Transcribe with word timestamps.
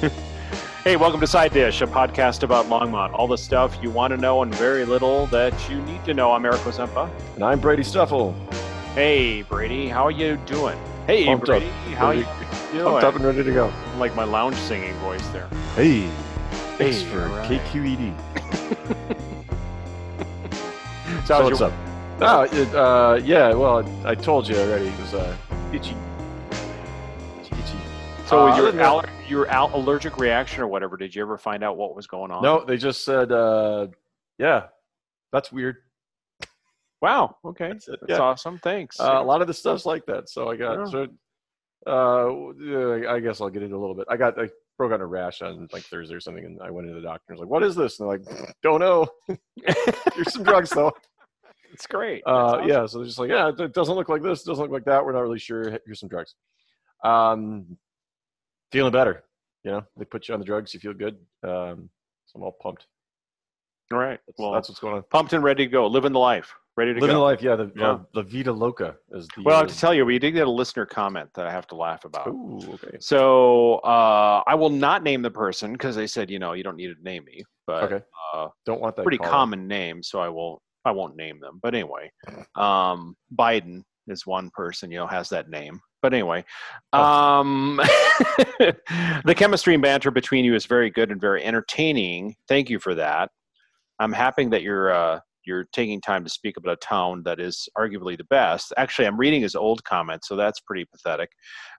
Hey, 0.84 0.96
welcome 0.96 1.20
to 1.20 1.26
Side 1.26 1.52
Dish, 1.52 1.82
a 1.82 1.86
podcast 1.86 2.42
about 2.44 2.66
Longmont. 2.66 3.12
All 3.12 3.26
the 3.26 3.36
stuff 3.36 3.76
you 3.82 3.90
want 3.90 4.12
to 4.12 4.16
know 4.16 4.40
and 4.42 4.54
very 4.54 4.86
little 4.86 5.26
that 5.26 5.52
you 5.68 5.82
need 5.82 6.02
to 6.06 6.14
know. 6.14 6.32
I'm 6.32 6.46
Eric 6.46 6.60
Ozempa. 6.60 7.10
And 7.34 7.44
I'm 7.44 7.60
Brady 7.60 7.82
Stuffle. 7.82 8.32
Hey, 8.94 9.42
Brady, 9.42 9.88
how 9.88 10.04
are 10.04 10.10
you 10.10 10.38
doing? 10.46 10.78
Hey, 11.06 11.26
Pumped 11.26 11.46
Brady, 11.46 11.66
up. 11.66 11.72
how 11.94 12.06
are 12.06 12.14
you 12.14 12.24
Pumped 12.24 12.72
doing? 12.72 13.04
up 13.04 13.14
and 13.16 13.24
ready 13.24 13.44
to 13.44 13.52
go. 13.52 13.70
like 13.98 14.14
my 14.14 14.24
lounge 14.24 14.56
singing 14.56 14.94
voice 15.00 15.26
there. 15.28 15.48
Hey, 15.74 16.08
thanks 16.78 17.02
Hey, 17.02 17.04
for 17.10 17.28
right. 17.28 17.60
KQED. 17.60 18.14
So, 21.26 21.38
So 21.38 21.44
what's 21.44 21.60
your- 21.60 21.68
up? 21.68 21.74
No, 22.20 22.42
it, 22.42 22.74
uh, 22.74 23.20
yeah, 23.22 23.52
well, 23.52 23.84
I 24.06 24.14
told 24.14 24.48
you 24.48 24.56
already. 24.56 24.86
It 24.86 24.98
was 25.00 25.12
uh, 25.12 25.36
itchy. 25.72 25.94
So, 28.28 28.46
Uh, 28.46 28.56
your 28.58 29.02
your 29.26 29.46
al- 29.48 29.74
allergic 29.74 30.18
reaction 30.18 30.62
or 30.62 30.66
whatever, 30.68 30.98
did 30.98 31.14
you 31.14 31.22
ever 31.22 31.38
find 31.38 31.64
out 31.64 31.78
what 31.78 31.96
was 31.96 32.06
going 32.06 32.30
on? 32.30 32.42
No, 32.42 32.62
they 32.62 32.76
just 32.76 33.02
said, 33.02 33.32
uh, 33.32 33.86
yeah, 34.38 34.66
that's 35.32 35.50
weird. 35.50 35.76
Wow. 37.00 37.36
Okay. 37.46 37.68
That's 37.68 37.86
That's. 37.86 38.02
Yeah. 38.08 38.18
awesome. 38.18 38.58
Thanks. 38.58 39.00
Uh, 39.00 39.14
a 39.18 39.22
lot 39.22 39.40
of 39.40 39.46
the 39.46 39.54
stuff's 39.54 39.86
like 39.86 40.04
that. 40.06 40.28
So 40.28 40.50
I 40.50 40.56
got, 40.56 40.78
Yeah. 40.92 41.06
so, 41.86 42.52
uh, 43.06 43.08
I 43.14 43.18
guess 43.20 43.40
I'll 43.40 43.48
get 43.48 43.62
into 43.62 43.76
a 43.76 43.78
little 43.78 43.94
bit. 43.94 44.06
I 44.10 44.16
got, 44.18 44.38
I 44.38 44.50
broke 44.76 44.92
out 44.92 45.00
a 45.00 45.06
rash 45.06 45.40
on 45.40 45.66
like 45.72 45.84
Thursday 45.84 46.14
or 46.14 46.20
something, 46.20 46.44
and 46.44 46.60
I 46.60 46.70
went 46.70 46.86
into 46.88 47.00
the 47.00 47.06
doctor 47.06 47.24
and 47.32 47.38
was 47.38 47.46
like, 47.46 47.50
what 47.50 47.62
is 47.62 47.74
this? 47.76 47.98
And 47.98 48.10
they're 48.10 48.18
like, 48.18 48.54
don't 48.62 48.80
know. 48.80 49.06
Here's 50.14 50.32
some 50.34 50.42
drugs 50.42 50.68
though. 50.70 50.92
it's 51.72 51.86
great. 51.86 52.22
Uh, 52.26 52.30
awesome. 52.30 52.68
yeah, 52.68 52.84
so 52.84 52.98
they're 52.98 53.06
just 53.06 53.18
like, 53.18 53.30
yeah, 53.30 53.50
it 53.58 53.72
doesn't 53.72 53.94
look 53.94 54.10
like 54.10 54.22
this, 54.22 54.42
doesn't 54.42 54.62
look 54.64 54.72
like 54.72 54.84
that. 54.84 55.02
We're 55.02 55.12
not 55.12 55.20
really 55.22 55.38
sure. 55.38 55.78
Here's 55.86 56.00
some 56.00 56.10
drugs. 56.10 56.34
Um, 57.04 57.78
feeling 58.72 58.92
better. 58.92 59.24
You 59.64 59.72
know, 59.72 59.82
they 59.96 60.04
put 60.04 60.28
you 60.28 60.34
on 60.34 60.40
the 60.40 60.46
drugs, 60.46 60.72
you 60.72 60.80
feel 60.80 60.94
good. 60.94 61.16
Um, 61.42 61.90
so 62.26 62.36
I'm 62.36 62.42
all 62.42 62.56
pumped. 62.62 62.86
All 63.92 63.98
right. 63.98 64.20
That's, 64.26 64.38
Well, 64.38 64.52
that's 64.52 64.68
what's 64.68 64.80
going 64.80 64.94
on. 64.96 65.02
pumped 65.10 65.32
and 65.32 65.42
ready 65.42 65.64
to 65.66 65.70
go. 65.70 65.86
Living 65.86 66.12
the 66.12 66.18
life. 66.18 66.54
Ready 66.76 66.94
to 66.94 67.00
Living 67.00 67.16
the 67.16 67.20
life, 67.20 67.42
yeah. 67.42 67.56
The 67.56 67.72
Yeah. 67.74 67.90
Uh, 67.90 67.98
La 68.14 68.22
Vida 68.22 68.52
Loca 68.52 68.94
is 69.12 69.26
the. 69.34 69.42
Well, 69.42 69.56
I 69.56 69.58
uh, 69.58 69.62
have 69.62 69.72
to 69.72 69.78
tell 69.78 69.92
you, 69.92 70.04
we 70.06 70.18
did 70.20 70.30
get 70.32 70.46
a 70.46 70.50
listener 70.50 70.86
comment 70.86 71.28
that 71.34 71.44
I 71.46 71.50
have 71.50 71.66
to 71.68 71.74
laugh 71.74 72.04
about. 72.04 72.28
Ooh, 72.28 72.60
okay. 72.74 72.98
So 73.00 73.76
uh, 73.78 74.44
I 74.46 74.54
will 74.54 74.70
not 74.70 75.02
name 75.02 75.20
the 75.22 75.30
person 75.30 75.72
because 75.72 75.96
they 75.96 76.06
said, 76.06 76.30
you 76.30 76.38
know, 76.38 76.52
you 76.52 76.62
don't 76.62 76.76
need 76.76 76.94
to 76.94 77.02
name 77.02 77.24
me, 77.24 77.42
but 77.66 77.82
Okay. 77.92 78.04
uh, 78.32 78.48
Don't 78.64 78.80
want 78.80 78.94
that. 78.94 79.02
pretty 79.02 79.18
call 79.18 79.28
common 79.28 79.66
name, 79.66 80.04
so 80.04 80.20
I 80.20 80.28
will 80.28 80.62
I 80.84 80.92
won't 80.92 81.16
name 81.16 81.40
them. 81.40 81.58
But 81.60 81.74
anyway, 81.74 82.12
um, 82.54 83.16
Biden 83.34 83.82
is 84.06 84.24
one 84.24 84.48
person, 84.54 84.92
you 84.92 84.98
know, 84.98 85.06
has 85.08 85.28
that 85.30 85.48
name. 85.50 85.80
But 86.02 86.14
anyway, 86.14 86.44
Oh. 86.92 87.02
um, 87.02 87.76
the 88.58 89.34
chemistry 89.36 89.74
and 89.74 89.82
banter 89.82 90.10
between 90.10 90.44
you 90.44 90.54
is 90.54 90.66
very 90.66 90.90
good 90.90 91.10
and 91.10 91.20
very 91.20 91.42
entertaining. 91.44 92.36
Thank 92.48 92.70
you 92.70 92.78
for 92.78 92.94
that. 92.94 93.30
I'm 93.98 94.12
happy 94.12 94.46
that 94.46 94.62
you're 94.62 94.92
uh, 94.92 95.20
you're 95.44 95.64
taking 95.72 96.00
time 96.00 96.22
to 96.24 96.30
speak 96.30 96.56
about 96.56 96.72
a 96.72 96.76
town 96.76 97.22
that 97.24 97.40
is 97.40 97.68
arguably 97.76 98.16
the 98.16 98.24
best. 98.24 98.72
Actually, 98.76 99.08
I'm 99.08 99.16
reading 99.18 99.42
his 99.42 99.56
old 99.56 99.82
comment, 99.84 100.24
so 100.24 100.36
that's 100.36 100.60
pretty 100.60 100.84
pathetic. 100.84 101.30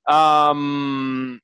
Um, 0.10 1.40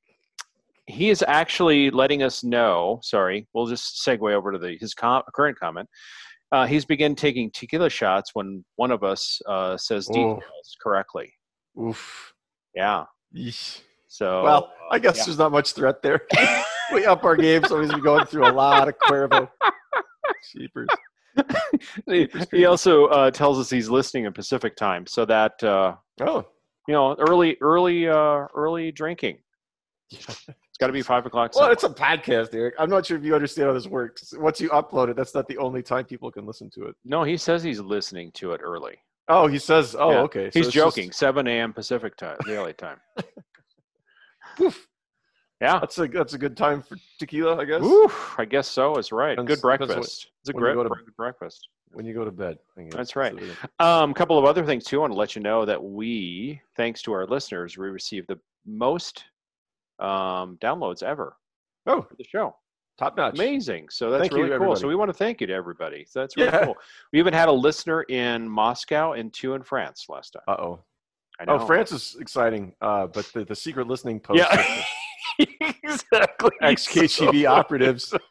he 0.86 1.08
is 1.10 1.24
actually 1.26 1.90
letting 1.90 2.22
us 2.22 2.44
know. 2.44 3.00
Sorry, 3.02 3.48
we'll 3.54 3.66
just 3.66 4.04
segue 4.06 4.32
over 4.32 4.52
to 4.52 4.58
the 4.58 4.76
his 4.78 4.92
com- 4.92 5.22
current 5.34 5.58
comment. 5.58 5.88
Uh, 6.52 6.66
he's 6.66 6.84
begun 6.84 7.14
taking 7.14 7.50
tequila 7.52 7.90
shots 7.90 8.30
when 8.34 8.64
one 8.76 8.90
of 8.90 9.02
us 9.02 9.40
uh, 9.48 9.76
says 9.76 10.06
details 10.06 10.76
correctly. 10.82 11.32
Oof. 11.80 12.32
Yeah. 12.76 13.04
Yeesh. 13.34 13.80
So 14.06 14.44
well, 14.44 14.72
I 14.90 14.98
guess 14.98 15.18
yeah. 15.18 15.24
there's 15.24 15.38
not 15.38 15.50
much 15.50 15.72
threat 15.72 16.02
there. 16.02 16.22
we 16.92 17.04
up 17.04 17.24
our 17.24 17.36
game, 17.36 17.64
so 17.64 17.80
he's 17.80 17.90
been 17.90 18.02
going 18.02 18.26
through 18.26 18.46
a 18.46 18.52
lot 18.52 18.88
of 18.88 18.98
Cuervo. 18.98 19.48
Cheapers. 20.52 20.88
he, 22.06 22.28
he 22.52 22.64
also 22.64 23.06
uh, 23.06 23.30
tells 23.30 23.58
us 23.58 23.68
he's 23.68 23.90
listening 23.90 24.24
in 24.24 24.32
Pacific 24.32 24.76
time, 24.76 25.06
so 25.06 25.24
that 25.24 25.62
uh, 25.64 25.96
Oh, 26.20 26.46
you 26.88 26.94
know 26.94 27.14
early 27.18 27.56
early 27.60 28.08
uh, 28.08 28.46
early 28.54 28.92
drinking. 28.92 29.38
It's 30.10 30.78
got 30.78 30.88
to 30.88 30.92
be 30.92 31.02
five 31.02 31.24
o'clock. 31.24 31.52
Well, 31.54 31.62
somewhere. 31.62 31.72
it's 31.72 31.84
a 31.84 31.88
podcast, 31.88 32.54
Eric. 32.54 32.74
I'm 32.78 32.90
not 32.90 33.06
sure 33.06 33.16
if 33.16 33.24
you 33.24 33.34
understand 33.34 33.68
how 33.68 33.72
this 33.72 33.86
works. 33.86 34.34
Once 34.36 34.60
you 34.60 34.68
upload 34.68 35.08
it, 35.08 35.16
that's 35.16 35.34
not 35.34 35.48
the 35.48 35.56
only 35.58 35.82
time 35.82 36.04
people 36.04 36.30
can 36.30 36.44
listen 36.44 36.70
to 36.74 36.84
it. 36.84 36.94
no, 37.04 37.22
he 37.24 37.36
says 37.38 37.62
he's 37.62 37.80
listening 37.80 38.30
to 38.32 38.52
it 38.52 38.60
early. 38.62 38.96
Oh, 39.28 39.46
he 39.48 39.58
says, 39.58 39.96
oh, 39.98 40.10
Yeah. 40.10 40.20
okay. 40.22 40.50
So 40.50 40.58
He's 40.58 40.66
it's 40.68 40.74
just- 40.74 40.96
joking. 40.96 41.12
Seven 41.12 41.46
a.m. 41.48 41.72
Pacific 41.72 42.16
time, 42.16 42.36
daily 42.46 42.72
time. 42.74 42.98
Poof. 44.56 44.86
Yeah. 45.60 45.78
That's 45.80 45.98
a 45.98 46.06
that's 46.06 46.34
a 46.34 46.38
good 46.38 46.56
time 46.56 46.82
for 46.82 46.96
tequila, 47.18 47.56
I 47.60 47.64
guess. 47.64 47.80
Woo, 47.80 48.10
I 48.38 48.44
guess 48.44 48.68
so. 48.68 48.96
It's 48.96 49.10
right. 49.12 49.36
Depends- 49.36 49.54
Good 49.56 49.62
breakfast. 49.62 50.28
it's 50.42 50.50
a 50.50 50.52
great 50.52 50.74
to- 50.74 50.84
good 50.88 51.16
breakfast. 51.16 51.68
When 51.92 52.04
you 52.04 52.12
go 52.14 52.24
to 52.24 52.30
bed. 52.32 52.58
I 52.76 52.82
guess. 52.82 52.92
That's 52.94 53.16
right. 53.16 53.34
So, 53.38 53.84
Um, 53.84 54.10
a 54.10 54.14
couple 54.14 54.38
of 54.38 54.44
other 54.44 54.66
things 54.66 54.84
too. 54.84 54.98
I 54.98 55.00
want 55.02 55.12
to 55.14 55.18
let 55.18 55.34
you 55.34 55.40
know 55.42 55.64
that 55.64 55.82
we, 55.82 56.60
thanks 56.76 57.00
to 57.02 57.12
our 57.12 57.26
listeners, 57.26 57.78
we 57.78 57.88
received 57.88 58.28
the 58.28 58.38
most 58.66 59.24
um, 59.98 60.58
downloads 60.60 61.02
ever 61.02 61.36
Oh, 61.86 62.02
for 62.02 62.14
the 62.16 62.24
show. 62.24 62.54
Top 62.98 63.16
notch. 63.16 63.34
Amazing. 63.34 63.88
So 63.90 64.10
that's 64.10 64.22
Thank 64.22 64.32
really 64.32 64.58
cool. 64.58 64.76
So 64.76 64.88
we 64.88 64.94
want 64.94 65.08
to 65.08 65.14
thank 65.14 65.40
you 65.40 65.46
to 65.46 65.52
everybody. 65.52 66.04
So 66.08 66.20
that's 66.20 66.36
really 66.36 66.48
Yeah. 66.50 66.64
cool. 66.64 66.76
We 67.12 67.18
even 67.18 67.32
had 67.32 67.48
a 67.48 67.52
listener 67.52 68.02
in 68.02 68.48
Moscow 68.48 69.12
and 69.12 69.32
two 69.32 69.54
in 69.54 69.62
France 69.62 70.06
last 70.08 70.32
time. 70.32 70.42
Uh 70.48 70.56
oh. 70.60 70.80
Oh, 71.48 71.66
France 71.66 71.92
is 71.92 72.16
exciting. 72.18 72.72
Uh, 72.80 73.06
but 73.08 73.30
the, 73.34 73.44
the 73.44 73.54
secret 73.54 73.86
listening 73.86 74.20
post. 74.20 74.38
Yeah. 74.38 74.84
exactly. 75.84 76.50
Ex 76.62 76.86
KGB 76.88 77.46
operatives. 77.46 78.14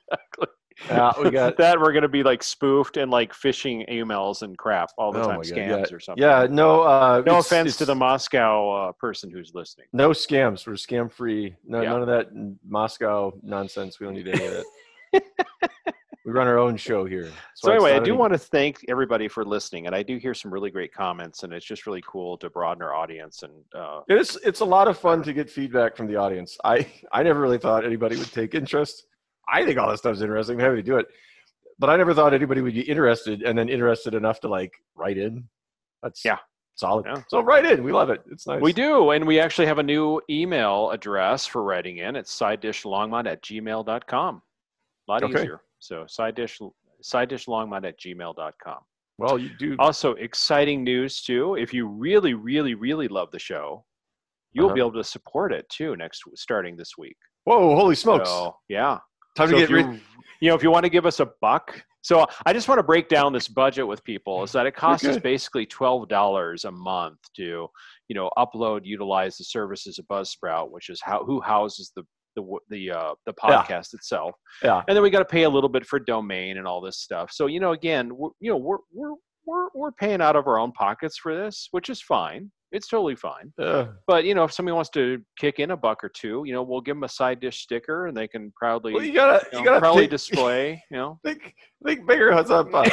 Yeah, 0.90 1.12
we 1.22 1.30
got. 1.30 1.58
that 1.60 1.80
we're 1.80 1.92
going 1.94 2.04
to 2.04 2.10
be 2.10 2.24
like 2.24 2.44
spoofed 2.44 2.98
and 2.98 3.10
like 3.10 3.32
phishing 3.34 3.90
emails 3.90 4.42
and 4.42 4.58
crap 4.58 4.90
all 4.98 5.12
the 5.12 5.22
Oh 5.22 5.28
time, 5.28 5.40
scams 5.42 5.90
yeah. 5.90 5.96
or 5.96 6.00
something. 6.00 6.22
Yeah, 6.22 6.48
no. 6.50 6.82
Uh, 6.82 7.24
No 7.26 7.34
it's- 7.34 7.46
offense 7.46 7.78
to 7.78 7.86
the 7.86 7.96
Moscow 7.96 8.70
uh, 8.72 8.92
person 8.94 9.30
who's 9.30 9.54
listening. 9.54 9.88
No 9.94 10.10
scams. 10.10 10.68
We're 10.68 10.74
scam 10.74 11.12
free. 11.12 11.56
No, 11.66 11.82
Yeah. 11.82 11.92
none 11.92 12.02
of 12.02 12.08
that 12.08 12.28
Moscow 12.68 13.34
nonsense. 13.42 14.00
We 14.00 14.06
don't 14.06 14.16
need 14.16 14.28
any 14.28 14.46
of 14.46 14.64
that. 15.14 15.24
we 16.26 16.32
run 16.32 16.48
our 16.48 16.58
own 16.58 16.76
show 16.76 17.06
here. 17.06 17.32
So 17.56 17.72
it's 17.72 17.76
anyway, 17.84 17.94
I 17.94 18.00
do 18.00 18.12
any- 18.12 18.18
want 18.20 18.34
to 18.34 18.40
thank 18.40 18.84
everybody 18.90 19.28
for 19.28 19.46
listening, 19.46 19.86
and 19.88 19.96
I 19.96 20.04
do 20.04 20.18
hear 20.18 20.34
some 20.34 20.52
really 20.54 20.72
great 20.72 20.94
comments, 20.94 21.44
and 21.44 21.54
it's 21.54 21.66
just 21.66 21.86
really 21.88 22.04
cool 22.06 22.38
to 22.40 22.50
broaden 22.50 22.84
our 22.84 22.94
audience. 22.94 23.44
And 23.44 23.54
uh, 23.74 24.02
It's 24.10 24.36
it's 24.44 24.60
a 24.60 24.66
lot 24.66 24.88
of 24.90 24.98
fun 24.98 25.24
to 25.24 25.32
get 25.34 25.50
feedback 25.50 25.96
from 25.96 26.08
the 26.08 26.16
audience. 26.18 26.58
I 26.66 26.86
I 27.14 27.24
never 27.24 27.40
really 27.40 27.60
thought 27.60 27.86
anybody 27.86 28.18
would 28.18 28.32
take 28.34 28.56
interest. 28.56 29.06
I 29.52 29.64
think 29.66 29.78
all 29.80 29.90
this 29.90 30.00
stuff's 30.00 30.22
interesting. 30.22 30.56
I'm 30.60 30.66
happy 30.66 30.78
to 30.78 30.82
do 30.84 30.98
it, 30.98 31.08
but 31.80 31.90
I 31.90 31.98
never 31.98 32.14
thought 32.14 32.34
anybody 32.34 32.62
would 32.62 32.74
be 32.74 32.82
interested 32.82 33.44
and 33.44 33.58
then 33.58 33.70
interested 33.70 34.14
enough 34.14 34.40
to 34.42 34.48
like 34.48 34.74
write 34.96 35.18
in. 35.18 35.48
That's 36.04 36.24
Yeah. 36.26 36.38
solid. 36.76 37.06
Yeah. 37.06 37.22
So 37.30 37.42
write 37.42 37.66
in. 37.66 37.84
We 37.84 37.92
love 37.92 38.10
it. 38.10 38.22
It's 38.32 38.48
nice. 38.48 38.62
we 38.62 38.74
do, 38.74 39.12
and 39.12 39.26
we 39.28 39.40
actually 39.40 39.68
have 39.68 39.78
a 39.80 39.84
new 39.84 40.22
email 40.30 40.92
address 40.92 41.46
for 41.46 41.64
writing 41.64 41.98
in. 41.98 42.16
It's 42.16 42.32
side 42.32 42.62
dishlongmont 42.62 43.28
at 43.28 43.42
gmail.com. 43.44 44.42
A 45.08 45.12
lot 45.12 45.24
Okay. 45.24 45.34
easier. 45.42 45.62
So 45.80 46.06
side 46.08 46.36
dish 46.36 46.60
side 47.02 47.30
dishlongmont 47.30 47.86
at 47.88 48.00
gmail.com. 48.00 48.80
Well, 49.18 49.38
you 49.38 49.50
do. 49.58 49.76
Also, 49.80 50.14
exciting 50.16 50.84
news 50.84 51.22
too. 51.22 51.56
If 51.56 51.74
you 51.74 51.88
really, 51.88 52.34
really, 52.34 52.74
really 52.74 53.08
love 53.08 53.32
the 53.32 53.40
show, 53.40 53.86
you'll 54.52 54.66
Uh-huh. 54.66 54.74
be 54.76 54.80
able 54.82 54.94
to 54.94 55.04
support 55.04 55.54
it 55.54 55.70
too 55.70 55.96
next 55.96 56.24
starting 56.34 56.76
this 56.76 56.98
week. 56.98 57.18
Whoa! 57.46 57.76
Holy 57.76 57.96
smokes! 57.96 58.28
So, 58.30 58.58
yeah. 58.68 59.00
Time 59.36 59.50
So 59.50 59.56
to 59.56 59.60
get 59.62 59.70
you, 59.70 59.76
rid. 59.78 60.02
you 60.40 60.50
know, 60.50 60.56
if 60.56 60.64
you 60.64 60.72
want 60.72 60.84
to 60.86 60.90
give 60.90 61.06
us 61.06 61.20
a 61.20 61.30
buck. 61.42 61.84
So 62.02 62.26
I 62.46 62.54
just 62.54 62.68
want 62.68 62.78
to 62.78 62.84
break 62.84 63.10
down 63.10 63.34
this 63.34 63.48
budget 63.48 63.88
with 63.88 64.04
people 64.04 64.44
is 64.44 64.52
that 64.52 64.68
it 64.68 64.76
costs 64.76 65.08
us 65.08 65.18
basically 65.18 65.66
$12 65.66 66.66
a 66.66 66.72
month 66.72 67.18
to, 67.36 67.68
you 68.08 68.16
know, 68.16 68.30
upload, 68.38 68.82
utilize 68.84 69.38
the 69.38 69.44
services 69.44 69.98
of 69.98 70.06
Buzzsprout, 70.08 70.70
which 70.70 70.90
is 70.90 71.02
how, 71.04 71.24
who 71.26 71.42
houses 71.42 71.92
the, 71.96 72.04
the, 72.36 72.44
the, 72.70 72.92
uh, 72.92 73.14
the 73.26 73.34
Yeah. 73.48 73.64
podcast 73.64 73.96
itself. 73.96 74.36
Yeah. 74.64 74.84
And 74.88 74.96
then 74.96 75.02
we 75.02 75.10
got 75.10 75.20
to 75.20 75.26
pay 75.26 75.44
a 75.44 75.50
little 75.50 75.68
bit 75.70 75.84
for 75.84 75.98
domain 76.00 76.60
and 76.60 76.68
all 76.68 76.80
this 76.80 77.00
stuff. 77.00 77.32
So, 77.32 77.48
you 77.48 77.60
know, 77.60 77.72
again, 77.72 78.16
we're, 78.16 78.30
you 78.40 78.52
know, 78.52 78.58
we're, 78.58 78.78
we're, 78.94 79.16
we're, 79.48 79.68
we're 79.74 79.92
paying 79.94 80.22
out 80.22 80.36
of 80.36 80.46
our 80.48 80.60
own 80.60 80.74
pockets 80.74 81.18
for 81.18 81.36
this, 81.36 81.70
which 81.72 81.90
is 81.90 82.02
fine. 82.02 82.52
It's 82.76 82.88
totally 82.90 83.16
fine. 83.16 83.54
Uh, 83.58 83.86
But, 84.06 84.26
you 84.26 84.36
know, 84.36 84.44
if 84.44 84.52
somebody 84.52 84.74
wants 84.74 84.90
to 84.92 85.22
kick 85.40 85.60
in 85.60 85.72
a 85.72 85.78
buck 85.78 86.04
or 86.04 86.10
two, 86.10 86.44
you 86.46 86.52
know, 86.54 86.62
we'll 86.62 86.82
give 86.82 86.98
them 86.98 87.04
a 87.06 87.10
side 87.10 87.40
dish 87.40 87.62
sticker 87.62 88.08
and 88.08 88.16
they 88.18 88.28
can 88.28 88.52
proudly, 88.52 88.94
well, 88.94 89.02
you 89.04 89.14
gotta 89.14 89.46
you 89.54 89.60
you 89.60 89.66
gotta 89.66 89.80
proudly 89.80 90.02
think, 90.02 90.12
display, 90.12 90.84
you 90.92 90.98
know. 90.98 91.18
think 91.24 91.56
think 91.86 92.06
bigger. 92.06 92.34
What's 92.36 92.52
up? 92.52 92.68
Uh, 92.74 92.84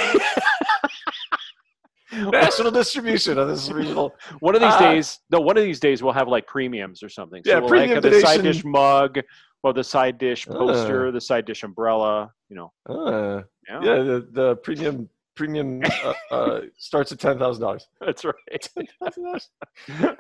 national 2.31 2.71
distribution 2.71 3.39
of 3.39 3.49
this 3.49 3.71
regional. 3.71 4.15
One 4.41 4.55
of 4.55 4.61
these 4.61 4.75
Uh, 4.75 4.79
days, 4.93 5.19
no, 5.31 5.41
one 5.41 5.57
of 5.57 5.65
these 5.65 5.81
days 5.81 6.01
we'll 6.03 6.13
have 6.13 6.29
like 6.29 6.47
premiums 6.47 7.03
or 7.03 7.09
something. 7.09 7.43
Yeah, 7.45 7.59
we'll 7.59 7.69
premium 7.71 7.95
have 7.95 8.03
the 8.05 8.21
side 8.21 8.43
dish 8.43 8.63
mug 8.65 9.19
or 9.65 9.73
the 9.73 9.83
side 9.83 10.17
dish 10.19 10.47
Uh. 10.49 10.53
poster, 10.53 11.11
the 11.11 11.21
side 11.21 11.45
dish 11.45 11.63
umbrella, 11.65 12.31
you 12.51 12.57
know. 12.57 12.73
Uh, 12.89 13.43
Yeah. 13.69 13.81
yeah, 13.83 13.97
the, 14.03 14.29
the 14.31 14.57
premium 14.57 15.09
premium 15.35 15.83
uh, 16.05 16.15
uh, 16.31 16.61
starts 16.79 17.13
at 17.13 17.19
ten 17.19 17.39
thousand 17.39 17.63
dollars. 17.63 17.89
That's 18.01 18.25
right. 18.25 18.69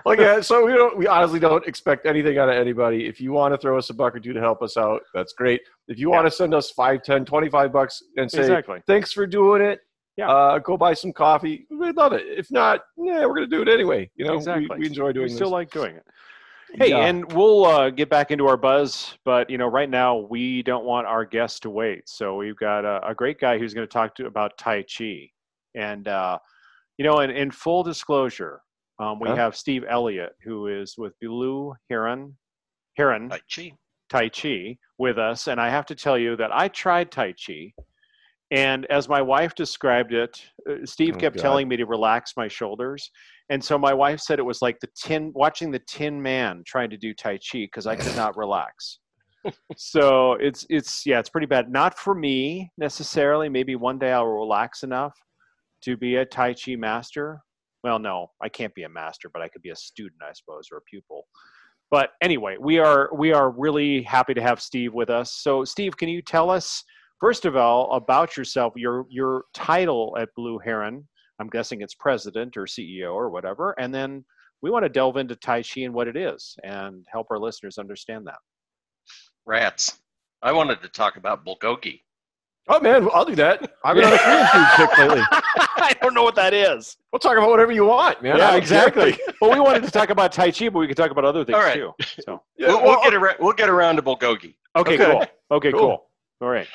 Like, 0.05 0.19
yeah, 0.19 0.41
so 0.41 0.67
we 0.67 0.73
don't. 0.73 0.97
We 0.97 1.07
honestly 1.07 1.39
don't 1.39 1.67
expect 1.67 2.07
anything 2.07 2.39
out 2.39 2.49
of 2.49 2.57
anybody. 2.57 3.07
If 3.07 3.21
you 3.21 3.33
want 3.33 3.55
to 3.55 3.59
throw 3.59 3.79
us 3.79 3.91
a 3.91 3.95
buck 3.95 4.15
or 4.15 4.21
two 4.21 4.33
to 4.33 4.41
help 4.41 4.63
us 4.63 4.77
out, 4.77 5.03
that's 5.15 5.33
great. 5.33 5.61
If 5.89 5.99
you 5.99 6.11
want 6.11 6.27
to 6.27 6.31
send 6.31 6.55
us 6.55 6.71
five, 6.71 7.03
ten, 7.03 7.25
twenty-five 7.25 7.73
bucks 7.73 8.03
and 8.17 8.31
say 8.31 8.41
exactly. 8.41 8.81
thanks 8.87 9.13
for 9.13 9.27
doing 9.27 9.63
it, 9.63 9.81
Yeah. 10.17 10.31
uh, 10.31 10.59
go 10.59 10.77
buy 10.77 10.95
some 10.95 11.13
coffee. 11.13 11.67
We'd 11.71 11.97
love 11.97 12.13
it. 12.13 12.23
If 12.27 12.51
not, 12.51 12.81
yeah, 12.97 13.25
we're 13.27 13.35
gonna 13.35 13.47
do 13.47 13.63
it 13.63 13.69
anyway. 13.69 14.11
You 14.17 14.27
know, 14.27 14.35
Exactly. 14.35 14.67
we, 14.71 14.81
we 14.81 14.87
enjoy 14.87 15.13
doing 15.13 15.25
We 15.29 15.33
still 15.35 15.49
this. 15.49 15.53
like 15.53 15.71
doing 15.71 15.97
it. 15.97 16.05
Hey, 16.75 16.91
Yeah. 16.91 16.99
and 17.01 17.31
we'll 17.33 17.67
uh, 17.67 17.91
get 17.91 18.09
back 18.09 18.31
into 18.31 18.47
our 18.47 18.57
buzz, 18.57 19.19
but 19.25 19.51
you 19.51 19.59
know, 19.59 19.67
right 19.67 19.91
now 19.91 20.17
we 20.17 20.63
don't 20.63 20.85
want 20.85 21.07
our 21.07 21.25
guests 21.25 21.61
to 21.61 21.71
wait. 21.71 22.09
So 22.09 22.37
we've 22.37 22.57
got 22.57 22.85
a, 22.85 23.07
a 23.09 23.15
great 23.15 23.39
guy 23.39 23.59
who's 23.59 23.75
going 23.75 23.87
to 23.87 23.93
talk 23.93 24.15
to 24.17 24.27
about 24.27 24.57
Tai 24.57 24.85
Chi, 24.85 25.31
and 25.75 26.09
uh, 26.09 26.39
you 26.97 27.05
know, 27.05 27.21
in, 27.21 27.31
in 27.31 27.51
full 27.51 27.83
disclosure, 27.83 28.63
um, 28.99 29.21
we 29.21 29.29
Huh? 29.29 29.37
have 29.37 29.57
Steve 29.57 29.85
Elliott, 29.89 30.35
who 30.43 30.69
is 30.69 30.97
with 30.97 31.13
Blue 31.21 31.75
Heron, 31.91 32.37
Heron 32.97 33.29
Tai 33.29 33.41
Chi. 33.55 33.73
Tai 34.09 34.29
Chi 34.31 34.79
with 34.99 35.19
us, 35.19 35.49
and 35.49 35.61
I 35.61 35.69
have 35.69 35.87
to 35.87 35.95
tell 35.95 36.17
you 36.17 36.37
that 36.37 36.55
I 36.57 36.69
tried 36.69 37.11
Tai 37.11 37.35
Chi, 37.35 37.73
and 38.51 38.87
as 38.87 39.09
my 39.11 39.21
wife 39.21 39.55
described 39.55 40.15
it, 40.15 40.43
uh, 40.71 40.75
Steve 40.85 41.17
Oh, 41.17 41.21
kept 41.21 41.37
God. 41.37 41.43
telling 41.43 41.69
me 41.69 41.77
to 41.77 41.85
relax 41.85 42.33
my 42.37 42.49
shoulders, 42.49 43.11
and 43.53 43.63
so 43.63 43.77
my 43.77 43.93
wife 43.93 44.19
said 44.19 44.39
it 44.39 44.47
was 44.47 44.63
like 44.63 44.81
the 44.81 44.89
tin 44.97 45.31
watching 45.35 45.71
the 45.71 45.83
Tin 45.87 46.23
Man 46.23 46.63
trying 46.67 46.89
to 46.89 46.97
do 46.97 47.13
Tai 47.13 47.35
Chi 47.37 47.59
because 47.59 47.87
I 47.87 47.97
could 47.97 48.17
not 48.17 48.35
relax. 48.35 48.99
so 49.77 50.39
it's 50.41 50.65
it's 50.71 51.05
yeah, 51.05 51.19
it's 51.19 51.29
pretty 51.29 51.47
bad. 51.47 51.71
Not 51.71 51.99
for 51.99 52.15
me 52.15 52.71
necessarily. 52.79 53.51
Maybe 53.51 53.77
one 53.77 53.99
day 53.99 54.11
I'll 54.11 54.25
relax 54.25 54.85
enough 54.85 55.13
to 55.83 55.99
be 55.99 56.17
a 56.17 56.25
Tai 56.25 56.55
Chi 56.55 56.77
master. 56.77 57.41
Well, 57.85 57.99
no, 57.99 58.29
I 58.43 58.49
can't 58.49 58.75
be 58.75 58.85
a 58.85 58.89
master, 58.89 59.29
but 59.31 59.43
I 59.43 59.49
could 59.49 59.61
be 59.61 59.69
a 59.69 59.77
student, 59.77 60.23
I 60.27 60.33
suppose, 60.33 60.69
or 60.73 60.79
a 60.79 60.83
pupil. 60.91 61.27
But 61.91 62.13
anyway, 62.23 62.57
we 62.59 62.79
are 62.79 63.11
we 63.15 63.35
are 63.35 63.51
really 63.51 64.01
happy 64.03 64.33
to 64.33 64.41
have 64.41 64.63
Steve 64.63 64.95
with 64.95 65.11
us. 65.11 65.35
So, 65.43 65.63
Steve, 65.67 65.95
can 65.99 66.09
you 66.09 66.23
tell 66.23 66.49
us 66.49 66.83
first 67.21 67.45
of 67.45 67.55
all 67.57 67.93
about 67.93 68.35
yourself, 68.35 68.73
your 68.77 69.05
your 69.11 69.45
title 69.53 70.17
at 70.19 70.31
Blue 70.37 70.59
Heron? 70.59 71.07
I'm 71.43 71.49
guessing 71.49 71.81
it's 71.83 71.95
president 71.95 72.57
or 72.57 72.67
CEO 72.67 73.13
or 73.15 73.29
whatever, 73.29 73.75
and 73.77 73.93
then 73.93 74.25
we 74.63 74.71
want 74.71 74.85
to 74.85 74.89
delve 74.89 75.17
into 75.17 75.35
Tai 75.35 75.63
Chi 75.63 75.81
and 75.81 75.93
what 75.93 76.07
it 76.07 76.17
is 76.17 76.57
and 76.63 77.05
help 77.11 77.27
our 77.33 77.39
listeners 77.39 77.79
understand 77.79 78.29
that. 78.29 78.39
Rats. 79.45 79.99
I 80.41 80.53
wanted 80.53 80.81
to 80.83 80.89
talk 80.89 81.17
about 81.17 81.45
bulgogi. 81.45 82.03
Oh 82.69 82.79
man, 82.79 83.09
I'll 83.13 83.25
do 83.25 83.35
that. 83.35 83.73
I've 83.85 83.97
been 83.97 84.05
on 84.05 84.13
a 84.13 84.19
Korean 84.19 84.47
food 84.47 84.67
kick 84.77 84.99
lately. 84.99 85.23
I 85.33 85.95
don't 86.01 86.15
know 86.15 86.23
what 86.23 86.37
that 86.37 86.55
is. 86.55 86.97
We'll 87.13 87.19
talk 87.19 87.37
about 87.37 87.51
whatever 87.51 87.73
you 87.73 87.87
want, 87.87 88.23
man. 88.23 88.37
Yeah, 88.37 88.55
exactly. 88.55 89.15
care. 89.15 89.35
well, 89.41 89.51
we 89.51 89.59
wanted 89.59 89.83
to 89.83 89.91
talk 89.91 90.11
about 90.11 90.31
Tai 90.31 90.53
Chi, 90.53 90.69
but 90.69 90.79
we 90.79 90.87
could 90.87 90.97
talk 90.97 91.11
about 91.11 91.25
other 91.25 91.45
things 91.45 91.57
All 91.57 91.63
right. 91.63 91.75
too. 91.75 91.93
So, 92.25 92.41
Yeah, 92.57 92.69
we'll, 92.69 92.83
well, 92.85 93.01
we'll 93.01 93.03
get 93.11 93.15
around. 93.15 93.37
We'll 93.41 93.53
get 93.53 93.69
around 93.69 93.97
to 93.97 94.03
bulgogi. 94.03 94.55
okay, 94.77 94.95
Okay. 94.95 94.97
cool. 94.99 95.25
Okay, 95.57 95.73
Cool. 95.73 95.81
cool. 95.81 96.07
All 96.41 96.49
right. 96.51 96.69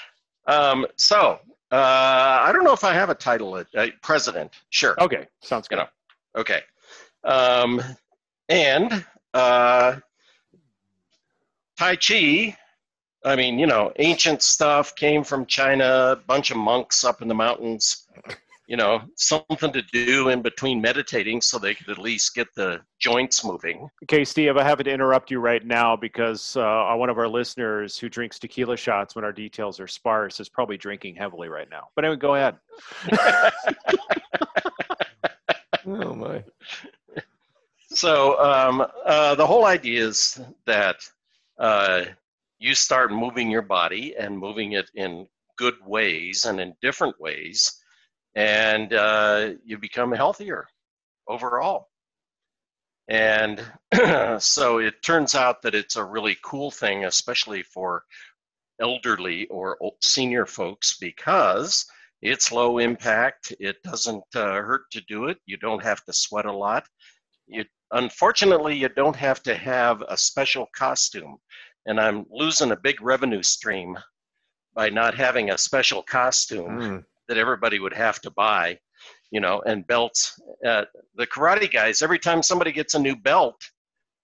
Um, 0.47 0.85
so 0.97 1.39
uh, 1.71 2.43
I 2.45 2.51
don't 2.53 2.63
know 2.63 2.73
if 2.73 2.83
I 2.83 2.93
have 2.93 3.09
a 3.09 3.15
title. 3.15 3.57
At, 3.57 3.67
uh, 3.75 3.87
president. 4.01 4.51
Sure. 4.69 4.95
Okay, 5.01 5.27
sounds 5.41 5.67
good. 5.67 5.77
You 5.77 5.83
know. 5.83 6.41
Okay. 6.41 6.61
Um, 7.23 7.81
and 8.49 9.05
uh, 9.33 9.97
Tai 11.77 11.95
Chi. 11.95 12.57
I 13.25 13.35
mean, 13.35 13.59
you 13.59 13.67
know, 13.67 13.91
ancient 13.97 14.41
stuff 14.41 14.95
came 14.95 15.23
from 15.23 15.45
China. 15.45 16.11
A 16.11 16.15
bunch 16.15 16.51
of 16.51 16.57
monks 16.57 17.03
up 17.03 17.21
in 17.21 17.27
the 17.27 17.35
mountains. 17.35 18.07
You 18.67 18.75
know, 18.75 19.01
something 19.15 19.71
to 19.71 19.81
do 19.93 20.27
in 20.27 20.41
between 20.41 20.81
meditating, 20.81 21.39
so 21.39 21.57
they 21.57 21.73
could 21.73 21.89
at 21.89 21.97
least 21.97 22.35
get 22.35 22.47
the 22.53 22.81
joints 22.99 23.45
moving. 23.45 23.89
Okay, 24.03 24.25
Steve, 24.25 24.57
I 24.57 24.63
have 24.63 24.83
to 24.83 24.91
interrupt 24.91 25.31
you 25.31 25.39
right 25.39 25.65
now 25.65 25.95
because 25.95 26.57
uh, 26.57 26.93
one 26.95 27.09
of 27.09 27.17
our 27.17 27.29
listeners 27.29 27.97
who 27.97 28.09
drinks 28.09 28.39
tequila 28.39 28.75
shots 28.75 29.15
when 29.15 29.23
our 29.23 29.31
details 29.31 29.79
are 29.79 29.87
sparse 29.87 30.41
is 30.41 30.49
probably 30.49 30.75
drinking 30.75 31.15
heavily 31.15 31.47
right 31.47 31.69
now. 31.71 31.87
But 31.95 32.03
anyway, 32.03 32.19
go 32.19 32.35
ahead. 32.35 32.57
Oh 35.87 36.13
my. 36.13 36.43
So 37.89 38.37
um, 38.43 38.85
uh, 39.05 39.35
the 39.35 39.47
whole 39.47 39.65
idea 39.65 40.05
is 40.05 40.39
that 40.65 40.97
uh, 41.57 42.03
you 42.59 42.75
start 42.75 43.13
moving 43.13 43.49
your 43.49 43.61
body 43.61 44.13
and 44.19 44.37
moving 44.37 44.73
it 44.73 44.91
in 44.95 45.27
good 45.57 45.75
ways 45.85 46.43
and 46.43 46.59
in 46.59 46.75
different 46.81 47.19
ways, 47.21 47.81
and 48.37 48.93
uh, 48.93 49.49
you 49.65 49.79
become 49.79 50.11
healthier 50.11 50.67
overall. 51.27 51.89
And 53.09 53.59
so 54.39 54.77
it 54.77 55.01
turns 55.01 55.33
out 55.33 55.63
that 55.63 55.73
it's 55.73 55.95
a 55.95 56.03
really 56.05 56.37
cool 56.43 56.69
thing, 56.69 57.05
especially 57.05 57.63
for 57.63 58.03
elderly 58.79 59.47
or 59.47 59.75
senior 60.01 60.45
folks, 60.45 60.97
because 60.99 61.83
it's 62.21 62.51
low 62.51 62.77
impact. 62.77 63.55
It 63.59 63.81
doesn't 63.83 64.23
uh, 64.35 64.61
hurt 64.61 64.83
to 64.91 65.01
do 65.07 65.25
it. 65.25 65.39
You 65.47 65.57
don't 65.57 65.83
have 65.83 66.03
to 66.05 66.13
sweat 66.13 66.45
a 66.45 66.51
lot. 66.51 66.85
You 67.47 67.65
unfortunately 67.91 68.75
you 68.75 68.89
don't 68.89 69.15
have 69.15 69.41
to 69.43 69.55
have 69.55 70.03
a 70.09 70.17
special 70.17 70.67
costume, 70.75 71.37
and 71.87 71.99
I'm 71.99 72.25
losing 72.29 72.71
a 72.71 72.75
big 72.75 73.01
revenue 73.01 73.41
stream 73.41 73.97
by 74.75 74.89
not 74.89 75.15
having 75.15 75.49
a 75.49 75.57
special 75.57 76.03
costume 76.03 76.79
Mm. 76.79 77.05
That 77.27 77.37
everybody 77.37 77.79
would 77.79 77.93
have 77.93 78.19
to 78.21 78.31
buy, 78.31 78.77
you 79.31 79.39
know, 79.39 79.61
and 79.65 79.85
belts. 79.87 80.39
Uh, 80.65 80.85
the 81.15 81.27
karate 81.27 81.71
guys, 81.71 82.01
every 82.01 82.19
time 82.19 82.41
somebody 82.41 82.71
gets 82.71 82.93
a 82.95 82.99
new 82.99 83.15
belt, 83.15 83.55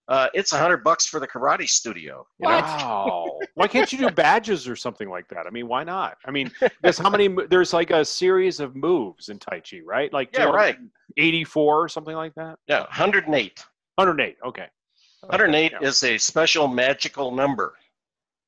uh, 0.09 0.27
it's 0.33 0.51
a 0.51 0.57
hundred 0.57 0.83
bucks 0.83 1.05
for 1.05 1.19
the 1.21 1.27
karate 1.27 1.67
studio. 1.67 2.25
You 2.39 2.49
know? 2.49 2.55
Wow. 2.59 3.39
why 3.55 3.67
can't 3.67 3.91
you 3.93 3.97
do 3.99 4.09
badges 4.09 4.67
or 4.67 4.75
something 4.75 5.09
like 5.09 5.27
that? 5.29 5.47
I 5.47 5.49
mean, 5.49 5.67
why 5.67 5.83
not? 5.85 6.17
I 6.25 6.31
mean, 6.31 6.51
there's 6.81 6.97
how 6.97 7.09
many? 7.09 7.29
There's 7.49 7.71
like 7.73 7.91
a 7.91 8.03
series 8.03 8.59
of 8.59 8.75
moves 8.75 9.29
in 9.29 9.39
Tai 9.39 9.61
Chi, 9.61 9.79
right? 9.85 10.11
Like 10.11 10.29
Yeah, 10.37 10.45
right. 10.45 10.77
84 11.17 11.83
or 11.83 11.87
something 11.89 12.15
like 12.15 12.33
that. 12.35 12.57
Yeah, 12.67 12.81
108. 12.81 13.63
108. 13.95 14.37
Okay. 14.45 14.67
108 15.21 15.71
Yeah. 15.71 15.87
is 15.87 16.03
a 16.03 16.17
special 16.17 16.67
magical 16.67 17.31
number 17.31 17.73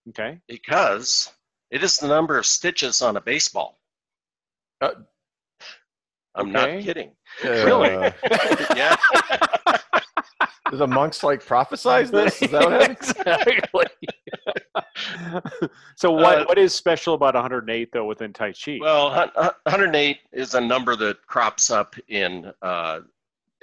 Okay. 0.09 0.39
because 0.49 1.31
it 1.71 1.83
is 1.83 1.95
the 1.97 2.07
number 2.07 2.37
of 2.37 2.45
stitches 2.45 3.01
on 3.01 3.15
a 3.15 3.21
baseball. 3.21 3.79
Uh, 4.81 4.91
I'm 6.35 6.55
okay. 6.55 6.75
not 6.75 6.83
kidding. 6.83 7.11
Really? 7.43 7.89
Uh, 7.89 8.11
Yeah. 8.75 8.95
do 10.71 10.77
the 10.77 10.87
monks 10.87 11.23
like 11.23 11.43
prophesize 11.43 12.11
this? 12.11 12.41
Is 12.41 12.51
that 12.51 12.65
what 12.69 12.89
exactly. 12.91 13.85
so 15.95 16.11
what 16.11 16.39
Uh, 16.39 16.45
what 16.45 16.57
is 16.57 16.73
special 16.73 17.13
about 17.13 17.35
108 17.35 17.89
though 17.93 18.05
within 18.05 18.33
Tai 18.33 18.51
Chi? 18.53 18.79
Well, 18.81 19.09
hun- 19.11 19.31
hun- 19.35 19.51
108 19.63 20.17
is 20.33 20.53
a 20.55 20.61
number 20.61 20.95
that 20.97 21.25
crops 21.27 21.69
up 21.69 21.95
in 22.09 22.51
uh, 22.61 22.99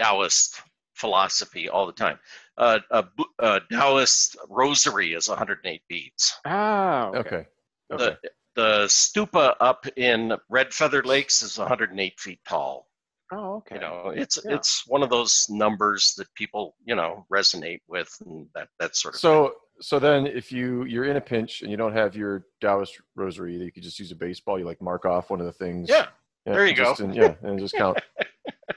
Taoist 0.01 0.61
philosophy 0.95 1.69
all 1.69 1.87
the 1.87 1.93
time. 1.93 2.19
Uh, 2.57 2.79
a, 2.91 3.05
a 3.41 3.61
Taoist 3.71 4.37
rosary 4.49 5.13
is 5.15 5.29
108 5.29 5.83
beads. 5.89 6.35
ah, 6.47 7.09
okay. 7.09 7.47
Okay. 7.93 8.05
Okay. 8.05 8.17
The, 8.55 8.63
the 8.63 8.87
stupa 8.87 9.55
up 9.61 9.87
in 9.97 10.35
Red 10.49 10.73
Feather 10.73 11.03
Lakes 11.03 11.43
is 11.43 11.59
108 11.59 12.21
feet 12.21 12.41
tall. 12.49 12.89
Oh, 13.35 13.57
okay. 13.57 13.77
You 13.77 13.81
know, 13.81 14.13
it's 14.15 14.39
Yeah. 14.45 14.57
it's 14.57 14.85
one 14.87 15.03
of 15.03 15.09
those 15.09 15.47
numbers 15.49 16.15
that 16.19 16.33
people 16.35 16.77
you 16.85 16.95
know 16.95 17.25
resonate 17.33 17.81
with, 17.89 18.15
and 18.27 18.47
that 18.55 18.69
that 18.79 18.95
sort 18.95 19.15
of. 19.15 19.21
So 19.21 19.55
so 19.81 19.99
then 19.99 20.27
if 20.27 20.53
you 20.53 20.85
you're 20.85 21.05
in 21.07 21.17
a 21.17 21.21
pinch 21.21 21.63
and 21.63 21.71
you 21.71 21.79
don't 21.79 21.95
have 21.95 22.15
your 22.15 22.45
Taoist 22.61 23.01
rosary, 23.17 23.57
you 23.57 23.73
could 23.73 23.83
just 23.83 23.99
use 23.99 24.13
a 24.13 24.17
baseball. 24.17 24.59
You 24.59 24.67
like 24.67 24.83
mark 24.83 25.07
off 25.07 25.31
one 25.31 25.41
of 25.41 25.47
the 25.47 25.53
things. 25.53 25.89
yeah, 25.89 26.09
Yeah, 26.45 26.53
there 26.53 26.67
you 26.67 26.75
go. 26.75 26.85
just- 26.85 27.01
and- 27.01 27.15
yeah, 27.15 27.35
and 27.43 27.59
just 27.59 27.75
count. 27.75 27.99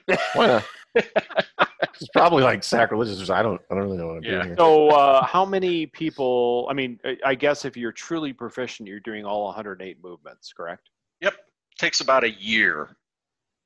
Why 0.36 0.48
not? 0.48 0.66
It's 2.00 2.10
probably 2.10 2.44
like 2.44 2.64
sacrilegious. 2.64 3.30
I 3.30 3.42
don't. 3.42 3.62
I 3.72 3.76
don't 3.76 3.84
really 3.84 3.98
know 3.98 4.08
what 4.08 4.18
I'm 4.18 4.24
Yeah. 4.24 4.32
doing 4.32 4.48
here. 4.48 4.56
So, 4.58 4.90
uh, 4.90 5.24
how 5.26 5.46
many 5.46 5.86
people? 5.88 6.68
I 6.70 6.74
mean, 6.74 7.00
I- 7.06 7.18
I 7.26 7.36
guess 7.36 7.66
if 7.66 7.76
you're 7.78 7.92
truly 7.92 8.34
proficient, 8.34 8.88
you're 8.90 9.00
doing 9.00 9.26
all 9.26 9.46
108 9.46 10.02
movements, 10.04 10.52
correct? 10.54 10.90
Yep, 11.22 11.36
takes 11.78 12.02
about 12.02 12.24
a 12.24 12.30
year 12.32 12.96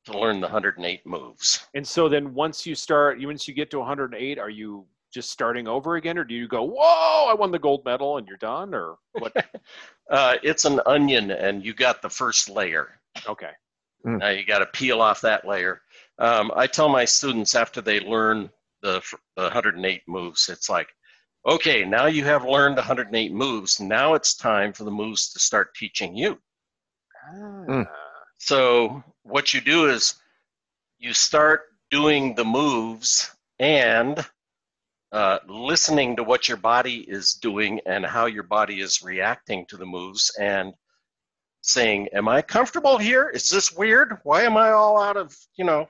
to 0.05 0.17
learn 0.17 0.39
the 0.41 0.47
108 0.47 1.05
moves. 1.05 1.67
And 1.73 1.87
so 1.87 2.07
then, 2.09 2.33
once 2.33 2.65
you 2.65 2.75
start, 2.75 3.19
once 3.21 3.47
you 3.47 3.53
get 3.53 3.69
to 3.71 3.79
108, 3.79 4.37
are 4.39 4.49
you 4.49 4.85
just 5.11 5.31
starting 5.31 5.67
over 5.67 5.95
again, 5.95 6.17
or 6.19 6.23
do 6.23 6.35
you 6.35 6.47
go, 6.47 6.61
"Whoa, 6.63 7.25
I 7.29 7.33
won 7.33 7.51
the 7.51 7.57
gold 7.59 7.83
medal," 7.83 8.17
and 8.17 8.27
you're 8.27 8.37
done, 8.37 8.73
or 8.73 8.97
what? 9.13 9.33
Uh, 10.09 10.37
it's 10.41 10.65
an 10.65 10.81
onion, 10.87 11.29
and 11.29 11.63
you 11.63 11.71
got 11.71 12.01
the 12.01 12.09
first 12.09 12.49
layer. 12.49 12.99
okay. 13.27 13.51
Now 14.03 14.29
you 14.29 14.43
got 14.43 14.59
to 14.59 14.65
peel 14.65 15.01
off 15.01 15.21
that 15.21 15.45
layer. 15.45 15.81
Um, 16.19 16.51
I 16.55 16.67
tell 16.67 16.89
my 16.89 17.05
students 17.05 17.55
after 17.55 17.81
they 17.81 18.01
learn 18.01 18.49
the, 18.81 19.01
the 19.35 19.43
108 19.43 20.01
moves, 20.07 20.49
it's 20.49 20.69
like, 20.69 20.89
okay, 21.45 21.85
now 21.85 22.05
you 22.05 22.25
have 22.25 22.43
learned 22.45 22.75
108 22.75 23.31
moves. 23.31 23.79
Now 23.79 24.13
it's 24.13 24.35
time 24.35 24.73
for 24.73 24.83
the 24.83 24.91
moves 24.91 25.29
to 25.33 25.39
start 25.39 25.73
teaching 25.75 26.15
you. 26.15 26.39
Ah, 27.25 27.65
Mm. 27.67 27.87
So 28.37 29.03
what 29.23 29.53
you 29.53 29.61
do 29.61 29.89
is 29.89 30.15
you 30.97 31.13
start 31.13 31.63
doing 31.91 32.35
the 32.35 32.45
moves 32.45 33.31
and 33.59 34.25
uh, 35.11 35.39
listening 35.47 36.15
to 36.15 36.23
what 36.23 36.47
your 36.47 36.57
body 36.57 36.99
is 36.99 37.33
doing 37.33 37.81
and 37.85 38.05
how 38.05 38.27
your 38.27 38.43
body 38.43 38.79
is 38.79 39.01
reacting 39.01 39.65
to 39.67 39.77
the 39.77 39.85
moves 39.85 40.31
and 40.39 40.73
saying, 41.61 42.07
Am 42.13 42.27
I 42.27 42.41
comfortable 42.41 42.97
here? 42.97 43.29
Is 43.29 43.49
this 43.49 43.71
weird? 43.71 44.19
Why 44.23 44.43
am 44.43 44.55
I 44.55 44.71
all 44.71 45.01
out 45.01 45.17
of, 45.17 45.35
you 45.57 45.65
know, 45.65 45.89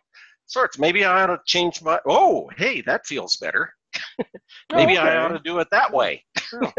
sorts? 0.50 0.78
Maybe 0.80 1.06
I 1.06 1.24
ought 1.24 1.28
to 1.28 1.40
change 1.46 1.82
my, 1.82 2.00
oh, 2.08 2.50
hey, 2.58 2.82
that 2.82 3.06
feels 3.06 3.38
better. 3.38 3.74
Maybe 4.76 4.98
I 4.98 5.18
ought 5.18 5.30
to 5.30 5.40
do 5.40 5.60
it 5.60 5.68
that 5.72 5.92
way. 5.94 6.24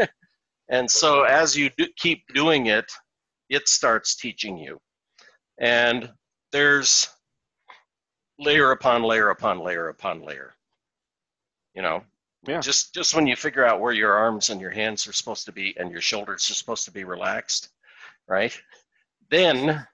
and 0.69 0.89
so 0.89 1.23
as 1.23 1.55
you 1.55 1.69
do, 1.77 1.87
keep 1.97 2.23
doing 2.33 2.67
it, 2.67 2.91
it 3.49 3.67
starts 3.67 4.15
teaching 4.15 4.57
you. 4.57 4.79
And 5.59 6.11
there's 6.51 7.09
layer 8.39 8.71
upon 8.71 9.03
layer 9.03 9.29
upon 9.29 9.59
layer 9.59 9.89
upon 9.89 10.21
layer. 10.21 10.53
You 11.75 11.81
know, 11.81 12.03
Yeah. 12.47 12.59
just 12.59 12.93
just 12.93 13.13
when 13.15 13.27
you 13.27 13.35
figure 13.35 13.65
out 13.65 13.79
where 13.79 13.93
your 13.93 14.13
arms 14.13 14.49
and 14.49 14.59
your 14.59 14.71
hands 14.71 15.07
are 15.07 15.13
supposed 15.13 15.45
to 15.45 15.51
be 15.51 15.75
and 15.77 15.91
your 15.91 16.01
shoulders 16.01 16.49
are 16.49 16.55
supposed 16.55 16.85
to 16.85 16.91
be 16.91 17.03
relaxed, 17.03 17.69
right? 18.27 18.57
Then 19.29 19.85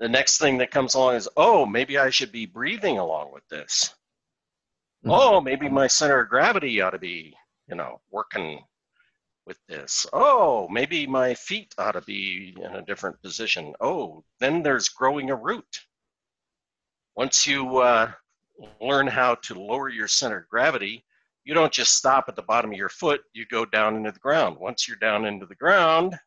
the 0.00 0.08
next 0.08 0.38
thing 0.38 0.58
that 0.58 0.70
comes 0.70 0.94
along 0.94 1.16
is, 1.16 1.28
oh, 1.36 1.66
maybe 1.66 1.98
I 1.98 2.10
should 2.10 2.32
be 2.32 2.46
breathing 2.46 2.98
along 2.98 3.32
with 3.32 3.46
this. 3.48 3.94
Mhm. 5.04 5.10
Oh, 5.10 5.40
maybe 5.40 5.68
my 5.68 5.86
center 5.86 6.20
of 6.20 6.28
gravity 6.28 6.80
ought 6.80 6.90
to 6.90 6.98
be, 6.98 7.36
you 7.68 7.76
know, 7.76 8.00
working 8.10 8.64
with 9.46 9.58
this. 9.66 10.06
Oh, 10.12 10.68
maybe 10.68 11.06
my 11.06 11.34
feet 11.34 11.74
ought 11.78 11.92
to 11.92 12.00
be 12.00 12.56
in 12.58 12.76
a 12.76 12.82
different 12.82 13.20
position. 13.22 13.74
Oh, 13.80 14.24
then 14.40 14.62
there's 14.62 14.88
growing 14.88 15.30
a 15.30 15.36
root. 15.36 15.86
Once 17.14 17.46
you 17.46 17.78
uh, 17.78 18.12
learn 18.80 19.06
how 19.06 19.34
to 19.36 19.54
lower 19.54 19.88
your 19.88 20.08
center 20.08 20.38
of 20.38 20.48
gravity, 20.48 21.04
you 21.44 21.54
don't 21.54 21.72
just 21.72 21.94
stop 21.94 22.28
at 22.28 22.36
the 22.36 22.42
bottom 22.42 22.72
of 22.72 22.78
your 22.78 22.88
foot, 22.88 23.22
you 23.32 23.44
go 23.46 23.64
down 23.66 23.96
into 23.96 24.10
the 24.10 24.18
ground. 24.18 24.56
Once 24.58 24.88
you're 24.88 24.96
down 24.96 25.26
into 25.26 25.46
the 25.46 25.54
ground, 25.54 26.18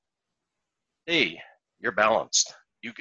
hey, 1.06 1.42
you're 1.80 1.92
balanced. 1.92 2.54
You 2.82 2.94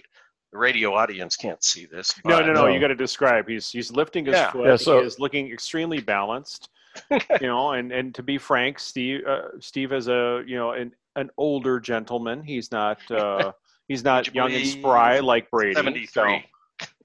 the 0.57 0.61
radio 0.61 0.95
audience 0.95 1.37
can't 1.37 1.63
see 1.63 1.85
this. 1.87 2.15
No, 2.25 2.37
but- 2.39 2.47
no, 2.47 2.53
no. 2.55 2.63
No. 2.63 2.67
You 2.73 2.81
got 2.81 2.89
to 2.89 2.95
describe. 2.95 3.47
He's 3.49 3.71
he's 3.71 3.91
lifting 3.93 4.25
his 4.25 4.35
Yeah. 4.35 4.51
foot. 4.51 4.67
Yeah, 4.67 4.77
so- 4.77 5.01
he 5.01 5.07
is 5.07 5.19
looking 5.21 5.53
extremely 5.53 6.01
balanced. 6.01 6.71
you 7.11 7.47
know, 7.47 7.73
and 7.73 7.93
and 7.93 8.15
to 8.15 8.23
be 8.23 8.39
frank, 8.39 8.79
Steve 8.79 9.21
uh, 9.27 9.49
Steve 9.61 9.93
is 9.93 10.09
a 10.09 10.43
you 10.47 10.57
know 10.57 10.71
an 10.73 10.93
an 11.17 11.29
older 11.37 11.79
gentleman. 11.79 12.43
He's 12.43 12.73
not 12.73 12.99
uh, 13.11 13.53
he's 13.89 14.03
not 14.03 14.27
Would 14.27 14.35
you 14.35 14.41
young 14.43 14.53
and 14.55 14.67
spry 14.67 15.21
like 15.21 15.51
Brady. 15.51 15.75
73. 15.75 16.09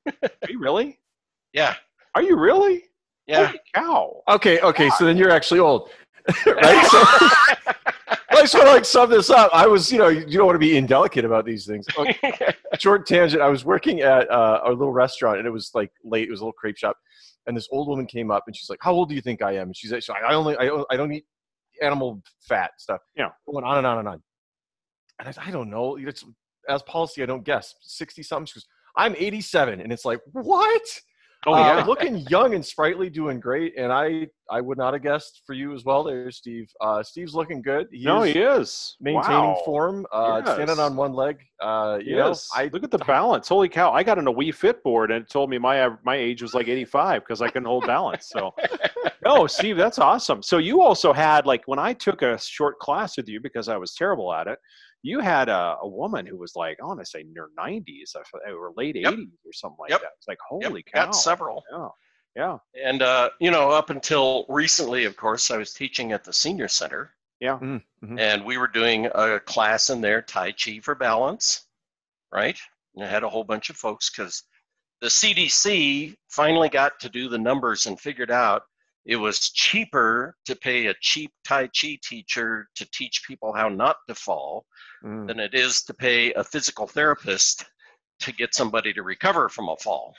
So. 0.08 0.14
Are 0.14 0.30
you 0.50 0.60
really? 0.60 0.98
Yeah, 1.54 1.76
Are 2.16 2.22
you 2.24 2.38
really? 2.38 2.86
yeah. 3.28 3.48
Holy 3.48 3.60
cow! 3.76 4.24
Okay, 4.30 4.60
okay, 4.62 4.90
so 4.92 5.04
then 5.04 5.18
you're 5.18 5.30
actually 5.30 5.60
old, 5.60 5.90
right? 6.46 6.86
So, 6.90 7.28
I 8.42 8.44
just 8.46 8.56
want 8.56 8.66
to 8.70 8.74
like 8.74 8.86
sum 8.86 9.12
this 9.12 9.30
up. 9.30 9.52
I 9.54 9.68
was, 9.68 9.92
you 9.92 10.00
know, 10.00 10.08
you 10.08 10.26
don't 10.38 10.48
want 10.48 10.56
to 10.56 10.60
be 10.60 10.76
indelicate 10.76 11.26
about 11.26 11.46
these 11.46 11.68
things. 11.68 11.86
Okay, 11.96 12.54
short 12.80 13.06
tangent. 13.06 13.40
I 13.40 13.50
was 13.50 13.64
working 13.64 14.00
at 14.02 14.30
uh, 14.32 14.62
a 14.66 14.70
little 14.72 14.92
restaurant, 14.92 15.38
and 15.38 15.46
it 15.46 15.52
was 15.52 15.70
like 15.76 15.92
late. 16.04 16.28
It 16.28 16.32
was 16.32 16.40
a 16.40 16.44
little 16.44 16.54
crepe 16.54 16.76
shop, 16.78 16.98
and 17.46 17.56
this 17.56 17.68
old 17.72 17.88
woman 17.88 18.08
came 18.08 18.32
up, 18.32 18.46
and 18.48 18.56
she's 18.56 18.68
like, 18.68 18.80
"How 18.82 18.94
old 18.94 19.10
do 19.10 19.16
you 19.16 19.22
think 19.22 19.44
I 19.44 19.52
am?" 19.58 19.68
And 19.68 19.78
she's 19.78 19.92
like, 19.92 20.04
"I 20.10 20.34
only, 20.34 20.58
I, 20.58 20.66
don't- 20.66 20.88
I 20.90 20.98
don't 20.98 21.12
eat 21.12 21.26
animal 21.84 22.20
fat 22.40 22.72
stuff." 22.80 23.02
Yeah. 23.16 23.30
going 23.46 23.64
on 23.64 23.78
and 23.78 23.86
on 23.86 24.00
and 24.00 24.08
on. 24.08 24.24
And 25.20 25.28
I, 25.28 25.32
said, 25.32 25.44
I 25.46 25.52
don't 25.52 25.70
know. 25.70 25.98
It's 25.98 26.26
as 26.68 26.82
policy. 26.82 27.22
I 27.22 27.28
don't 27.28 27.44
guess. 27.44 27.76
Sixty 27.82 28.24
something. 28.24 28.48
She 28.48 28.56
goes, 28.56 28.66
"I'm 28.98 29.16
87," 29.16 29.82
and 29.82 29.92
it's 29.94 30.04
like, 30.06 30.20
what? 30.32 30.82
Oh 31.48 31.54
Uh, 31.54 31.58
yeah. 31.78 31.86
looking 31.86 32.18
young 32.30 32.54
and 32.54 32.64
sprightly, 32.64 33.10
doing 33.10 33.40
great. 33.40 33.74
And 33.76 33.92
I, 33.92 34.28
I 34.50 34.62
would 34.62 34.78
not 34.78 34.94
have 34.94 35.02
guessed 35.02 35.42
for 35.48 35.54
you 35.54 35.74
as 35.74 35.84
well, 35.84 36.04
there, 36.04 36.30
Steve. 36.30 36.70
Uh, 36.80 37.02
Steve's 37.02 37.34
looking 37.34 37.64
good. 37.64 37.88
He 37.92 38.06
no, 38.06 38.22
is 38.24 38.34
he 38.34 38.40
is 38.40 38.96
maintaining 39.02 39.50
Wow. 39.52 39.62
form, 39.66 40.06
uh, 40.12 40.44
standing 40.54 40.80
on 40.80 40.96
one 40.96 41.14
leg. 41.14 41.40
Uh, 41.60 41.98
you 42.04 42.16
know, 42.16 42.28
Yes. 42.28 42.48
I 42.56 42.70
Look 42.72 42.84
at 42.84 42.92
the 42.92 43.00
balance. 43.00 43.48
Holy 43.48 43.70
cow! 43.70 43.92
I 43.92 44.04
got 44.04 44.20
on 44.20 44.28
a 44.28 44.32
Wii 44.34 44.54
Fit 44.54 44.84
board 44.84 45.10
and 45.10 45.24
it 45.24 45.30
told 45.32 45.50
me 45.50 45.58
my 45.58 45.90
my 46.06 46.16
age 46.16 46.42
was 46.44 46.54
like 46.54 46.68
85 46.68 47.24
because 47.24 47.42
I 47.42 47.48
couldn't 47.48 47.66
hold 47.66 47.88
balance. 47.88 48.28
So, 48.30 48.54
no, 49.26 49.48
Steve, 49.48 49.78
that's 49.78 49.98
awesome. 49.98 50.44
So 50.44 50.60
you 50.60 50.82
also 50.82 51.12
had 51.12 51.46
like 51.48 51.64
when 51.68 51.80
I 51.80 51.94
took 51.94 52.22
a 52.22 52.38
short 52.40 52.78
class 52.80 53.18
with 53.18 53.28
you 53.28 53.40
because 53.40 53.68
I 53.68 53.78
was 53.78 53.96
terrible 53.96 54.32
at 54.34 54.46
it. 54.48 54.60
You 55.04 55.20
had 55.20 55.50
a, 55.50 55.78
a 55.82 55.88
woman 55.88 56.26
who 56.26 56.38
was 56.38 56.56
like 56.56 56.78
I 56.82 56.86
want 56.86 57.00
to 57.00 57.06
say 57.06 57.24
near 57.24 57.50
90s 57.58 58.16
or 58.56 58.72
late 58.76 58.96
Yep. 58.96 59.14
80s 59.14 59.28
or 59.46 59.54
something 59.54 59.78
like 59.80 59.90
Yep. 59.92 60.02
that. 60.02 60.12
It's 60.18 60.28
like 60.28 60.38
Yep, 60.60 60.70
holy 60.70 60.84
cow! 60.84 61.06
got 61.06 61.16
several. 61.16 61.64
Yeah, 61.72 61.88
yeah, 62.36 62.58
And 62.76 63.02
uh, 63.02 63.30
you 63.40 63.52
know, 63.52 63.72
up 63.72 63.90
until 63.90 64.46
recently, 64.48 65.06
of 65.06 65.18
course, 65.18 65.52
I 65.52 65.58
was 65.58 65.74
teaching 65.74 66.12
at 66.12 66.24
the 66.24 66.32
senior 66.34 66.68
center, 66.68 67.14
mhm. 68.04 68.20
and 68.20 68.46
we 68.46 68.58
were 68.58 68.68
doing 68.68 69.08
a 69.14 69.40
class 69.40 69.90
in 69.90 70.02
there, 70.02 70.22
Tai 70.22 70.54
Chi 70.54 70.80
for 70.82 70.96
balance, 70.96 71.66
right? 72.32 72.58
And 72.96 73.04
I 73.04 73.08
had 73.10 73.24
a 73.24 73.30
whole 73.30 73.44
bunch 73.44 73.70
of 73.70 73.76
folks 73.78 74.10
because 74.10 74.44
the 75.02 75.08
CDC 75.10 76.16
finally 76.30 76.70
got 76.70 77.00
to 77.00 77.10
do 77.10 77.28
the 77.28 77.38
numbers 77.40 77.88
and 77.88 78.00
figured 78.00 78.32
out 78.32 78.64
it 79.06 79.16
was 79.16 79.50
cheaper 79.50 80.36
to 80.46 80.56
pay 80.56 80.86
a 80.88 80.94
cheap 81.02 81.32
Tai 81.44 81.68
Chi 81.68 81.98
teacher 82.04 82.70
to 82.76 82.88
teach 82.92 83.24
people 83.28 83.52
how 83.52 83.68
not 83.68 83.96
to 84.08 84.16
fall 84.16 84.66
Mm. 85.04 85.28
than 85.28 85.40
it 85.40 85.54
is 85.56 85.82
to 85.84 85.94
pay 85.94 86.32
a 86.34 86.44
physical 86.44 86.86
therapist 86.88 87.66
to 88.20 88.32
get 88.32 88.54
somebody 88.54 88.94
to 88.94 89.02
recover 89.04 89.50
from 89.50 89.68
a 89.70 89.76
fall. 89.78 90.14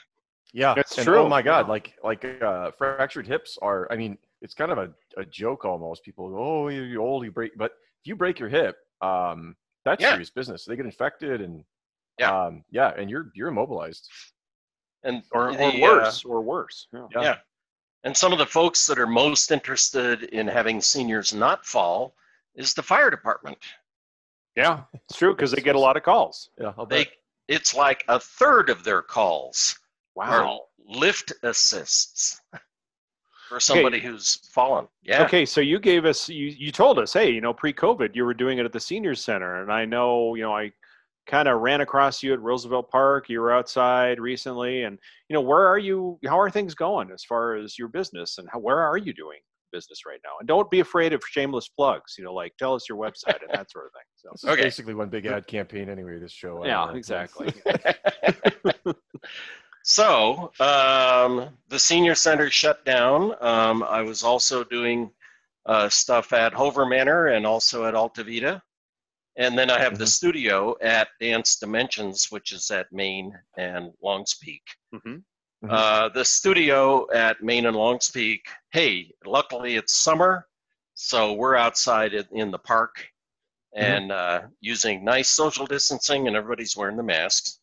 yeah, 0.51 0.73
That's 0.75 0.97
and, 0.97 1.07
true. 1.07 1.19
Oh 1.19 1.29
my 1.29 1.41
God, 1.41 1.69
like 1.69 1.93
like 2.03 2.25
uh, 2.41 2.71
fractured 2.77 3.25
hips 3.25 3.57
are. 3.61 3.87
I 3.91 3.95
mean, 3.95 4.17
it's 4.41 4.53
kind 4.53 4.71
of 4.71 4.77
a, 4.77 4.89
a 5.17 5.25
joke 5.25 5.63
almost. 5.65 6.03
People 6.03 6.29
go, 6.29 6.37
"Oh, 6.37 6.67
you're 6.67 6.85
you're 6.85 7.01
old, 7.01 7.23
you 7.23 7.31
break," 7.31 7.57
but 7.57 7.71
if 8.01 8.07
you 8.07 8.15
break 8.15 8.39
your 8.39 8.49
hip, 8.49 8.75
um, 9.01 9.55
that's 9.85 10.01
Yeah. 10.01 10.09
serious 10.11 10.29
business. 10.29 10.65
They 10.65 10.75
get 10.75 10.85
infected, 10.85 11.39
and 11.41 11.63
Yeah. 12.19 12.37
um, 12.45 12.63
yeah, 12.69 12.91
and 12.97 13.09
you're 13.09 13.31
you're 13.35 13.47
immobilized. 13.47 14.09
And 15.03 15.23
or, 15.31 15.49
or 15.49 15.55
the, 15.55 15.63
uh, 15.65 15.81
worse, 15.81 16.23
or 16.25 16.41
worse. 16.41 16.87
Yeah. 16.93 17.07
Yeah. 17.15 17.21
Yeah. 17.21 17.37
And 18.03 18.15
some 18.15 18.33
of 18.33 18.37
the 18.37 18.45
folks 18.45 18.85
that 18.87 18.99
are 18.99 19.07
most 19.07 19.49
interested 19.51 20.23
in 20.23 20.45
having 20.47 20.81
seniors 20.81 21.33
not 21.33 21.65
fall 21.65 22.15
is 22.55 22.73
the 22.73 22.83
fire 22.83 23.09
department. 23.09 23.57
Yeah, 24.55 24.83
it's 24.93 25.17
true 25.17 25.33
because 25.35 25.51
they 25.51 25.61
get 25.61 25.75
a 25.75 25.79
lot 25.79 25.97
of 25.97 26.03
calls. 26.03 26.49
Yeah, 26.59 26.73
I'll 26.77 26.85
They 26.85 27.05
bet. 27.05 27.13
it's 27.47 27.73
like 27.75 28.03
a 28.07 28.19
third 28.19 28.69
of 28.69 28.83
their 28.83 29.01
calls 29.01 29.77
are 30.17 30.43
Wow. 30.43 30.61
lift 30.87 31.33
assists 31.43 32.39
for 33.49 33.59
somebody 33.59 33.99
who's 33.99 34.35
fallen. 34.51 34.87
Yeah. 35.01 35.23
Okay, 35.25 35.45
so 35.45 35.59
you 35.59 35.79
gave 35.79 36.05
us 36.05 36.29
you 36.29 36.47
you 36.47 36.71
told 36.71 36.99
us, 36.99 37.13
hey, 37.13 37.31
you 37.31 37.41
know, 37.41 37.53
pre-COVID, 37.53 38.15
you 38.15 38.25
were 38.25 38.33
doing 38.33 38.59
it 38.59 38.65
at 38.65 38.71
the 38.73 38.79
senior 38.79 39.15
center, 39.15 39.61
and 39.61 39.71
I 39.71 39.85
know, 39.85 40.35
you 40.35 40.43
know, 40.43 40.55
I 40.55 40.71
kind 41.25 41.47
of 41.47 41.61
ran 41.61 41.81
across 41.81 42.21
you 42.21 42.33
at 42.33 42.41
Roosevelt 42.41 42.89
Park. 42.91 43.29
You 43.29 43.39
were 43.41 43.51
outside 43.53 44.19
recently, 44.19 44.83
and 44.83 44.99
you 45.29 45.33
know, 45.33 45.41
where 45.41 45.65
are 45.67 45.77
you? 45.79 46.19
How 46.25 46.39
are 46.39 46.51
things 46.51 46.75
going 46.75 47.11
as 47.11 47.23
far 47.23 47.55
as 47.55 47.77
your 47.79 47.87
business, 47.87 48.37
and 48.37 48.47
how, 48.51 48.59
where 48.59 48.79
are 48.79 48.97
you 48.97 49.13
doing 49.13 49.39
business 49.73 50.01
right 50.07 50.19
now? 50.23 50.31
And 50.39 50.47
don't 50.47 50.69
be 50.71 50.79
afraid 50.79 51.11
of 51.11 51.21
shameless 51.27 51.67
plugs. 51.67 52.15
You 52.17 52.23
know, 52.23 52.33
like 52.33 52.53
tell 52.57 52.73
us 52.75 52.87
your 52.87 52.97
website 52.97 53.41
and 53.41 53.49
that 53.53 53.69
sort 53.71 53.87
of 53.87 53.91
thing. 53.91 54.07
So 54.15 54.29
This 54.31 54.43
is 54.45 54.49
Okay. 54.51 54.61
basically 54.63 54.93
one 54.93 55.09
big 55.09 55.25
ad 55.25 55.47
campaign 55.47 55.89
anyway. 55.89 56.19
This 56.19 56.31
show. 56.31 56.63
I 56.63 56.67
yeah, 56.67 56.85
don't 56.87 56.95
exactly. 56.95 57.51
So 59.85 60.51
um, 60.61 61.49
the 61.67 61.77
senior 61.77 62.15
center 62.15 62.49
shut 62.49 62.85
down. 62.85 63.33
Um, 63.41 63.83
I 63.83 64.01
was 64.01 64.23
also 64.23 64.63
doing 64.63 65.11
uh, 65.65 65.89
stuff 65.89 66.31
at 66.31 66.53
Hover 66.53 66.85
Manor 66.85 67.27
and 67.27 67.45
also 67.45 67.85
at 67.85 67.93
Alta 67.95 68.23
Vita. 68.23 68.61
And 69.35 69.57
then 69.57 69.69
I 69.69 69.79
have 69.79 69.97
the 69.97 70.05
Mhm. 70.05 70.09
studio 70.19 70.75
at 70.81 71.09
Dance 71.19 71.57
Dimensions, 71.57 72.27
which 72.29 72.51
is 72.53 72.69
at 72.71 72.87
Main 72.93 73.33
and 73.57 73.91
Longs 74.01 74.35
Peak. 74.35 74.63
hmm 74.91 75.17
Mhm. 75.63 75.71
Uh, 75.71 76.09
the 76.09 76.25
studio 76.25 77.07
at 77.13 77.41
Main 77.41 77.65
and 77.65 77.77
Longs 77.77 78.09
Peak, 78.09 78.47
hey, 78.71 79.13
luckily 79.25 79.77
it's 79.77 79.95
summer, 79.95 80.45
so 80.93 81.33
we're 81.33 81.55
outside 81.55 82.13
in, 82.13 82.51
the 82.51 82.59
park 82.59 83.07
and 83.73 84.11
uh, 84.11 84.41
using 84.59 85.05
nice 85.05 85.29
social 85.29 85.65
distancing, 85.65 86.27
and 86.27 86.35
everybody's 86.35 86.75
wearing 86.75 86.97
the 86.97 87.03
masks. 87.03 87.59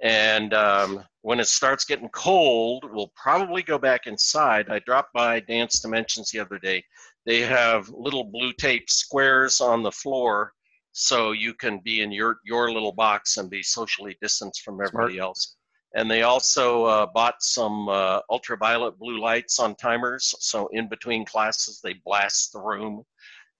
And 0.00 0.54
um, 0.54 1.04
when 1.20 1.38
it 1.38 1.46
starts 1.46 1.84
getting 1.84 2.08
cold, 2.08 2.84
we'll 2.90 3.12
probably 3.14 3.62
go 3.62 3.78
back 3.78 4.06
inside. 4.06 4.70
I 4.70 4.78
dropped 4.80 5.12
by 5.12 5.40
Dance 5.40 5.80
Dimensions 5.80 6.30
the 6.30 6.40
other 6.40 6.58
day. 6.58 6.82
They 7.26 7.40
have 7.40 7.88
little 7.90 8.24
blue 8.24 8.52
tape 8.54 8.88
squares 8.88 9.60
on 9.60 9.82
the 9.82 9.92
floor 9.92 10.52
so 10.92 11.32
you 11.32 11.52
can 11.54 11.78
be 11.84 12.00
in 12.00 12.10
your, 12.10 12.38
your 12.44 12.72
little 12.72 12.92
box 12.92 13.36
and 13.36 13.50
be 13.50 13.62
socially 13.62 14.16
distanced 14.22 14.62
from 14.62 14.80
everybody 14.80 15.18
else. 15.18 15.56
And 15.94 16.10
they 16.10 16.22
also 16.22 16.84
uh, 16.86 17.06
bought 17.06 17.36
some 17.40 17.88
uh, 17.88 18.20
ultraviolet 18.28 18.98
blue 18.98 19.20
lights 19.20 19.58
on 19.60 19.76
timers. 19.76 20.34
So 20.40 20.68
in 20.72 20.88
between 20.88 21.24
classes, 21.24 21.80
they 21.82 21.94
blast 22.04 22.52
the 22.52 22.60
room. 22.60 23.04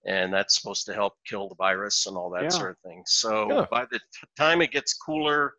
And 0.06 0.32
that's 0.34 0.56
supposed 0.60 0.84
to 0.86 0.94
help 0.94 1.14
kill 1.26 1.48
the 1.48 1.54
virus 1.54 2.06
and 2.06 2.16
all 2.16 2.28
that 2.30 2.42
Yeah. 2.42 2.48
sort 2.50 2.70
of 2.72 2.78
thing. 2.78 3.02
So 3.06 3.48
Yeah. 3.50 3.66
by 3.70 3.84
the 3.86 3.98
t- 3.98 4.26
time 4.36 4.60
it 4.62 4.70
gets 4.72 4.92
cooler, 4.94 5.54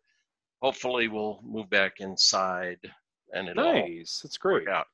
hopefully 0.62 1.08
we'll 1.08 1.40
move 1.42 1.68
back 1.70 2.00
inside 2.00 2.78
and 3.32 3.48
it'll 3.48 3.64
Nice. 3.72 4.20
That's 4.22 4.36
great. 4.38 4.66
work 4.66 4.74
out. 4.74 4.86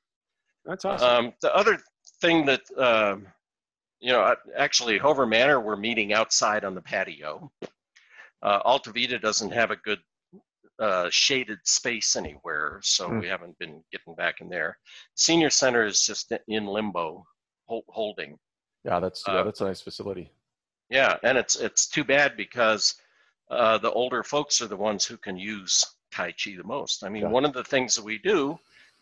That's 0.65 0.85
awesome. 0.85 1.27
Um, 1.27 1.33
the 1.43 1.55
other 1.55 1.79
thing 2.21 2.47
that, 2.47 2.63
um, 2.79 3.27
you 3.99 4.13
know, 4.13 4.35
actually, 4.57 4.99
Hover 4.99 5.27
Manor, 5.27 5.61
we're 5.61 5.77
meeting 5.77 6.13
outside 6.13 6.65
on 6.65 6.75
the 6.75 6.81
patio. 6.83 7.53
Uh, 8.43 8.61
Alta 8.65 8.91
Vita 8.93 9.19
doesn't 9.19 9.51
have 9.53 9.71
a 9.71 9.77
good 9.77 10.01
uh, 10.79 11.09
shaded 11.11 11.59
space 11.65 12.17
anywhere, 12.17 12.81
so 12.83 13.09
Hmm. 13.09 13.19
we 13.21 13.29
haven't 13.29 13.59
been 13.59 13.83
getting 13.93 14.15
back 14.15 14.41
in 14.41 14.49
there. 14.49 14.79
Senior 15.15 15.51
Center 15.51 15.85
is 15.87 16.05
just 16.05 16.33
in 16.49 16.67
limbo, 16.67 17.27
hol- 17.67 17.85
holding. 17.89 18.39
Yeah, 18.85 18.99
that's 19.01 19.23
yeah, 19.27 19.35
Uh, 19.41 19.45
that's 19.45 19.61
a 19.61 19.65
nice 19.65 19.81
facility. 19.81 20.31
Yeah, 20.89 21.19
and 21.23 21.39
it's 21.39 21.57
it's 21.57 21.87
too 21.87 22.05
bad 22.05 22.37
because 22.37 23.01
uh, 23.51 23.79
the 23.79 23.91
older 23.93 24.23
folks 24.23 24.61
are 24.61 24.67
the 24.67 24.77
ones 24.77 25.05
who 25.05 25.17
can 25.17 25.37
use 25.37 25.85
Tai 26.11 26.33
Chi 26.33 26.57
the 26.57 26.65
most. 26.65 27.05
I 27.05 27.09
mean, 27.09 27.23
Yeah. 27.23 27.29
one 27.29 27.45
of 27.45 27.53
the 27.53 27.65
things 27.65 27.95
that 27.95 28.05
we 28.05 28.19
do 28.19 28.59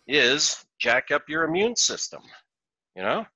is 0.07 0.65
jack 0.79 1.11
up 1.11 1.29
your 1.29 1.45
immune 1.45 1.77
system. 1.77 2.23
You 2.97 3.03
know, 3.03 3.27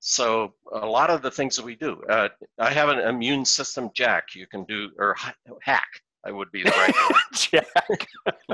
so 0.00 0.54
a 0.72 0.86
lot 0.86 1.10
of 1.10 1.22
the 1.22 1.30
things 1.30 1.56
that 1.56 1.64
we 1.64 1.76
do. 1.76 2.02
Uh, 2.04 2.28
I 2.58 2.70
have 2.70 2.88
an 2.88 2.98
immune 3.00 3.44
system 3.44 3.90
jack 3.94 4.34
you 4.34 4.46
can 4.46 4.64
do 4.64 4.90
or 4.98 5.16
hack. 5.62 6.02
I 6.26 6.32
would 6.32 6.50
be 6.50 6.62
the 6.62 6.70
right. 6.70 6.94
Jack. 7.32 8.08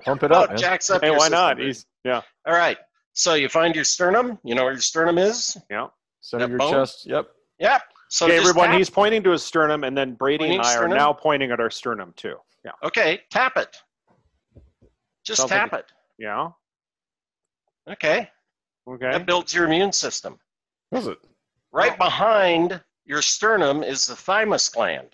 Pump 0.04 0.23
it 0.23 0.30
Oh, 0.33 0.42
up, 0.42 0.50
man. 0.50 0.59
jacks 0.59 0.90
up. 0.90 1.00
Hey, 1.02 1.09
your 1.09 1.16
why 1.16 1.25
system, 1.25 1.38
not? 1.38 1.56
dude. 1.56 1.66
He's 1.66 1.87
yeah. 2.04 2.21
All 2.47 2.54
right. 2.54 2.76
So 3.14 3.35
you 3.35 3.49
find 3.49 3.75
your 3.75 3.85
sternum. 3.85 4.38
You 4.44 4.54
know 4.54 4.64
where 4.64 4.73
your 4.73 4.80
sternum 4.83 5.18
is. 5.18 5.56
Yeah. 5.71 5.87
Center 6.21 6.44
of 6.44 6.50
that 6.50 6.52
your 6.52 6.59
bone? 6.59 6.73
chest. 6.73 7.06
Yep. 7.06 7.26
Yep. 7.61 7.83
So 8.11 8.26
okay, 8.26 8.37
just 8.37 8.49
everyone, 8.49 8.68
tap- 8.71 8.78
he's 8.78 8.90
pointing 8.90 9.23
to 9.25 9.30
his 9.30 9.42
sternum, 9.42 9.83
and 9.85 9.97
then 9.97 10.14
Brady 10.14 10.44
Pointing 10.44 10.59
and 10.59 10.66
I 10.66 10.76
are 10.76 10.88
now 10.88 11.12
pointing 11.12 11.50
at 11.50 11.59
our 11.61 11.71
sternum 11.71 12.12
too. 12.16 12.37
Yeah. 12.64 12.73
Okay, 12.85 13.21
tap 13.30 13.56
it. 13.56 13.76
Just 15.25 15.38
Sounds 15.40 15.50
like 15.50 15.71
tap 15.71 15.80
it. 15.80 15.87
Yeah. 16.18 16.50
Okay. 17.90 18.28
Okay. 18.88 19.11
That 19.11 19.26
builds 19.26 19.54
your 19.54 19.64
immune 19.66 19.92
system. 19.92 20.38
Was 20.90 21.06
it? 21.06 21.18
Right 21.73 21.92
Oh. 21.94 22.04
behind 22.04 22.80
your 23.06 23.23
sternum 23.23 23.83
is 23.83 24.06
the 24.06 24.14
thymus 24.16 24.68
gland. 24.68 25.09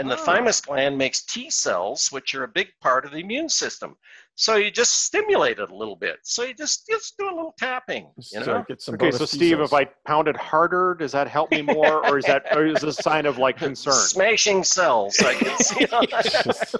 And 0.00 0.10
the 0.10 0.14
Oh. 0.18 0.24
thymus 0.24 0.60
gland 0.62 0.96
makes 0.96 1.22
T 1.24 1.50
cells, 1.50 2.08
which 2.10 2.34
are 2.34 2.44
a 2.44 2.48
big 2.48 2.68
part 2.80 3.04
of 3.04 3.10
the 3.10 3.18
immune 3.18 3.50
system. 3.50 3.96
So 4.34 4.54
you 4.56 4.70
just 4.70 5.02
stimulate 5.04 5.58
it 5.58 5.68
a 5.70 5.74
little 5.76 5.96
bit. 5.96 6.16
So 6.22 6.42
you 6.44 6.54
just 6.54 6.86
just 6.88 7.18
do 7.18 7.26
a 7.26 7.34
little 7.34 7.54
tapping. 7.58 8.10
You 8.32 8.40
know? 8.40 8.64
get 8.66 8.80
some 8.80 8.94
Okay, 8.94 9.10
so 9.10 9.26
Steve, 9.26 9.60
if 9.60 9.74
I 9.74 9.84
pounded 10.06 10.36
harder, 10.38 10.94
does 10.98 11.12
that 11.12 11.28
help 11.28 11.50
me 11.50 11.60
more, 11.60 12.06
or 12.08 12.16
is 12.16 12.24
that 12.24 12.46
or 12.56 12.64
is 12.64 12.80
this 12.80 12.98
a 12.98 13.02
sign 13.02 13.26
of 13.26 13.36
like 13.36 13.58
concern? 13.66 13.92
Smashing 13.92 14.64
cells. 14.64 15.18
I 15.20 15.34
can 15.34 15.58
see. 15.58 15.86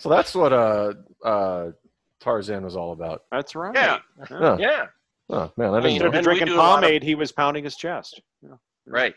so 0.00 0.08
that's 0.08 0.34
what 0.34 0.52
uh, 0.52 0.94
uh, 1.24 1.70
Tarzan 2.20 2.64
was 2.64 2.76
all 2.76 2.92
about. 2.92 3.22
That's 3.30 3.54
right. 3.54 3.74
Yeah. 3.74 3.98
Yeah. 4.30 4.56
yeah. 4.58 4.86
Oh 5.30 5.52
man, 5.56 5.70
I 5.70 5.78
I 5.78 5.80
didn't 5.80 5.84
mean, 5.84 6.02
Instead 6.02 6.14
of 6.18 6.24
drinking 6.24 6.46
do 6.48 6.54
a 6.54 6.56
lot 6.56 6.78
of- 6.78 6.84
pomade, 6.88 7.02
he 7.02 7.14
was 7.14 7.32
pounding 7.32 7.64
his 7.64 7.76
chest. 7.76 8.20
Yeah. 8.42 8.56
Right. 8.86 9.14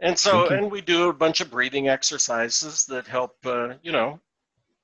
And 0.00 0.18
so, 0.18 0.48
and 0.48 0.70
we 0.70 0.80
do 0.80 1.08
a 1.08 1.12
bunch 1.12 1.40
of 1.40 1.50
breathing 1.50 1.88
exercises 1.88 2.84
that 2.86 3.06
help, 3.06 3.36
uh, 3.44 3.74
you 3.82 3.92
know, 3.92 4.20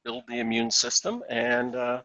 build 0.05 0.25
the 0.29 0.41
immune 0.41 0.71
system. 0.71 1.23
And 1.29 1.77
uh, 1.77 2.03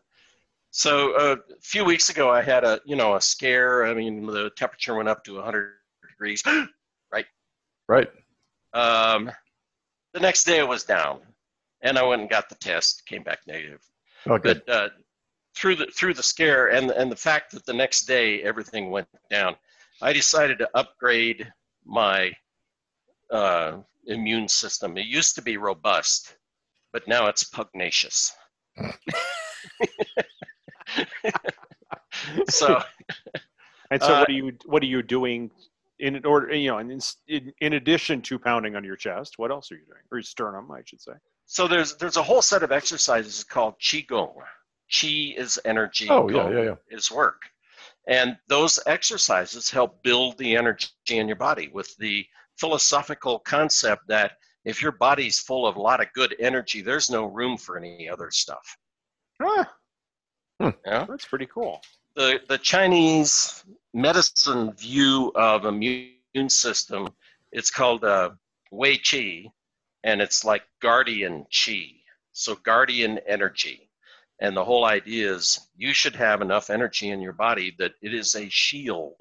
so, 0.72 1.16
uh, 1.16 1.36
a 1.52 1.62
few 1.62 1.86
weeks 1.86 2.10
ago, 2.10 2.30
I 2.30 2.42
had 2.42 2.64
a, 2.64 2.80
you 2.86 2.96
know, 2.96 3.16
a 3.16 3.22
scare. 3.22 3.86
I 3.86 3.94
mean, 3.94 4.26
the 4.26 4.52
temperature 4.52 4.96
went 4.96 5.10
up 5.10 5.24
to 5.26 5.36
100 5.36 5.74
degrees. 6.10 6.44
Right? 7.12 7.26
Right. 7.88 8.10
Um, 8.74 9.32
the 10.14 10.20
next 10.20 10.44
day, 10.44 10.58
it 10.58 10.68
was 10.68 10.84
down, 10.84 11.22
and 11.82 11.98
I 11.98 12.04
went 12.04 12.22
and 12.22 12.30
got 12.30 12.50
the 12.50 12.56
test. 12.56 13.06
Came 13.06 13.24
back 13.24 13.40
negative. 13.48 13.82
Oh, 14.26 14.38
good. 14.38 14.64
But 14.66 14.74
uh, 14.74 14.90
through 15.56 15.76
the 15.76 15.86
through 15.86 16.16
the 16.16 16.24
scare 16.24 16.68
and 16.68 16.92
and 16.92 17.12
the 17.12 17.16
fact 17.16 17.52
that 17.52 17.66
the 17.66 17.74
next 17.74 18.02
day 18.02 18.42
everything 18.44 18.92
went 18.92 19.08
down, 19.30 19.56
I 20.02 20.12
decided 20.12 20.58
to 20.60 20.70
upgrade 20.74 21.48
my 21.86 22.34
uh, 23.32 23.78
immune 24.08 24.48
system. 24.48 24.98
It 24.98 25.06
used 25.06 25.36
to 25.36 25.42
be 25.42 25.58
robust, 25.58 26.38
but 26.94 27.08
now 27.08 27.28
it's 27.28 27.44
pugnacious. 27.44 28.34
so 32.50 32.82
And 33.92 34.02
so, 34.02 34.14
Uh, 34.14 34.20
what 34.20 34.30
are 34.30 34.34
you 34.34 34.58
what 34.66 34.84
are 34.84 34.88
you 34.88 35.02
doing 35.02 35.52
in 36.00 36.26
order? 36.26 36.54
You 36.54 36.72
know, 36.72 36.80
in, 36.80 37.00
in 37.28 37.54
in 37.62 37.74
addition 37.74 38.22
to 38.24 38.40
pounding 38.40 38.76
on 38.76 38.84
your 38.84 38.96
chest, 38.96 39.38
what 39.38 39.52
else 39.52 39.72
are 39.72 39.76
you 39.76 39.86
doing? 39.86 40.02
Or 40.12 40.18
your 40.18 40.24
sternum, 40.24 40.72
I 40.72 40.82
should 40.86 41.02
say. 41.02 41.14
so 41.46 41.68
there's 41.68 41.96
there's 41.98 42.18
a 42.18 42.24
whole 42.24 42.42
set 42.42 42.64
of 42.64 42.72
exercises 42.72 43.44
called 43.44 43.76
qigong. 43.80 44.34
Qi 44.92 45.38
is 45.38 45.60
energy. 45.66 46.08
Oh 46.10 46.30
yeah, 46.30 46.50
yeah, 46.50 46.64
yeah. 46.64 46.76
is 46.90 47.12
work. 47.12 47.42
And 48.08 48.38
those 48.48 48.80
exercises 48.86 49.70
help 49.70 50.04
build 50.04 50.38
the 50.38 50.56
energy 50.56 50.90
in 51.10 51.28
your 51.28 51.38
body 51.38 51.70
with 51.74 51.96
the 51.98 52.26
philosophical 52.58 53.40
concept 53.40 54.08
that 54.08 54.34
if 54.64 54.82
your 54.82 54.94
body's 54.94 55.40
full 55.40 55.68
of 55.68 55.76
a 55.76 55.82
lot 55.82 56.02
of 56.02 56.08
good 56.14 56.36
energy, 56.40 56.82
there's 56.82 57.10
no 57.10 57.26
room 57.26 57.58
for 57.58 57.78
any 57.78 58.10
other 58.10 58.32
stuff. 58.32 58.78
Ah, 59.42 59.72
Yeah? 60.86 61.06
that's 61.08 61.26
pretty 61.26 61.48
cool. 61.48 61.82
The, 62.16 62.40
the 62.48 62.58
Chinese 62.58 63.64
medicine 63.94 64.74
view 64.74 65.32
of 65.36 65.66
immune 65.66 66.14
system, 66.48 67.10
it's 67.52 67.70
called 67.70 68.04
uh, 68.04 68.32
Wei 68.72 68.98
Qi, 68.98 69.52
and 70.04 70.22
it's 70.22 70.46
like 70.46 70.64
guardian 70.82 71.46
Qi. 71.52 72.02
So 72.32 72.56
guardian 72.56 73.20
energy. 73.28 73.90
And 74.42 74.56
the 74.56 74.66
whole 74.66 74.86
idea 74.86 75.34
is 75.34 75.60
you 75.78 75.94
should 75.94 76.16
have 76.16 76.42
enough 76.42 76.70
energy 76.70 77.10
in 77.10 77.22
your 77.22 77.34
body 77.34 77.76
that 77.80 77.94
it 78.02 78.14
is 78.14 78.36
a 78.36 78.50
shield 78.50 79.16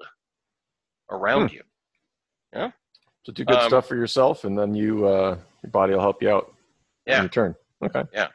around 1.09 1.51
you. 1.53 1.63
So 3.25 3.33
do 3.33 3.43
good 3.43 3.57
Um, 3.57 3.67
stuff 3.69 3.87
for 3.87 3.95
yourself, 3.95 4.43
and 4.43 4.57
then 4.57 4.75
you 4.75 5.07
uh, 5.07 5.37
your 5.63 5.71
body 5.71 5.93
will 5.93 6.01
help 6.01 6.21
you 6.21 6.29
out 6.29 6.53
Yeah. 7.07 7.17
in 7.17 7.23
return. 7.23 7.55
Okay. 7.83 8.03
Yeah. 8.13 8.27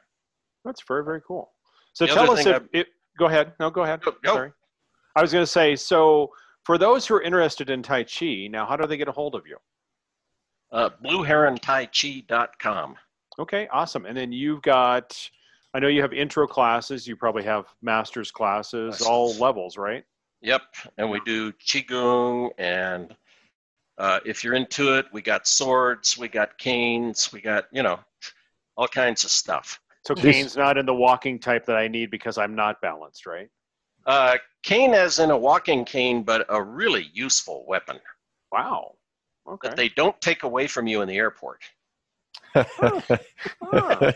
That's 0.64 0.82
very 0.82 1.04
very 1.04 1.20
cool. 1.26 1.52
So 1.92 2.06
The 2.06 2.12
tell 2.14 2.30
us 2.32 2.42
thing 2.44 2.54
if 2.54 2.62
it, 2.72 2.88
go 3.18 3.26
ahead. 3.26 3.52
No, 3.60 3.70
go 3.70 3.82
ahead. 3.82 4.00
Go- 4.02 4.16
go. 4.22 4.34
Sorry. 4.34 4.52
I 5.16 5.22
was 5.22 5.32
going 5.32 5.42
to 5.42 5.46
say 5.50 5.76
so. 5.76 6.32
For 6.64 6.76
those 6.76 7.06
who 7.06 7.14
are 7.14 7.22
interested 7.22 7.70
in 7.70 7.82
Tai 7.82 8.04
Chi, 8.04 8.46
now 8.50 8.66
how 8.66 8.76
do 8.76 8.86
they 8.86 8.96
get 8.96 9.08
a 9.08 9.12
hold 9.12 9.34
of 9.34 9.46
you? 9.46 9.56
Uh, 10.72 10.90
BlueHeronTaiChi.com. 11.02 12.96
Okay, 13.38 13.68
awesome. 13.72 14.06
And 14.06 14.16
then 14.16 14.30
you've 14.32 14.62
got, 14.62 15.16
I 15.74 15.78
know 15.80 15.88
you 15.88 16.02
have 16.02 16.12
intro 16.12 16.46
classes. 16.46 17.06
You 17.06 17.16
probably 17.16 17.42
have 17.44 17.66
master's 17.82 18.30
classes, 18.30 18.98
Classes. 18.98 19.06
all 19.06 19.34
levels, 19.36 19.76
right? 19.78 20.04
Yep, 20.42 20.62
and 20.98 21.10
we 21.10 21.20
do 21.26 21.52
qigong, 21.52 22.50
and 22.58 23.14
uh, 24.00 24.18
if 24.24 24.42
you're 24.42 24.54
into 24.54 24.96
it, 24.98 25.06
we 25.12 25.20
got 25.22 25.46
swords, 25.46 26.16
we 26.18 26.26
got 26.28 26.56
canes, 26.58 27.32
we 27.32 27.40
got 27.40 27.66
you 27.70 27.82
know 27.82 28.00
all 28.76 28.88
kinds 28.88 29.24
of 29.24 29.30
stuff. 29.30 29.78
So 30.06 30.14
This- 30.14 30.24
Kane's 30.36 30.56
not 30.56 30.78
in 30.78 30.86
the 30.86 30.94
walking 30.94 31.38
type 31.38 31.66
that 31.66 31.76
I 31.76 31.86
need 31.86 32.10
because 32.10 32.38
I'm 32.38 32.54
not 32.54 32.80
balanced, 32.80 33.26
right? 33.26 33.48
Uh, 34.06 34.38
cane 34.62 34.94
as 34.94 35.18
in 35.18 35.30
a 35.30 35.36
walking 35.36 35.84
cane, 35.84 36.22
but 36.22 36.46
a 36.48 36.60
really 36.62 37.10
useful 37.12 37.64
weapon 37.68 38.00
Wow. 38.50 38.94
Okay. 39.46 39.68
that 39.68 39.76
they 39.76 39.90
don't 39.90 40.18
take 40.22 40.42
away 40.42 40.66
from 40.66 40.86
you 40.86 41.02
in 41.02 41.08
the 41.08 41.18
airport. 41.18 41.62
Ah. 42.54 44.12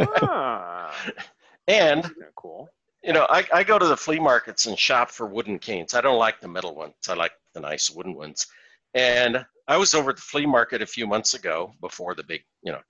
Ah. 0.00 0.94
And 1.68 2.10
cool. 2.34 2.68
you 3.04 3.12
know, 3.12 3.26
I, 3.30 3.46
I 3.54 3.62
go 3.62 3.78
to 3.78 3.86
the 3.86 3.96
flea 3.96 4.18
markets 4.18 4.66
and 4.66 4.76
shop 4.76 5.10
for 5.12 5.24
wooden 5.26 5.60
canes. 5.60 5.94
I 5.94 6.00
don't 6.00 6.18
like 6.18 6.40
the 6.40 6.48
metal 6.48 6.74
ones. 6.74 6.94
I 7.08 7.14
like 7.14 7.32
the 7.54 7.60
nice 7.60 7.88
wooden 7.90 8.14
ones. 8.14 8.48
And 8.94 9.44
I 9.68 9.76
was 9.76 9.94
over 9.94 10.10
at 10.10 10.16
the 10.16 10.22
flea 10.22 10.46
market 10.46 10.82
a 10.82 10.86
few 10.86 11.06
months 11.06 11.34
ago 11.34 11.72
before 11.80 12.14
the 12.14 12.24
big, 12.24 12.42
you 12.62 12.72
know, 12.72 12.80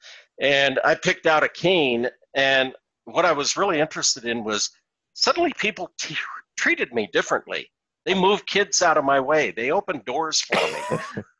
and 0.41 0.81
I 0.85 0.95
picked 0.95 1.27
out 1.27 1.45
a 1.45 1.49
cane. 1.49 2.09
And 2.35 2.73
what 3.05 3.25
I 3.25 3.33
was 3.33 3.57
really 3.57 3.81
interested 3.81 4.25
in 4.25 4.45
was 4.45 4.71
suddenly 5.13 5.53
people 5.59 5.93
t- 5.99 6.17
treated 6.59 6.93
me 6.95 7.09
differently. 7.13 7.71
They 8.07 8.15
moved 8.15 8.47
kids 8.47 8.81
out 8.81 8.97
of 8.97 9.05
my 9.05 9.21
way. 9.21 9.51
They 9.51 9.71
opened 9.71 10.05
doors 10.07 10.41
for 10.41 10.57
me. 10.57 11.23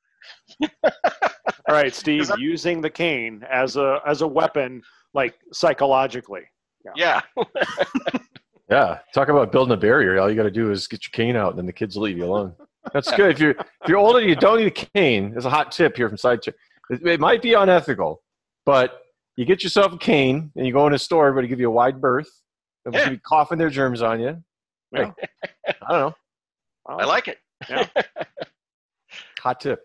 All 0.85 1.75
right, 1.75 1.95
Steve, 1.95 2.31
using 2.39 2.81
the 2.81 2.91
cane 2.91 3.45
as 3.51 3.77
a 3.77 4.01
as 4.07 4.23
a 4.23 4.27
weapon, 4.27 4.83
like 5.15 5.35
psychologically. 5.53 6.43
yeah. 6.97 7.21
yeah. 8.71 8.99
Talk 9.15 9.29
about 9.29 9.53
building 9.53 9.73
a 9.73 9.77
barrier. 9.77 10.19
All 10.21 10.29
you 10.31 10.37
got 10.37 10.45
to 10.45 10.51
do 10.51 10.71
is 10.71 10.87
get 10.87 11.05
your 11.05 11.13
cane 11.13 11.37
out, 11.37 11.51
and 11.51 11.59
then 11.59 11.67
the 11.67 11.73
kids 11.73 11.97
will 11.97 12.05
leave 12.05 12.19
you 12.19 12.25
alone. 12.25 12.55
That's 12.93 13.11
good. 13.13 13.31
If 13.33 13.39
you're 13.41 13.51
if 13.51 13.89
you're 13.89 13.99
older, 13.99 14.21
you 14.21 14.35
don't 14.37 14.59
need 14.59 14.67
a 14.67 14.71
cane. 14.71 15.31
There's 15.33 15.45
a 15.45 15.51
hot 15.51 15.71
tip 15.73 15.97
here 15.97 16.09
from 16.09 16.19
side. 16.19 16.43
Chick. 16.43 16.55
It, 16.91 17.07
it 17.07 17.21
might 17.21 17.43
be 17.43 17.55
unethical, 17.55 18.23
but 18.67 19.01
you 19.37 19.45
get 19.45 19.63
yourself 19.63 19.93
a 19.93 19.99
cane 19.99 20.51
and 20.57 20.67
you 20.67 20.73
go 20.73 20.87
in 20.87 20.95
a 20.95 20.99
store. 20.99 21.27
Everybody 21.29 21.49
give 21.49 21.61
you 21.61 21.69
a 21.69 21.73
wide 21.73 22.01
berth. 22.01 22.29
They'll 22.85 22.95
Yeah. 22.95 23.11
be 23.11 23.19
coughing 23.19 23.59
their 23.59 23.71
germs 23.71 24.03
on 24.03 24.21
you. 24.21 24.43
Yeah. 24.93 25.13
I 25.69 25.73
don't 25.89 25.99
know. 26.01 26.15
I 26.89 27.05
like 27.05 27.29
it. 27.29 27.39
Yeah. 27.69 27.87
Hot 29.41 29.61
tip. 29.61 29.81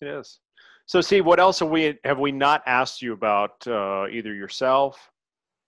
It 0.00 0.08
is. 0.08 0.40
So, 0.86 1.00
Steve, 1.00 1.24
what 1.26 1.40
else 1.40 1.60
have 1.60 1.68
we 1.70 1.98
have 2.04 2.18
we 2.18 2.32
not 2.32 2.62
asked 2.66 3.00
you 3.02 3.12
about? 3.12 3.66
Uh, 3.66 4.06
either 4.10 4.34
yourself, 4.34 5.10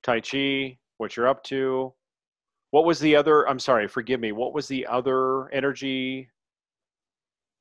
Tai 0.02 0.20
Chi, 0.20 0.78
what 0.98 1.16
you're 1.16 1.28
up 1.28 1.42
to. 1.44 1.92
What 2.70 2.84
was 2.84 2.98
the 2.98 3.16
other? 3.16 3.48
I'm 3.48 3.58
sorry, 3.58 3.88
forgive 3.88 4.20
me. 4.20 4.32
What 4.32 4.52
was 4.52 4.68
the 4.68 4.86
other 4.86 5.48
energy? 5.52 6.28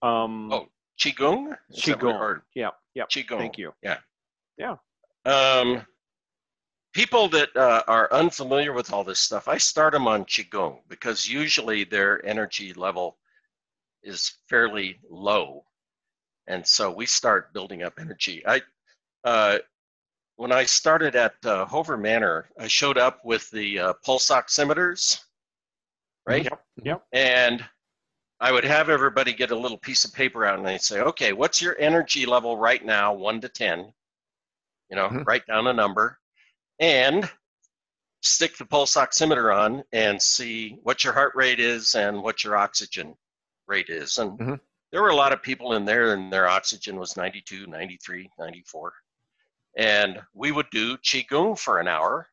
Um, 0.01 0.51
Oh, 0.51 0.67
Qigong? 0.99 1.57
Is 1.69 1.81
Qigong. 1.83 2.41
Yeah, 2.53 2.69
yeah. 2.93 3.05
Qigong. 3.05 3.37
Thank 3.37 3.57
you. 3.57 3.73
Yeah. 3.81 3.97
Yeah. 4.57 4.75
Um, 5.25 5.85
people 6.93 7.27
that 7.29 7.55
uh, 7.55 7.83
are 7.87 8.11
unfamiliar 8.13 8.71
with 8.73 8.93
all 8.93 9.03
this 9.03 9.19
stuff, 9.19 9.47
I 9.47 9.57
start 9.57 9.93
them 9.93 10.07
on 10.07 10.23
Qigong 10.25 10.79
because 10.87 11.27
usually 11.27 11.83
their 11.83 12.25
energy 12.25 12.73
level 12.73 13.17
is 14.03 14.35
fairly 14.47 14.99
low. 15.09 15.65
And 16.47 16.65
so 16.65 16.91
we 16.91 17.05
start 17.05 17.53
building 17.53 17.83
up 17.83 17.93
energy. 17.99 18.43
I, 18.47 18.61
uh, 19.23 19.57
when 20.37 20.51
I 20.51 20.63
started 20.63 21.15
at 21.15 21.33
uh, 21.43 21.65
Hover 21.65 21.97
Manor, 21.97 22.49
I 22.59 22.67
showed 22.67 22.97
up 22.97 23.25
with 23.25 23.49
the 23.51 23.79
uh, 23.79 23.93
pulse 24.05 24.29
oximeters, 24.29 25.19
right? 26.27 26.43
Yep. 26.43 26.61
Yep. 26.83 27.03
And 27.13 27.65
I 28.39 28.51
would 28.51 28.65
have 28.65 28.89
everybody 28.89 29.33
get 29.33 29.51
a 29.51 29.57
little 29.57 29.77
piece 29.77 30.03
of 30.03 30.13
paper 30.13 30.45
out 30.45 30.57
and 30.57 30.67
they'd 30.67 30.81
say, 30.81 30.99
okay, 30.99 31.31
what's 31.33 31.61
your 31.61 31.77
energy 31.79 32.25
level 32.25 32.57
right 32.57 32.83
now, 32.83 33.13
one 33.13 33.39
to 33.41 33.49
10? 33.49 33.93
You 34.89 34.95
know, 34.95 35.07
Mhm. 35.09 35.25
write 35.25 35.47
down 35.47 35.67
a 35.67 35.73
number 35.73 36.19
and 36.79 37.29
stick 38.21 38.57
the 38.57 38.65
pulse 38.65 38.95
oximeter 38.95 39.55
on 39.55 39.83
and 39.93 40.21
see 40.21 40.79
what 40.83 41.03
your 41.03 41.13
heart 41.13 41.33
rate 41.35 41.59
is 41.59 41.95
and 41.95 42.21
what 42.21 42.43
your 42.43 42.57
oxygen 42.57 43.17
rate 43.67 43.89
is. 43.89 44.17
And 44.17 44.37
Mhm. 44.37 44.59
there 44.91 45.01
were 45.01 45.09
a 45.09 45.15
lot 45.15 45.31
of 45.31 45.41
people 45.41 45.73
in 45.73 45.85
there 45.85 46.13
and 46.13 46.31
their 46.31 46.47
oxygen 46.47 46.97
was 46.97 47.15
92, 47.15 47.67
93, 47.67 48.29
94. 48.37 48.93
And 49.77 50.21
we 50.33 50.51
would 50.51 50.69
do 50.71 50.97
Qigong 50.97 51.57
for 51.57 51.79
an 51.79 51.87
hour, 51.87 52.29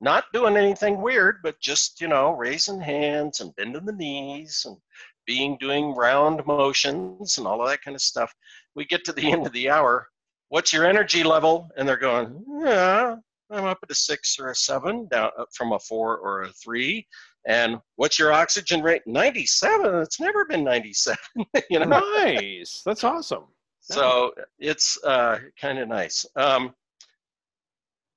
not 0.00 0.32
doing 0.32 0.56
anything 0.56 1.00
weird, 1.00 1.42
but 1.42 1.60
just, 1.60 2.00
you 2.00 2.08
know, 2.08 2.32
raising 2.32 2.80
hands 2.80 3.40
and 3.40 3.54
bending 3.56 3.86
the 3.86 3.92
knees 3.92 4.64
and 4.66 4.80
being 5.26 5.56
doing 5.58 5.94
round 5.94 6.44
motions 6.46 7.38
and 7.38 7.46
all 7.46 7.62
of 7.62 7.68
that 7.68 7.82
kind 7.82 7.94
of 7.94 8.00
stuff. 8.00 8.34
We 8.74 8.84
get 8.84 9.04
to 9.04 9.12
the 9.12 9.32
end 9.32 9.46
of 9.46 9.52
the 9.52 9.70
hour. 9.70 10.08
What's 10.48 10.72
your 10.72 10.86
energy 10.86 11.24
level? 11.24 11.68
And 11.76 11.88
they're 11.88 11.96
going, 11.96 12.44
yeah, 12.60 13.16
I'm 13.50 13.64
up 13.64 13.78
at 13.82 13.90
a 13.90 13.94
six 13.94 14.38
or 14.38 14.50
a 14.50 14.54
seven, 14.54 15.08
down 15.08 15.30
from 15.52 15.72
a 15.72 15.78
four 15.78 16.18
or 16.18 16.42
a 16.42 16.52
three. 16.52 17.06
And 17.46 17.78
what's 17.96 18.18
your 18.18 18.32
oxygen 18.32 18.82
rate? 18.82 19.02
97. 19.06 19.94
It's 20.02 20.20
never 20.20 20.44
been 20.44 20.64
97. 20.64 21.18
you 21.70 21.78
know, 21.78 21.86
Nice. 21.86 22.82
That's 22.84 23.04
awesome. 23.04 23.44
so 23.80 24.32
it's 24.58 24.98
uh, 25.04 25.38
kind 25.60 25.78
of 25.78 25.88
nice. 25.88 26.26
Um, 26.34 26.74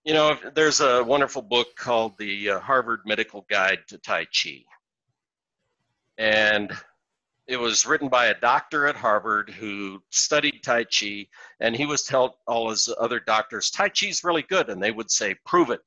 you 0.04 0.14
know, 0.14 0.36
there's 0.56 0.82
a 0.82 1.04
wonderful 1.04 1.44
book 1.44 1.68
called 1.76 2.18
the 2.18 2.52
uh, 2.52 2.60
Harvard 2.60 3.02
Medical 3.06 3.46
Guide 3.50 3.80
to 3.90 3.98
Tai 4.00 4.26
Chi. 4.26 4.64
And 6.18 6.72
it 7.50 7.60
was 7.60 7.86
written 7.86 8.10
by 8.10 8.28
a 8.28 8.40
doctor 8.40 8.86
at 8.88 8.96
Harvard 8.96 9.50
who 9.50 10.02
studied 10.12 10.62
Tai 10.64 10.86
Chi, 10.86 11.26
and 11.60 11.76
he 11.76 11.88
was 11.88 12.04
told 12.04 12.34
all 12.48 12.70
his 12.70 12.88
other 13.00 13.20
doctors, 13.20 13.72
Tai 13.72 13.90
Chi's 13.90 14.24
really 14.24 14.44
good. 14.44 14.70
And 14.70 14.82
they 14.82 14.92
would 14.92 15.10
say, 15.10 15.36
prove 15.46 15.72
it, 15.72 15.82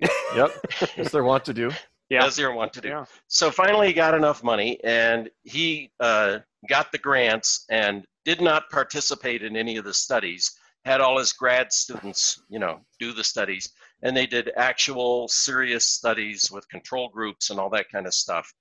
Yep. 0.34 0.50
As 0.96 1.12
they 1.12 1.20
want 1.20 1.44
to 1.44 1.54
do. 1.54 1.70
Yeah. 2.10 2.26
as 2.26 2.38
you 2.38 2.52
want 2.52 2.72
to 2.74 2.80
do. 2.80 2.88
Yeah. 2.88 3.04
So 3.28 3.50
finally, 3.50 3.88
he 3.88 3.92
got 3.92 4.14
enough 4.14 4.42
money, 4.42 4.78
and 4.84 5.30
he 5.42 5.90
uh, 6.00 6.38
got 6.68 6.92
the 6.92 6.98
grants 6.98 7.64
and 7.70 8.04
did 8.24 8.40
not 8.40 8.70
participate 8.70 9.42
in 9.42 9.56
any 9.56 9.76
of 9.76 9.84
the 9.84 9.94
studies. 9.94 10.52
Had 10.84 11.00
all 11.00 11.18
his 11.18 11.32
grad 11.32 11.72
students, 11.72 12.42
you 12.50 12.58
know, 12.58 12.80
do 12.98 13.12
the 13.12 13.24
studies, 13.24 13.72
and 14.02 14.16
they 14.16 14.26
did 14.26 14.52
actual 14.56 15.28
serious 15.28 15.86
studies 15.86 16.50
with 16.52 16.68
control 16.68 17.08
groups 17.08 17.50
and 17.50 17.58
all 17.58 17.70
that 17.70 17.90
kind 17.90 18.06
of 18.06 18.12
stuff. 18.12 18.52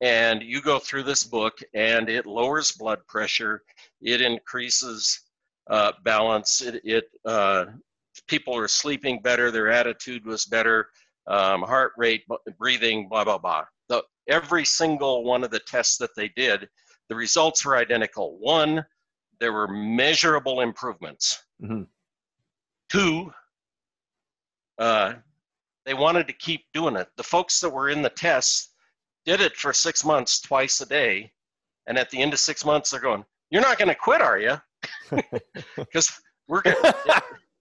And 0.00 0.42
you 0.42 0.60
go 0.60 0.78
through 0.78 1.04
this 1.04 1.24
book, 1.24 1.58
and 1.72 2.08
it 2.08 2.26
lowers 2.26 2.72
blood 2.72 3.06
pressure, 3.06 3.62
it 4.02 4.20
increases 4.20 5.20
uh, 5.70 5.92
balance, 6.02 6.60
it, 6.60 6.80
it 6.84 7.04
uh, 7.24 7.66
people 8.26 8.54
are 8.56 8.68
sleeping 8.68 9.20
better, 9.22 9.50
their 9.50 9.70
attitude 9.70 10.26
was 10.26 10.44
better, 10.44 10.88
um, 11.26 11.62
heart 11.62 11.92
rate, 11.96 12.24
breathing, 12.58 13.08
blah 13.08 13.24
blah 13.24 13.38
blah. 13.38 13.64
The, 13.88 14.02
every 14.28 14.64
single 14.64 15.24
one 15.24 15.44
of 15.44 15.50
the 15.50 15.60
tests 15.60 15.96
that 15.98 16.14
they 16.16 16.28
did, 16.36 16.68
the 17.08 17.14
results 17.14 17.64
were 17.64 17.76
identical. 17.76 18.36
One, 18.38 18.84
there 19.40 19.52
were 19.52 19.68
measurable 19.68 20.60
improvements. 20.60 21.42
Mhm. 21.62 21.86
Two, 22.90 23.32
uh, 24.78 25.14
they 25.86 25.94
wanted 25.94 26.26
to 26.26 26.32
keep 26.34 26.66
doing 26.72 26.96
it. 26.96 27.08
The 27.16 27.22
folks 27.22 27.60
that 27.60 27.70
were 27.70 27.88
in 27.88 28.02
the 28.02 28.10
tests 28.10 28.73
did 29.24 29.40
it 29.40 29.56
for 29.56 29.72
six 29.72 30.04
months, 30.04 30.40
twice 30.40 30.80
a 30.80 30.86
day, 30.86 31.32
and 31.86 31.98
at 31.98 32.10
the 32.10 32.20
end 32.20 32.32
of 32.32 32.38
six 32.40 32.64
months, 32.64 32.90
they're 32.90 33.00
going, 33.00 33.24
"You're 33.50 33.62
not 33.62 33.78
going 33.78 33.88
to 33.88 33.94
quit, 33.94 34.20
are 34.20 34.38
you?" 34.38 34.56
Because 35.76 36.10
we're 36.48 36.62
going. 36.62 36.76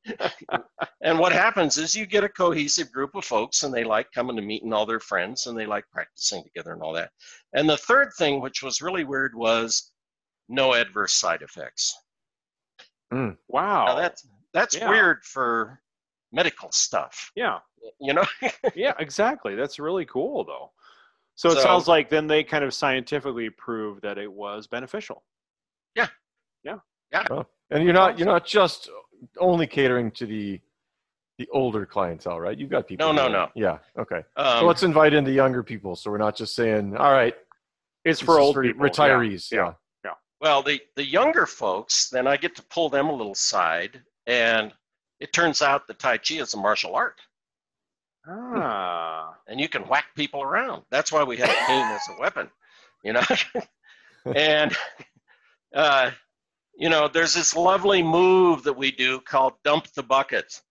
and 1.02 1.18
what 1.18 1.32
happens 1.32 1.78
is 1.78 1.96
you 1.96 2.06
get 2.06 2.26
a 2.26 2.30
cohesive 2.30 2.92
group 2.92 3.16
of 3.16 3.24
folks 3.24 3.64
and 3.64 3.74
they 3.74 3.86
like 3.86 4.08
coming 4.14 4.36
to 4.36 4.42
meeting 4.42 4.74
all 4.74 4.86
their 4.86 5.00
friends 5.00 5.48
and 5.48 5.58
they 5.58 5.66
like 5.66 5.86
practicing 5.94 6.44
together 6.44 6.74
and 6.74 6.82
all 6.82 6.92
that 6.92 7.10
and 7.54 7.70
the 7.70 7.78
third 7.78 8.10
thing 8.18 8.42
which 8.42 8.62
was 8.62 8.82
really 8.82 9.06
weird 9.06 9.34
was 9.34 9.94
no 10.50 10.74
adverse 10.74 11.14
side 11.14 11.42
effects 11.42 11.96
mm. 13.14 13.38
Wow. 13.48 13.86
now 13.86 13.96
that's 13.96 14.28
that's 14.54 14.76
Yeah. 14.76 14.90
weird 14.90 15.24
for 15.24 15.80
medical 16.34 16.70
stuff 16.74 17.32
yeah. 17.38 17.60
you 18.02 18.14
know 18.14 18.26
Yeah. 18.76 18.94
Exactly. 19.00 19.56
That's 19.56 19.80
really 19.80 20.06
cool, 20.06 20.44
though. 20.44 20.72
So 21.36 21.50
it 21.50 21.56
So- 21.56 21.62
sounds 21.62 21.88
like 21.88 22.10
then 22.10 22.28
they 22.28 22.44
kind 22.44 22.64
of 22.64 22.74
scientifically 22.74 23.50
proved 23.50 24.02
that 24.04 24.18
it 24.18 24.32
was 24.32 24.68
beneficial. 24.68 25.24
Yeah. 25.96 26.08
Yeah. 26.64 26.78
Yeah. 27.12 27.26
Well, 27.30 27.50
and 27.72 27.84
you're 27.84 27.94
not 27.94 28.18
you're 28.20 28.28
not 28.28 28.46
just 28.46 28.90
only 29.40 29.68
catering 29.68 30.12
to 30.12 30.26
the 30.26 30.60
the 31.40 31.48
older 31.52 31.86
clientele, 31.86 32.40
right? 32.40 32.58
You've 32.58 32.70
got 32.70 32.88
people. 32.88 33.08
No, 33.08 33.12
no, 33.12 33.28
who- 33.28 33.34
no. 33.34 33.50
Yeah. 33.56 33.80
Okay. 33.98 34.24
um, 34.36 34.60
so 34.60 34.66
let's 34.68 34.84
invite 34.84 35.14
in 35.14 35.24
the 35.24 35.32
younger 35.32 35.64
people. 35.64 35.96
So 35.96 36.12
we're 36.12 36.20
not 36.20 36.36
just 36.36 36.56
saying, 36.56 36.96
all 36.96 37.12
right, 37.12 37.36
It's 38.06 38.22
for 38.22 38.40
old 38.40 38.54
for 38.56 38.62
people. 38.64 38.86
yeah. 38.86 38.92
retirees. 38.92 39.52
yeah. 39.52 39.74
Yeah. 40.06 40.12
well 40.42 40.62
the 40.62 40.80
the 40.96 41.06
younger 41.06 41.46
folks 41.46 42.10
then 42.10 42.28
i 42.28 42.36
get 42.38 42.54
to 42.58 42.64
pull 42.64 42.90
them 42.90 43.08
a 43.10 43.14
little 43.14 43.34
side 43.36 44.04
and 44.28 44.74
it 45.22 45.32
turns 45.34 45.62
out 45.62 45.88
that 45.88 45.98
tai 46.00 46.18
chi 46.18 46.36
is 46.36 46.54
a 46.54 46.58
martial 46.58 46.94
art 46.96 47.22
Ah. 48.28 49.36
and 49.48 49.60
you 49.60 49.68
can 49.68 49.84
whack 49.84 50.06
people 50.16 50.42
around. 50.42 50.84
That's 50.90 51.12
why 51.12 51.24
we 51.24 51.38
have 51.38 51.50
a 51.50 51.66
cane 51.68 51.86
as 51.86 52.02
a 52.10 52.22
weapon, 52.22 52.50
you 53.04 53.14
know. 53.14 53.24
and 54.36 54.76
uh, 55.74 56.12
you 56.78 56.90
know, 56.90 57.08
there's 57.08 57.34
this 57.34 57.56
lovely 57.56 58.02
move 58.02 58.64
that 58.64 58.78
we 58.78 58.92
do 58.92 59.20
called 59.20 59.54
dump 59.64 59.88
the 59.96 60.04
bucket, 60.04 60.62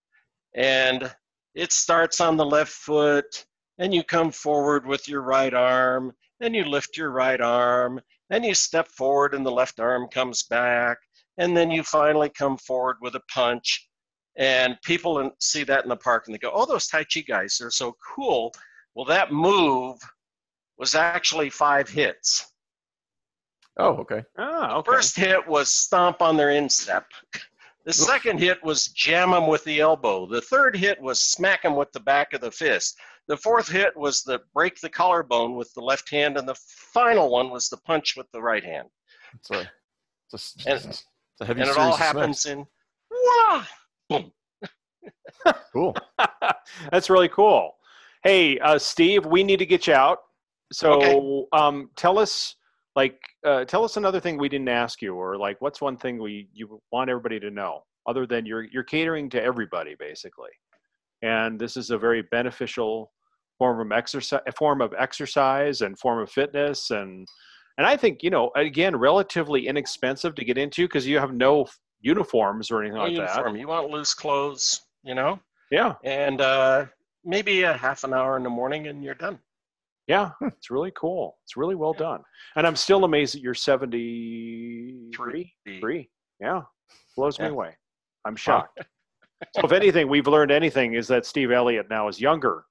and 0.55 1.15
it 1.55 1.73
starts 1.73 2.21
on 2.21 2.37
the 2.37 2.47
left 2.47 2.73
foot, 2.73 3.45
and 3.79 3.95
you 3.95 4.03
come 4.03 4.33
forward 4.33 4.87
with 4.87 5.09
your 5.09 5.23
right 5.23 5.53
arm, 5.53 6.13
and 6.41 6.55
you 6.55 6.65
lift 6.65 6.97
your 6.97 7.11
right 7.11 7.41
arm, 7.41 8.01
and 8.31 8.45
you 8.45 8.55
step 8.55 8.89
forward, 8.89 9.35
and 9.35 9.45
the 9.45 9.51
left 9.51 9.79
arm 9.79 10.09
comes 10.09 10.43
back, 10.43 10.99
and 11.39 11.57
then 11.57 11.71
you 11.71 11.83
finally 11.83 12.31
come 12.31 12.57
forward 12.57 12.97
with 13.01 13.15
a 13.15 13.23
punch, 13.33 13.89
and 14.37 14.77
people 14.83 15.19
in, 15.21 15.31
see 15.41 15.65
that 15.65 15.85
in 15.85 15.89
the 15.89 15.97
park 15.97 16.25
and 16.27 16.35
they 16.35 16.39
go, 16.39 16.51
"Oh, 16.53 16.67
those 16.67 16.87
Tai 16.87 17.05
Chi 17.05 17.21
guys, 17.21 17.57
they're 17.59 17.71
so 17.71 17.97
cool." 18.15 18.53
Well, 18.95 19.05
that 19.07 19.33
move 19.33 19.99
was 20.79 20.95
actually 20.95 21.51
five 21.51 21.89
hits. 21.89 22.47
Oh, 23.79 23.95
okay. 23.99 24.23
Ah. 24.37 24.77
Okay. 24.77 24.91
First 24.91 25.17
hit 25.17 25.47
was 25.47 25.71
stomp 25.71 26.21
on 26.21 26.37
their 26.37 26.51
instep. 26.51 27.07
The 27.85 27.93
second 27.93 28.39
hit 28.39 28.63
was 28.63 28.89
jam 28.89 29.31
them 29.31 29.47
with 29.49 29.65
the 29.65 29.81
elbow. 29.81 30.27
The 30.27 30.41
third 30.43 30.77
hit 30.77 31.01
was 31.01 31.21
smack 31.21 31.63
them 31.63 31.75
with 31.75 31.91
the 31.93 32.01
back 32.01 32.33
of 32.35 32.41
the 32.43 32.51
fist. 32.51 32.99
The 33.29 33.37
fourth 33.37 33.69
hit 33.69 33.97
was 33.97 34.23
the 34.23 34.41
break 34.53 34.79
the 34.81 34.89
collarbone 34.91 35.57
with 35.57 35.73
the 35.75 35.81
left 35.81 36.11
hand, 36.11 36.37
and 36.37 36.47
the 36.47 36.55
final 36.93 37.31
one 37.31 37.51
was 37.51 37.69
the 37.69 37.79
punch 37.79 38.15
with 38.17 38.31
the 38.33 38.43
right 38.43 38.63
hand. 38.65 38.89
It's 39.35 39.51
a, 39.51 39.71
it's 40.33 40.67
a, 40.67 40.71
And- 40.71 40.85
it's 40.85 41.05
a 41.41 41.45
heavy 41.47 41.63
and 41.63 41.71
it 41.71 41.77
all 41.79 41.91
of 41.91 41.97
smacks. 41.97 42.13
happens 42.13 42.47
in 42.47 42.67
wah, 43.11 43.65
boom. 44.13 44.33
Cool. 45.73 45.97
That's 46.91 47.11
really 47.11 47.29
cool. 47.29 47.73
Hey, 48.23 48.59
uh, 48.61 48.79
Steve, 48.79 49.27
we 49.27 49.43
need 49.43 49.59
to 49.59 49.67
get 49.67 49.87
you 49.87 49.95
out. 49.95 50.19
So, 50.73 51.49
um, 51.53 51.91
tell 51.97 52.19
us, 52.19 52.55
like, 52.97 53.19
uh, 53.45 53.65
tell 53.65 53.85
us 53.85 53.97
another 53.97 54.21
thing 54.21 54.39
we 54.39 54.49
didn't 54.49 54.69
ask 54.69 55.03
you, 55.03 55.15
or 55.15 55.37
like, 55.37 55.61
what's 55.61 55.81
one 55.81 55.97
thing 55.97 56.19
we 56.19 56.49
you 56.53 56.81
want 56.93 57.11
everybody 57.11 57.41
to 57.41 57.51
know, 57.51 57.83
other 58.07 58.27
than 58.27 58.47
you're 58.47 58.65
you're 58.65 58.85
catering 58.85 59.29
to 59.31 59.43
everybody 59.43 59.97
basically, 59.99 60.51
and 61.23 61.61
this 61.61 61.77
is 61.77 61.91
a 61.91 61.99
very 61.99 62.23
beneficial 62.31 63.11
form 63.59 63.81
of 63.81 63.93
exercise, 63.93 64.41
form 64.57 64.81
of 64.81 64.95
exercise, 64.99 65.83
and 65.83 65.99
form 65.99 66.21
of 66.21 66.31
fitness, 66.31 66.91
and 66.91 67.29
and 67.77 67.87
I 67.87 67.97
think 67.97 68.23
you 68.23 68.31
know, 68.31 68.51
again, 68.57 68.97
relatively 68.97 69.67
inexpensive 69.67 70.35
to 70.37 70.45
get 70.45 70.57
into 70.57 70.87
because 70.87 71.07
you 71.07 71.19
have 71.19 71.35
no 71.35 71.67
uniforms 72.03 72.71
or 72.71 72.81
anything 72.83 72.97
No 72.99 73.05
like 73.05 73.13
uniform. 73.13 73.57
You 73.57 73.69
want 73.69 73.91
loose 73.91 74.15
clothes, 74.15 74.83
you 75.03 75.15
know? 75.15 75.41
Yeah. 75.71 75.95
And 76.05 76.41
uh, 76.41 76.87
maybe 77.25 77.63
a 77.63 77.73
half 77.73 78.05
an 78.05 78.13
hour 78.13 78.37
in 78.37 78.43
the 78.43 78.51
morning 78.51 78.89
and 78.89 79.03
you're 79.03 79.15
done. 79.15 79.39
Yeah, 80.09 80.33
it's 80.43 80.71
really 80.71 80.93
cool. 80.97 81.39
It's 81.45 81.57
really 81.57 81.77
well 81.77 81.93
done. 81.93 82.23
And 82.57 82.67
I'm 82.67 82.77
still 82.77 83.05
amazed 83.05 83.35
that 83.35 83.41
you're 83.41 83.55
73. 83.55 85.55
The- 85.65 85.81
Three. 85.81 86.11
Yeah. 86.41 86.63
Blows 87.17 87.39
me 87.39 87.47
away. 87.47 87.77
I'm 88.25 88.37
shocked. 88.37 88.81
so 89.55 89.63
if 89.65 89.73
anything, 89.73 90.09
we've 90.09 90.27
learned 90.27 90.51
anything 90.51 90.95
is 90.95 91.07
that 91.09 91.27
Steve 91.27 91.51
Elliott 91.51 91.87
now 91.91 92.09
is 92.09 92.21
younger, 92.21 92.65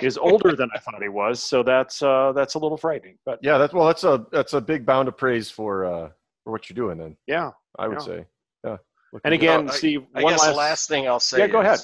is 0.00 0.18
older 0.18 0.54
than 0.56 0.68
I 0.74 0.78
thought 0.78 1.02
he 1.02 1.08
was. 1.08 1.42
So 1.42 1.62
that's 1.62 2.02
uh 2.02 2.32
that's 2.34 2.54
a 2.54 2.58
little 2.58 2.76
frightening. 2.76 3.18
But 3.24 3.38
Yeah, 3.42 3.58
that's 3.58 3.72
well, 3.72 3.86
that's 3.86 4.04
a 4.04 4.26
that's 4.32 4.52
a 4.54 4.60
big 4.60 4.84
bound 4.86 5.08
of 5.08 5.16
praise 5.16 5.50
for 5.50 5.84
uh 5.84 6.08
for 6.44 6.50
what 6.52 6.68
you're 6.68 6.74
doing. 6.74 6.98
Then 6.98 7.16
yeah. 7.26 7.50
I 7.78 7.88
would 7.88 7.98
Yeah. 8.00 8.06
say, 8.06 8.26
yeah. 8.64 8.76
Looking 9.12 9.32
And 9.32 9.40
good. 9.40 9.46
again, 9.46 9.68
I- 9.70 9.72
Steve, 9.72 10.06
I 10.14 10.22
one 10.22 10.32
guess 10.32 10.40
last, 10.40 10.50
the 10.50 10.56
last 10.56 10.88
thing 10.88 11.08
I'll 11.08 11.20
say 11.20 11.38
Yeah, 11.38 11.46
go 11.48 11.60
is 11.60 11.66
ahead. 11.66 11.80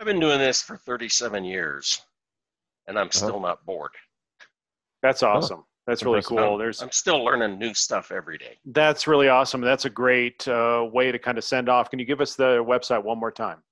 I've 0.00 0.06
been 0.06 0.20
doing 0.20 0.38
this 0.38 0.62
for 0.62 0.76
37 0.76 1.44
years 1.44 2.00
and 2.86 2.96
Uh-huh. 2.96 3.04
I'm 3.04 3.10
still 3.12 3.40
not 3.40 3.64
bored. 3.66 3.92
that's 5.02 5.22
awesome. 5.22 5.64
That's 5.86 6.02
really 6.02 6.18
Impressive. 6.18 6.38
cool. 6.38 6.58
There's 6.58 6.82
I'm 6.82 6.90
still 6.90 7.22
learning 7.24 7.58
new 7.60 7.72
stuff 7.74 8.10
every 8.10 8.38
day. 8.38 8.58
that's 8.66 9.06
really 9.06 9.28
awesome. 9.28 9.60
That's 9.60 9.84
a 9.84 9.90
great 9.90 10.46
uh, 10.48 10.88
way 10.92 11.12
to 11.12 11.18
kind 11.18 11.38
of 11.38 11.44
send 11.44 11.68
off. 11.68 11.90
Can 11.90 12.00
you 12.00 12.04
give 12.04 12.20
us 12.20 12.34
the 12.34 12.64
website 12.64 13.02
one 13.04 13.18
more 13.18 13.30
time? 13.30 13.62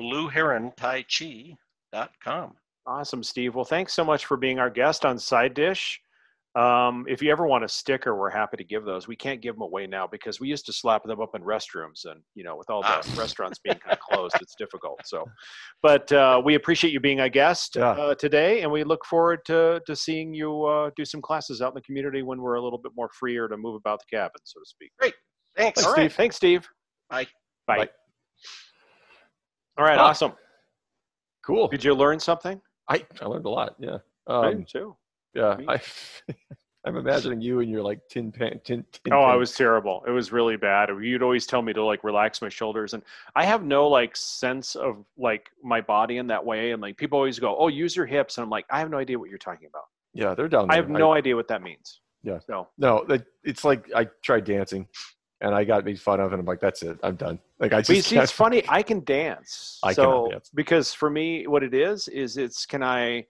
BlueHeronTaiChi.com. 0.00 2.52
Awesome, 2.86 3.22
Steve. 3.22 3.54
Well, 3.54 3.64
thanks 3.64 3.92
so 3.92 4.04
much 4.04 4.26
for 4.26 4.36
being 4.36 4.58
our 4.58 4.70
guest 4.70 5.04
on 5.04 5.18
Side 5.18 5.54
Dish. 5.54 6.00
Um, 6.56 7.04
if 7.06 7.20
you 7.22 7.30
ever 7.30 7.46
want 7.46 7.64
a 7.64 7.68
sticker, 7.68 8.16
we're 8.16 8.30
happy 8.30 8.56
to 8.56 8.64
give 8.64 8.84
those. 8.84 9.06
We 9.06 9.14
can't 9.14 9.42
give 9.42 9.54
them 9.56 9.62
away 9.62 9.86
now 9.86 10.06
because 10.06 10.40
we 10.40 10.48
used 10.48 10.64
to 10.66 10.72
slap 10.72 11.04
them 11.04 11.20
up 11.20 11.34
in 11.34 11.42
restrooms, 11.42 12.06
and 12.06 12.22
you 12.34 12.44
know, 12.44 12.56
with 12.56 12.70
all 12.70 12.80
the 12.80 12.88
Ah. 12.88 13.02
restaurants 13.18 13.58
being 13.58 13.76
kind 13.78 13.92
of 13.92 13.98
closed, 14.00 14.34
it's 14.40 14.54
difficult. 14.56 14.98
So, 15.04 15.24
but 15.82 16.10
uh, 16.12 16.40
we 16.42 16.54
appreciate 16.54 16.92
you 16.94 17.00
being 17.00 17.20
a 17.20 17.28
guest 17.28 17.76
Yeah. 17.76 17.90
uh, 17.90 18.14
today, 18.14 18.62
and 18.62 18.72
we 18.72 18.84
look 18.84 19.04
forward 19.04 19.44
to 19.46 19.82
to 19.86 19.94
seeing 19.94 20.32
you 20.32 20.64
uh, 20.64 20.90
do 20.96 21.04
some 21.04 21.20
classes 21.20 21.60
out 21.60 21.68
in 21.68 21.74
the 21.74 21.82
community 21.82 22.22
when 22.22 22.40
we're 22.40 22.54
a 22.54 22.62
little 22.62 22.78
bit 22.78 22.92
more 22.96 23.10
freer 23.18 23.48
to 23.48 23.56
move 23.58 23.74
about 23.74 24.00
the 24.00 24.16
cabin, 24.16 24.40
so 24.44 24.58
to 24.58 24.64
speak. 24.66 24.90
Great, 24.98 25.14
thanks. 25.56 25.84
All 25.84 25.92
right, 25.92 26.10
thanks, 26.12 26.36
Steve. 26.36 26.66
Bye. 27.10 27.26
Bye. 27.66 27.78
Bye. 27.78 27.88
All 29.78 29.84
right, 29.84 29.98
awesome. 29.98 30.32
cool. 31.44 31.68
Did 31.68 31.84
you 31.84 31.92
learn 31.94 32.18
something? 32.18 32.60
I 32.88 33.04
I 33.20 33.26
learned 33.26 33.44
a 33.44 33.50
lot. 33.50 33.74
Yeah. 33.78 33.98
I 34.26 34.32
Um, 34.48 34.58
did 34.58 34.68
too. 34.68 34.96
Yeah. 35.36 35.56
I 35.68 35.80
I'm 36.86 36.96
imagining 36.96 37.40
you 37.40 37.58
and 37.58 37.68
your 37.68 37.82
like 37.82 37.98
tin 38.08 38.30
pan 38.30 38.60
tin. 38.64 38.84
tin 38.92 39.12
Oh, 39.12 39.22
I 39.22 39.34
was 39.34 39.52
terrible. 39.52 40.04
It 40.06 40.12
was 40.12 40.30
really 40.30 40.56
bad. 40.56 40.88
You'd 40.88 41.22
always 41.22 41.44
tell 41.44 41.60
me 41.60 41.72
to 41.72 41.84
like 41.84 42.04
relax 42.04 42.40
my 42.40 42.48
shoulders, 42.48 42.94
and 42.94 43.02
I 43.34 43.44
have 43.44 43.64
no 43.64 43.88
like 43.88 44.16
sense 44.16 44.76
of 44.76 45.04
like 45.18 45.50
my 45.64 45.80
body 45.80 46.18
in 46.18 46.28
that 46.28 46.44
way. 46.44 46.70
And 46.70 46.80
like 46.80 46.96
people 46.96 47.18
always 47.18 47.40
go, 47.40 47.56
"Oh, 47.56 47.66
use 47.66 47.96
your 47.96 48.06
hips," 48.06 48.38
and 48.38 48.44
I'm 48.44 48.50
like, 48.50 48.66
I 48.70 48.78
have 48.78 48.88
no 48.88 48.98
idea 48.98 49.18
what 49.18 49.28
you're 49.30 49.38
talking 49.38 49.66
about. 49.66 49.82
Yeah, 50.14 50.34
they're 50.34 50.48
down. 50.48 50.70
I 50.70 50.76
have 50.76 50.88
no 50.88 51.12
idea 51.12 51.34
what 51.34 51.48
that 51.48 51.60
means. 51.60 52.00
Yeah. 52.22 52.38
So 52.46 52.68
No, 52.78 53.04
that- 53.08 53.26
it's 53.42 53.64
like 53.64 53.92
I 53.92 54.08
tried 54.22 54.44
dancing, 54.44 54.86
and 55.40 55.56
I 55.56 55.64
got 55.64 55.84
made 55.84 56.00
fun 56.00 56.20
of, 56.20 56.32
and 56.32 56.40
I'm 56.40 56.46
like, 56.46 56.60
that's 56.60 56.82
it, 56.82 56.98
I'm 57.02 57.16
done. 57.16 57.40
Like 57.58 57.72
I 57.72 57.78
But 57.78 57.88
you 57.88 57.94
just 57.96 58.08
see, 58.08 58.16
it's 58.18 58.32
funny. 58.32 58.62
I 58.68 58.82
can 58.82 59.02
dance. 59.04 59.80
I 59.82 59.92
so, 59.92 60.02
cannot 60.02 60.30
dance. 60.30 60.50
because 60.54 60.94
for 60.94 61.10
me, 61.10 61.46
what 61.48 61.64
it 61.64 61.74
is 61.74 62.06
is 62.08 62.36
it's 62.36 62.64
can 62.64 62.82
I 62.82 63.26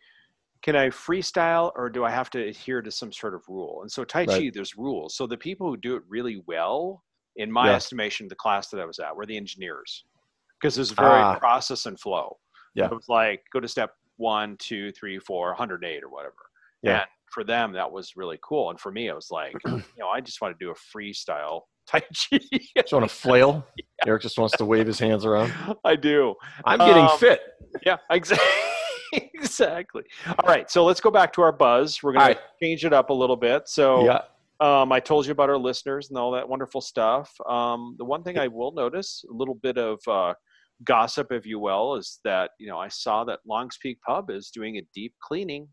can 0.62 0.75
I 0.77 0.88
freestyle 0.88 1.71
or 1.77 1.88
do 1.88 2.05
I 2.05 2.11
have 2.11 2.31
to 2.31 2.42
adhere 2.42 2.83
to 2.83 2.90
some 2.90 3.12
sort 3.12 3.35
of 3.35 3.42
rule? 3.49 3.83
And 3.83 3.90
so 3.90 4.05
Tai 4.05 4.27
Chi, 4.27 4.33
Right. 4.33 4.55
there's 4.55 4.77
rules. 4.77 5.14
So 5.16 5.27
the 5.27 5.37
people 5.37 5.69
who 5.69 5.77
do 5.77 5.97
it 5.97 6.03
really 6.09 6.42
well, 6.47 7.05
in 7.37 7.51
my 7.53 7.69
Yeah. 7.71 7.77
estimation, 7.77 8.29
the 8.29 8.35
class 8.35 8.69
that 8.71 8.81
I 8.81 8.85
was 8.85 8.99
at 8.99 9.14
were 9.14 9.27
the 9.27 9.37
engineers 9.37 10.05
because 10.59 10.75
there's 10.75 10.90
very 10.90 11.21
Ah. 11.21 11.38
process 11.38 11.87
and 11.87 11.99
flow. 12.01 12.38
Yeah. 12.75 12.87
It 12.87 12.92
was 12.92 13.09
like 13.09 13.45
go 13.53 13.61
to 13.61 13.69
step 13.69 13.95
one, 14.16 14.57
two, 14.57 14.90
three, 14.92 15.19
four, 15.19 15.51
108 15.53 16.03
or 16.03 16.09
whatever. 16.09 16.35
Yeah. 16.83 17.01
And 17.03 17.07
for 17.31 17.45
them, 17.45 17.73
that 17.73 17.90
was 17.92 18.16
really 18.16 18.38
cool. 18.42 18.71
And 18.71 18.81
for 18.81 18.90
me, 18.90 19.09
it 19.09 19.14
was 19.14 19.31
like, 19.31 19.55
you 19.66 19.83
know, 19.99 20.09
I 20.09 20.21
just 20.23 20.40
want 20.40 20.59
to 20.59 20.64
do 20.64 20.71
a 20.71 20.75
freestyle 20.75 21.62
Tai 21.87 22.01
Chi. 22.01 22.40
just 22.77 22.92
want 22.92 23.09
to 23.09 23.14
flail. 23.14 23.64
Eric 24.07 24.23
just 24.23 24.38
wants 24.38 24.57
to 24.57 24.64
wave 24.64 24.87
his 24.87 24.99
hands 24.99 25.25
around. 25.25 25.53
I 25.85 25.95
do. 25.97 26.35
I'm 26.64 26.79
getting 26.79 27.05
Um, 27.05 27.19
fit. 27.19 27.40
Yeah, 27.85 27.99
exactly. 28.11 28.47
exactly. 29.35 30.03
All 30.27 30.49
right, 30.49 30.71
so 30.71 30.85
let's 30.85 31.01
go 31.01 31.11
back 31.11 31.33
to 31.35 31.43
our 31.43 31.53
buzz. 31.53 32.03
We're 32.03 32.13
going 32.13 32.29
All 32.29 32.35
to 32.35 32.41
change 32.63 32.85
it 32.85 32.93
up 32.93 33.11
a 33.11 33.15
little 33.15 33.37
bit. 33.37 33.69
So, 33.69 34.05
yeah. 34.05 34.21
um, 34.61 34.93
I 34.93 35.01
told 35.01 35.27
you 35.27 35.33
about 35.33 35.51
our 35.51 35.59
listeners 35.59 36.09
and 36.09 36.19
all 36.19 36.31
that 36.33 36.49
wonderful 36.49 36.81
stuff. 36.81 37.33
Um, 37.49 37.97
the 37.99 38.05
one 38.05 38.23
thing 38.23 38.39
I 38.39 38.49
will 38.49 38.73
notice, 38.73 39.25
a 39.31 39.35
little 39.35 39.55
bit 39.55 39.79
of 39.79 40.01
uh, 40.09 40.35
gossip, 40.85 41.33
if 41.33 41.47
you 41.47 41.59
will, 41.59 41.97
is 41.97 42.21
that 42.25 42.51
you 42.59 42.69
know 42.69 42.79
I 42.79 42.89
saw 42.89 43.25
that 43.25 43.41
Longs 43.47 43.79
Peak 43.81 43.99
Pub 44.07 44.31
is 44.31 44.51
doing 44.51 44.79
a 44.79 44.83
deep 44.95 45.15
cleaning. 45.23 45.69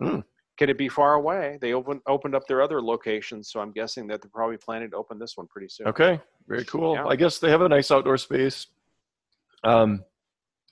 Mm. 0.00 0.24
Can 0.56 0.70
it 0.70 0.78
be 0.78 0.88
far 0.88 1.14
away? 1.14 1.58
They 1.60 1.72
opened 1.72 2.00
opened 2.06 2.34
up 2.34 2.46
their 2.46 2.62
other 2.62 2.80
locations, 2.80 3.50
so 3.50 3.60
I'm 3.60 3.72
guessing 3.72 4.06
that 4.08 4.22
they're 4.22 4.30
probably 4.32 4.56
planning 4.56 4.90
to 4.90 4.96
open 4.96 5.18
this 5.18 5.32
one 5.36 5.46
pretty 5.48 5.68
soon. 5.68 5.88
Okay. 5.88 6.20
Very 6.46 6.64
cool. 6.64 6.94
Yeah. 6.94 7.06
I 7.06 7.16
guess 7.16 7.38
they 7.38 7.50
have 7.50 7.62
a 7.62 7.68
nice 7.68 7.90
outdoor 7.90 8.18
space. 8.18 8.66
Um, 9.64 10.04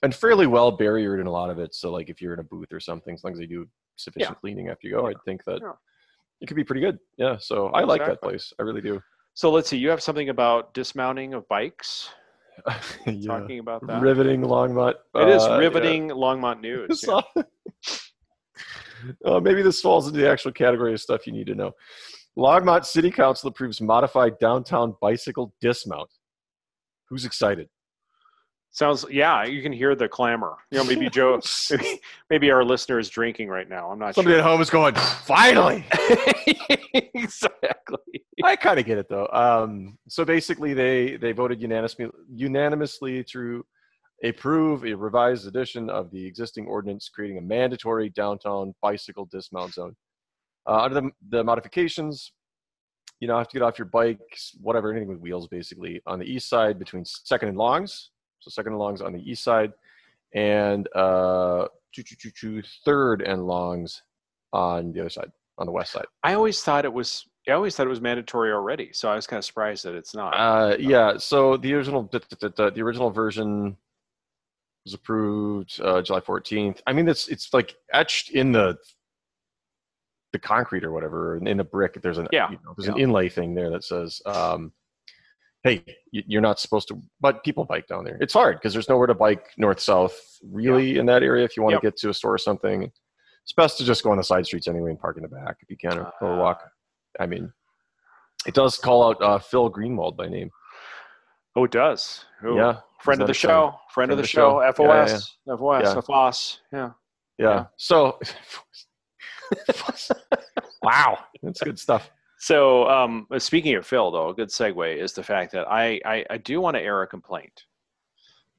and 0.03 0.13
fairly 0.13 0.45
well 0.45 0.77
barriered 0.77 1.19
in 1.21 1.27
a 1.27 1.31
lot 1.31 1.49
of 1.49 1.57
it. 1.57 1.73
So 1.73 1.91
like 1.91 2.09
if 2.09 2.21
you're 2.21 2.33
in 2.33 2.39
a 2.39 2.43
booth 2.43 2.71
or 2.71 2.79
something, 2.79 3.13
as 3.15 3.23
long 3.23 3.33
as 3.33 3.39
they 3.39 3.45
do 3.47 3.67
sufficient 3.95 4.39
cleaning 4.39 4.67
after 4.69 4.87
you 4.87 4.95
go, 4.95 5.07
Yeah. 5.07 5.15
I 5.15 5.19
think 5.25 5.43
that 5.45 5.59
Yeah. 5.61 5.71
it 6.41 6.47
could 6.47 6.55
be 6.57 6.63
pretty 6.63 6.81
good. 6.81 6.99
Yeah. 7.17 7.37
So 7.37 7.67
I 7.67 7.83
like 7.83 8.05
that 8.05 8.21
place. 8.21 8.53
I 8.59 8.63
really 8.63 8.81
do. 8.81 9.01
So 9.33 9.49
let's 9.49 9.69
see. 9.69 9.77
You 9.77 9.89
have 9.89 10.03
something 10.03 10.29
about 10.29 10.73
dismounting 10.73 11.33
of 11.33 11.47
bikes. 11.47 12.09
yeah. 13.07 13.27
Talking 13.27 13.59
about 13.59 13.87
that. 13.87 14.01
Riveting 14.01 14.41
Longmont. 14.41 14.93
It 15.15 15.29
is 15.29 15.43
uh, 15.43 15.51
yeah. 15.51 15.57
riveting 15.57 16.09
Longmont 16.09 16.59
news. 16.61 17.03
yeah. 17.07 17.21
Uh, 19.25 19.37
maybe 19.37 19.61
this 19.61 19.81
falls 19.81 20.07
into 20.07 20.17
the 20.17 20.29
actual 20.29 20.51
category 20.53 20.93
of 20.93 21.01
stuff 21.01 21.27
you 21.27 21.33
need 21.33 21.45
to 21.47 21.55
know. 21.55 21.73
Longmont 22.37 22.85
City 22.85 23.11
Council 23.11 23.49
approves 23.49 23.81
modified 23.81 24.39
downtown 24.39 24.95
bicycle 25.01 25.53
dismount. 25.59 26.09
Who's 27.09 27.25
excited? 27.25 27.67
Sounds 28.73 29.05
yeah, 29.11 29.43
you 29.43 29.61
can 29.61 29.71
hear 29.71 29.93
the 29.93 30.09
clamor. 30.09 30.57
You 30.71 30.79
know, 30.79 30.83
maybe 30.83 31.07
Joe, 31.07 31.39
maybe, 31.69 32.01
maybe 32.31 32.51
our 32.51 32.65
listener 32.65 32.97
is 32.97 33.07
drinking 33.07 33.47
right 33.47 33.69
now. 33.69 33.91
I'm 33.91 33.99
not 33.99 34.15
Somebody 34.15 34.35
at 34.37 34.43
home 34.43 34.61
is 34.61 34.71
going, 34.71 34.95
finally. 34.95 35.85
exactly. 36.93 37.99
I 38.43 38.55
kind 38.55 38.79
of 38.79 38.85
get 38.85 38.97
it 38.97 39.07
though. 39.07 39.27
Um, 39.31 39.99
so 40.09 40.25
basically, 40.25 40.73
they 40.73 41.17
they 41.17 41.33
voted 41.33 41.61
unanimously 41.61 42.07
unanimously 42.27 43.23
to 43.25 43.63
approve 44.23 44.85
a 44.85 44.95
revised 44.95 45.45
edition 45.45 45.91
of 45.91 46.09
the 46.09 46.25
existing 46.25 46.65
ordinance 46.65 47.09
creating 47.09 47.37
a 47.37 47.41
mandatory 47.41 48.09
downtown 48.09 48.73
bicycle 48.81 49.27
dismount 49.31 49.73
zone. 49.73 49.95
Uh, 50.65 50.79
under 50.79 51.01
the, 51.01 51.11
the 51.29 51.43
modifications, 51.43 52.31
you 53.19 53.27
know, 53.27 53.37
have 53.37 53.49
to 53.49 53.53
get 53.53 53.61
off 53.61 53.77
your 53.77 53.85
bikes, 53.85 54.55
whatever, 54.61 54.89
anything 54.91 55.09
with 55.09 55.19
wheels, 55.19 55.47
basically, 55.47 56.01
on 56.07 56.19
the 56.19 56.25
east 56.25 56.49
side 56.49 56.79
between 56.79 57.03
Second 57.05 57.49
and 57.49 57.57
Longs. 57.57 58.11
So 58.43 58.49
Second 58.49 58.73
and 58.73 58.79
Longs 58.79 59.01
on 59.01 59.13
the 59.13 59.21
east 59.29 59.41
side, 59.43 59.71
and 60.33 60.87
uh, 60.95 61.67
choo, 61.93 62.03
choo, 62.03 62.15
choo, 62.17 62.31
choo, 62.31 62.61
Third 62.83 63.21
and 63.21 63.47
Longs 63.47 64.03
on 64.51 64.91
the 64.91 64.99
other 64.99 65.09
side, 65.09 65.31
on 65.57 65.65
the 65.65 65.71
west 65.71 65.93
side. 65.93 66.05
I 66.23 66.33
always 66.33 66.61
thought 66.61 66.83
it 66.83 66.91
was. 66.91 67.25
I 67.47 67.51
always 67.51 67.75
thought 67.75 67.87
it 67.87 67.89
was 67.89 68.01
mandatory 68.01 68.51
already. 68.51 68.91
So 68.93 69.09
I 69.09 69.15
was 69.15 69.27
kind 69.27 69.37
of 69.37 69.45
surprised 69.45 69.85
that 69.85 69.95
it's 69.95 70.13
not. 70.13 70.31
Uh, 70.31 70.75
yeah. 70.77 71.17
So 71.17 71.57
the 71.57 71.73
original 71.73 72.09
the, 72.11 72.21
the, 72.39 72.49
the, 72.49 72.71
the 72.71 72.81
original 72.81 73.09
version 73.11 73.77
was 74.85 74.93
approved 74.93 75.79
uh, 75.81 76.01
July 76.01 76.19
fourteenth. 76.19 76.81
I 76.85 76.91
mean, 76.93 77.07
it's 77.07 77.29
it's 77.29 77.53
like 77.53 77.75
etched 77.93 78.31
in 78.31 78.51
the 78.51 78.77
the 80.33 80.39
concrete 80.39 80.83
or 80.83 80.91
whatever, 80.91 81.37
in 81.37 81.59
a 81.59 81.63
brick. 81.63 82.01
There's 82.01 82.17
an 82.17 82.27
Yeah. 82.31 82.49
you 82.49 82.57
know, 82.65 82.73
there's 82.75 82.87
an 82.89 82.97
inlay 82.97 83.29
thing 83.29 83.53
there 83.53 83.69
that 83.69 83.83
says, 83.83 84.21
um, 84.25 84.73
"Hey, 85.63 85.83
you- 86.11 86.23
you're 86.27 86.41
not 86.41 86.59
supposed 86.59 86.87
to." 86.89 87.01
But 87.21 87.43
people 87.43 87.65
bike 87.65 87.87
down 87.87 88.03
there. 88.03 88.17
It's 88.21 88.33
hard 88.33 88.57
because 88.57 88.73
there's 88.73 88.89
nowhere 88.89 89.07
to 89.07 89.13
bike 89.13 89.47
north 89.57 89.79
south 89.79 90.19
really 90.43 90.97
in 90.97 91.05
that 91.07 91.23
area. 91.23 91.43
If 91.45 91.55
you 91.57 91.63
want 91.63 91.73
Yep. 91.73 91.81
to 91.81 91.87
get 91.87 91.97
to 91.97 92.09
a 92.09 92.13
store 92.13 92.33
or 92.33 92.37
something, 92.37 92.83
it's 93.43 93.53
best 93.53 93.77
to 93.79 93.83
just 93.85 94.03
go 94.03 94.11
on 94.11 94.17
the 94.17 94.23
side 94.23 94.45
streets 94.45 94.67
anyway 94.67 94.91
and 94.91 94.99
park 94.99 95.17
in 95.17 95.23
the 95.23 95.29
back 95.29 95.57
if 95.61 95.69
you 95.69 95.77
can, 95.77 95.97
or, 95.99 96.11
or 96.21 96.37
walk. 96.37 96.61
Uh, 96.63 97.23
I 97.23 97.25
mean, 97.25 97.51
it 98.45 98.53
does 98.53 98.77
call 98.77 99.03
out 99.09 99.21
uh, 99.21 99.39
Phil 99.39 99.71
Greenwald 99.71 100.15
by 100.17 100.27
name. 100.27 100.49
oh, 101.55 101.63
it 101.65 101.71
does. 101.71 102.25
Oh, 102.43 102.55
Yeah, 102.55 102.79
Friend 103.01 103.21
of 103.21 103.27
the 103.27 103.33
show. 103.33 103.75
Friend 103.93 104.11
of 104.11 104.17
the 104.17 104.25
show. 104.25 104.61
Yeah, 104.61 104.71
FOS. 104.71 105.37
FOS. 105.45 105.83
Yeah. 105.83 106.01
FOS. 106.01 106.59
Yeah. 106.71 106.79
yeah. 106.79 106.89
Yeah. 107.37 107.65
So, 107.77 108.19
wow, 110.83 111.17
that's 111.41 111.61
good 111.61 111.79
stuff. 111.79 112.09
So, 112.43 112.89
um, 112.89 113.25
speaking 113.37 113.75
of 113.75 113.87
Phil, 113.87 114.11
though, 114.11 114.27
a 114.27 114.33
good 114.33 114.49
segue 114.49 114.97
is 115.01 115.13
the 115.13 115.23
fact 115.23 115.53
that 115.53 115.65
I, 115.71 116.01
I, 116.05 116.25
I 116.29 116.37
do 116.39 116.59
want 116.59 116.75
to 116.75 116.81
air 116.81 117.01
a 117.01 117.07
complaint. 117.07 117.63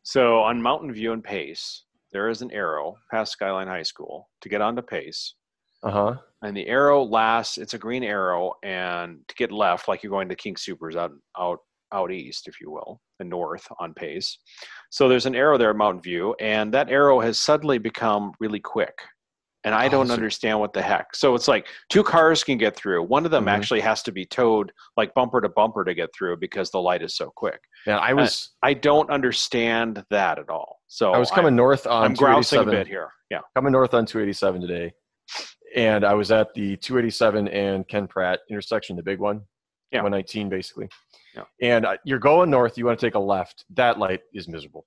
So, 0.05 0.38
on 0.38 0.62
Mountain 0.62 0.90
View 0.94 1.12
and 1.12 1.23
Pace, 1.23 1.85
there 2.11 2.31
is 2.31 2.40
an 2.40 2.51
arrow 2.51 2.97
past 3.11 3.33
Skyline 3.33 3.66
High 3.66 3.83
School 3.83 4.31
to 4.40 4.49
get 4.49 4.62
onto 4.62 4.81
Pace. 4.81 5.35
Uh 5.83 5.90
huh. 5.90 6.14
And 6.40 6.57
the 6.57 6.66
arrow 6.66 7.05
lasts, 7.05 7.59
it's 7.59 7.75
a 7.75 7.79
green 7.79 8.05
arrow, 8.05 8.55
and 8.62 9.18
to 9.29 9.35
get 9.35 9.53
left, 9.53 9.87
like 9.87 10.03
you're 10.03 10.09
going 10.09 10.31
to 10.31 10.35
King 10.35 10.57
Supers 10.57 10.97
out, 10.97 11.12
out 11.38 11.59
out 11.92 12.11
east, 12.11 12.49
if 12.49 12.62
you 12.62 12.70
will, 12.70 13.03
and 13.20 13.29
north 13.29 13.68
on 13.81 13.92
pace. 13.92 14.38
So 14.90 15.09
there's 15.11 15.27
an 15.27 15.35
arrow 15.35 15.59
there 15.59 15.70
at 15.70 15.77
Mountain 15.77 16.01
View, 16.01 16.35
and 16.40 16.73
that 16.73 16.90
arrow 16.90 17.20
has 17.20 17.38
suddenly 17.38 17.77
become 17.77 18.33
really 18.40 18.61
quick. 18.61 18.94
And 19.64 19.74
I 19.74 19.88
don't 19.88 20.11
understand 20.11 20.61
what 20.61 20.74
the 20.74 20.83
heck. 20.83 21.16
So 21.16 21.35
it's 21.35 21.48
like 21.48 21.66
two 21.88 22.03
cars 22.03 22.44
can 22.44 22.59
get 22.59 22.77
through. 22.77 23.03
One 23.05 23.24
of 23.24 23.31
them 23.31 23.46
Mhm. 23.46 23.53
actually 23.53 23.81
has 23.81 24.03
to 24.03 24.12
be 24.12 24.27
towed 24.27 24.70
like 24.98 25.14
bumper 25.14 25.40
to 25.40 25.48
bumper 25.48 25.85
to 25.85 25.94
get 25.94 26.11
through 26.14 26.37
because 26.37 26.70
the 26.70 26.81
light 26.81 27.03
is 27.03 27.16
so 27.16 27.33
quick. 27.35 27.61
Man, 27.87 27.98
I 27.98 28.12
was 28.12 28.55
I 28.62 28.74
don't 28.74 29.11
understand 29.11 30.05
that 30.11 30.38
at 30.38 30.50
all. 30.50 30.81
So 30.87 31.12
I 31.12 31.18
was 31.18 31.31
coming 31.31 31.57
north 31.57 31.87
on 31.87 32.05
I'm 32.05 32.14
grousing 32.14 32.61
a 32.61 32.64
bit 32.64 32.87
here. 32.87 33.11
Yeah. 33.31 33.40
coming 33.57 33.72
north 33.72 33.94
on 33.94 34.05
287 34.07 34.61
today, 34.61 34.92
and 35.74 36.05
I 36.05 36.14
was 36.14 36.31
at 36.31 36.53
the 36.55 36.77
287 36.77 37.48
and 37.48 37.88
Ken 37.88 38.07
Pratt 38.07 38.40
intersection, 38.50 38.96
the 38.96 39.03
big 39.03 39.18
one, 39.18 39.42
Yeah. 39.90 40.03
119 40.03 40.48
basically. 40.50 40.88
Yeah. 41.35 41.44
And 41.62 41.85
uh, 41.87 41.96
you're 42.05 42.18
going 42.20 42.50
north. 42.50 42.77
You 42.79 42.85
want 42.87 43.00
to 43.00 43.05
take 43.07 43.14
a 43.14 43.18
left. 43.18 43.64
That 43.70 43.98
light 43.98 44.20
is 44.35 44.46
miserable. 44.46 44.87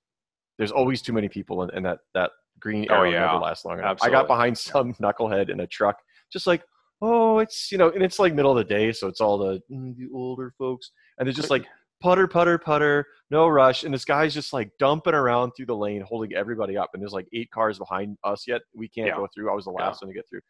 There's 0.56 0.72
always 0.72 1.02
too 1.02 1.12
many 1.12 1.28
people, 1.28 1.62
and, 1.62 1.70
and 1.72 1.84
that 1.84 1.98
that 2.14 2.30
green 2.60 2.86
Oh, 2.90 2.94
arrow 2.94 3.10
yeah. 3.10 3.20
never 3.26 3.38
lasts 3.38 3.64
long 3.64 3.78
enough. 3.78 3.98
I 4.02 4.10
got 4.10 4.26
behind 4.26 4.56
some 4.56 4.92
knucklehead 5.02 5.50
in 5.50 5.60
a 5.60 5.66
truck, 5.66 5.98
just 6.32 6.46
like, 6.46 6.62
oh, 7.02 7.38
it's 7.38 7.70
you 7.72 7.78
know, 7.78 7.90
and 7.90 8.02
it's 8.02 8.18
like 8.18 8.34
middle 8.34 8.50
of 8.50 8.56
the 8.58 8.64
day, 8.74 8.92
so 8.92 9.06
it's 9.08 9.20
all 9.20 9.38
the 9.38 9.60
mm, 9.70 9.96
the 9.96 10.08
older 10.14 10.52
folks, 10.58 10.90
and 11.18 11.26
they're 11.26 11.32
just 11.34 11.50
like 11.50 11.66
putter, 12.00 12.28
putter, 12.28 12.58
putter, 12.58 13.06
no 13.30 13.48
rush. 13.48 13.82
And 13.82 13.92
this 13.92 14.04
guy's 14.04 14.32
just 14.32 14.52
like 14.52 14.70
dumping 14.78 15.14
around 15.14 15.50
through 15.52 15.66
the 15.66 15.74
lane, 15.76 16.00
holding 16.00 16.32
everybody 16.34 16.76
up. 16.76 16.90
And 16.94 17.02
there's 17.02 17.12
like 17.12 17.26
eight 17.32 17.50
cars 17.50 17.76
behind 17.78 18.16
us 18.22 18.44
yet. 18.46 18.62
We 18.72 18.88
can't 18.88 19.08
Yeah. 19.08 19.16
go 19.16 19.26
through. 19.34 19.50
I 19.50 19.54
was 19.54 19.64
the 19.64 19.72
Yeah. 19.72 19.86
last 19.86 20.00
one 20.02 20.08
to 20.10 20.14
get 20.14 20.28
through. 20.30 20.42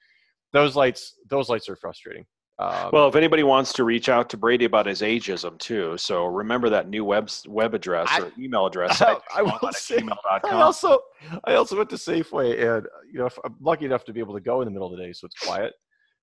Those 0.53 0.77
lights, 0.77 1.14
those 1.29 1.49
lights 1.49 1.66
are 1.71 1.77
frustrating. 1.77 2.27
Um, 2.61 2.90
Well, 2.92 3.09
if 3.09 3.14
anybody 3.14 3.44
wants 3.44 3.73
to 3.75 3.85
reach 3.85 4.09
out 4.09 4.29
to 4.31 4.37
Brady 4.37 4.64
about 4.64 4.87
his 4.87 5.01
ageism 5.01 5.59
too, 5.59 5.97
so 5.97 6.27
remember 6.27 6.68
that 6.71 6.88
new 6.88 7.05
web 7.05 7.31
web 7.47 7.73
address 7.75 8.09
I- 8.11 8.21
or 8.23 8.33
email 8.38 8.66
address. 8.66 9.01
I- 9.03 9.18
I 9.35 9.42
will 9.42 9.73
say- 9.73 10.03
I 10.44 10.51
also, 10.61 10.99
I 11.44 11.55
also 11.55 11.77
went 11.77 11.90
to 11.90 11.97
Safeway, 11.97 12.77
and 12.77 12.87
you 13.12 13.18
know, 13.21 13.27
if- 13.27 13.38
I'm 13.44 13.55
lucky 13.61 13.85
enough 13.85 14.05
to 14.07 14.12
be 14.12 14.21
able 14.21 14.35
to 14.35 14.40
go 14.40 14.61
in 14.61 14.64
the 14.64 14.73
middle 14.73 14.90
of 14.92 14.97
the 14.99 15.05
day, 15.05 15.12
so 15.12 15.27
it's 15.27 15.38
quiet. 15.38 15.75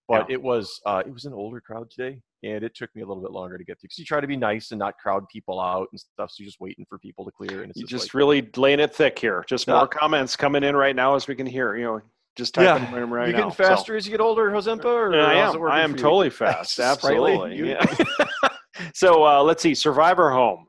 But 0.08 0.30
it 0.30 0.40
was, 0.40 0.80
uh, 0.86 1.02
it 1.04 1.12
was 1.12 1.26
an 1.26 1.34
older 1.34 1.60
crowd 1.60 1.90
today, 1.90 2.22
and 2.44 2.64
it 2.64 2.76
took 2.76 2.94
me 2.96 3.02
a 3.02 3.06
little 3.08 3.24
bit 3.24 3.32
longer 3.32 3.58
to 3.58 3.64
get 3.64 3.80
through 3.80 3.88
because 3.88 3.98
you 3.98 4.06
try 4.06 4.22
to 4.22 4.28
be 4.28 4.38
nice 4.38 4.70
and 4.70 4.78
not 4.78 4.96
crowd 5.00 5.28
people 5.30 5.60
out 5.60 5.88
and 5.92 6.00
stuff. 6.00 6.30
So 6.30 6.44
you're 6.44 6.46
just 6.48 6.60
waiting 6.60 6.86
for 6.88 7.00
people 7.00 7.26
to 7.26 7.32
clear, 7.32 7.64
and 7.64 7.72
it's 7.72 7.80
You're 7.80 7.88
just, 7.88 8.04
just 8.04 8.14
like, 8.14 8.14
really 8.14 8.48
laying 8.56 8.80
it 8.80 8.94
thick 8.94 9.18
here. 9.18 9.44
Just 9.48 9.68
more 9.68 9.88
comments 9.88 10.36
coming 10.36 10.64
in 10.64 10.76
right 10.76 10.96
now 10.96 11.16
as 11.16 11.28
we 11.28 11.34
can 11.34 11.48
hear. 11.48 11.76
You 11.76 11.84
know, 11.86 12.02
just 12.36 12.54
typing 12.54 12.92
them 12.92 13.12
right 13.14 13.22
now. 13.22 13.26
you 13.28 13.32
now. 13.34 13.38
getting 13.38 13.52
So- 13.52 13.64
faster 13.64 13.96
as 13.96 14.06
you 14.06 14.12
get 14.12 14.22
older, 14.22 14.50
Josempa? 14.52 14.86
Or 14.86 15.14
Yeah, 15.16 15.26
I 15.28 15.36
how's 15.42 15.56
it 15.56 15.60
am. 15.60 15.68
I 15.68 15.82
am 15.82 15.92
for 15.92 15.98
you? 15.98 16.04
totally 16.04 16.30
fast. 16.44 16.80
Absolutely. 16.80 17.56
You- 17.56 17.66
Yeah. 17.68 17.86
so 18.94 19.26
uh, 19.26 19.42
let's 19.44 19.62
see. 19.64 19.74
Survivor 19.76 20.32
Home. 20.32 20.68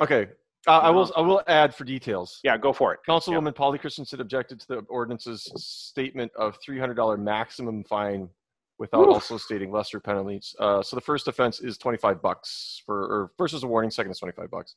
Okay. 0.00 0.28
Uh, 0.66 0.78
I 0.78 0.88
will. 0.90 1.12
I 1.14 1.20
will 1.20 1.42
add 1.46 1.74
for 1.74 1.84
details. 1.84 2.40
Yeah, 2.42 2.56
go 2.56 2.72
for 2.72 2.94
it. 2.94 3.00
Councilwoman 3.06 3.54
Polly 3.54 3.78
Christensen 3.78 4.22
objected 4.22 4.58
to 4.60 4.66
the 4.68 4.76
ordinance's 4.88 5.50
statement 5.56 6.32
of 6.36 6.58
$300 6.66 7.18
maximum 7.18 7.84
fine 7.84 8.30
without 8.78 9.02
Oof. 9.06 9.14
also 9.14 9.36
stating 9.36 9.70
lesser 9.70 10.00
penalties. 10.00 10.56
Uh, 10.58 10.82
so 10.82 10.96
the 10.96 11.02
first 11.02 11.28
offense 11.28 11.60
is 11.60 11.76
25 11.76 12.22
bucks 12.22 12.82
for, 12.86 12.96
or 13.04 13.30
first 13.36 13.52
is 13.52 13.62
a 13.62 13.66
warning, 13.66 13.90
second 13.90 14.10
is 14.10 14.18
25 14.18 14.50
bucks. 14.50 14.74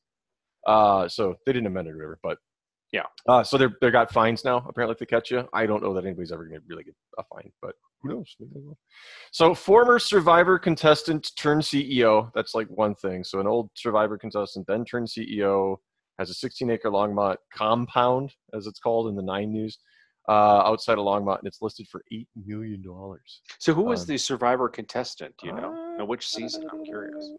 Uh, 0.67 1.07
so 1.07 1.35
they 1.45 1.53
didn't 1.53 1.67
amend 1.67 1.87
it 1.87 1.91
or 1.91 1.95
whatever, 1.95 2.19
but 2.21 2.37
Yeah. 2.91 3.03
Uh, 3.27 3.43
so 3.43 3.57
they're 3.57 3.75
they 3.81 3.91
got 3.91 4.11
fines 4.11 4.45
now. 4.45 4.65
Apparently, 4.69 4.93
if 4.93 4.99
they 4.99 5.05
catch 5.05 5.29
you, 5.31 5.47
I 5.53 5.65
don't 5.65 5.83
know 5.83 5.93
that 5.93 6.05
anybody's 6.05 6.31
ever 6.31 6.45
going 6.45 6.59
to 6.59 6.65
really 6.67 6.83
get 6.85 6.95
a 7.17 7.23
fine, 7.23 7.51
but 7.61 7.75
who 8.01 8.09
knows? 8.09 8.35
They. 8.39 8.47
So 9.31 9.53
former 9.53 9.99
Survivor 9.99 10.57
contestant 10.57 11.31
turned 11.35 11.63
CEO. 11.63 12.31
That's 12.33 12.55
like 12.55 12.67
one 12.69 12.95
thing. 12.95 13.23
So 13.23 13.39
an 13.39 13.47
old 13.47 13.69
Survivor 13.75 14.17
contestant 14.17 14.67
then 14.67 14.85
turned 14.85 15.07
CEO 15.07 15.77
has 16.19 16.29
a 16.29 16.33
16 16.33 16.69
acre 16.71 16.89
Longmont 16.89 17.35
compound, 17.53 18.33
as 18.53 18.67
it's 18.67 18.79
called 18.79 19.07
in 19.07 19.15
the 19.15 19.21
Nine 19.21 19.51
News, 19.51 19.77
uh, 20.29 20.31
outside 20.65 20.97
of 20.97 21.05
Longmont, 21.05 21.39
and 21.39 21.47
it's 21.47 21.61
listed 21.61 21.87
for 21.91 22.01
eight 22.11 22.27
million 22.45 22.81
dollars. 22.81 23.41
So 23.59 23.73
who 23.73 23.83
was 23.83 24.01
Um, 24.01 24.07
the 24.07 24.17
Survivor 24.17 24.69
contestant? 24.69 25.35
You 25.43 25.51
know? 25.53 25.97
Uh, 25.99 26.05
which 26.05 26.27
season? 26.27 26.67
I'm 26.71 26.83
curious. 26.85 27.31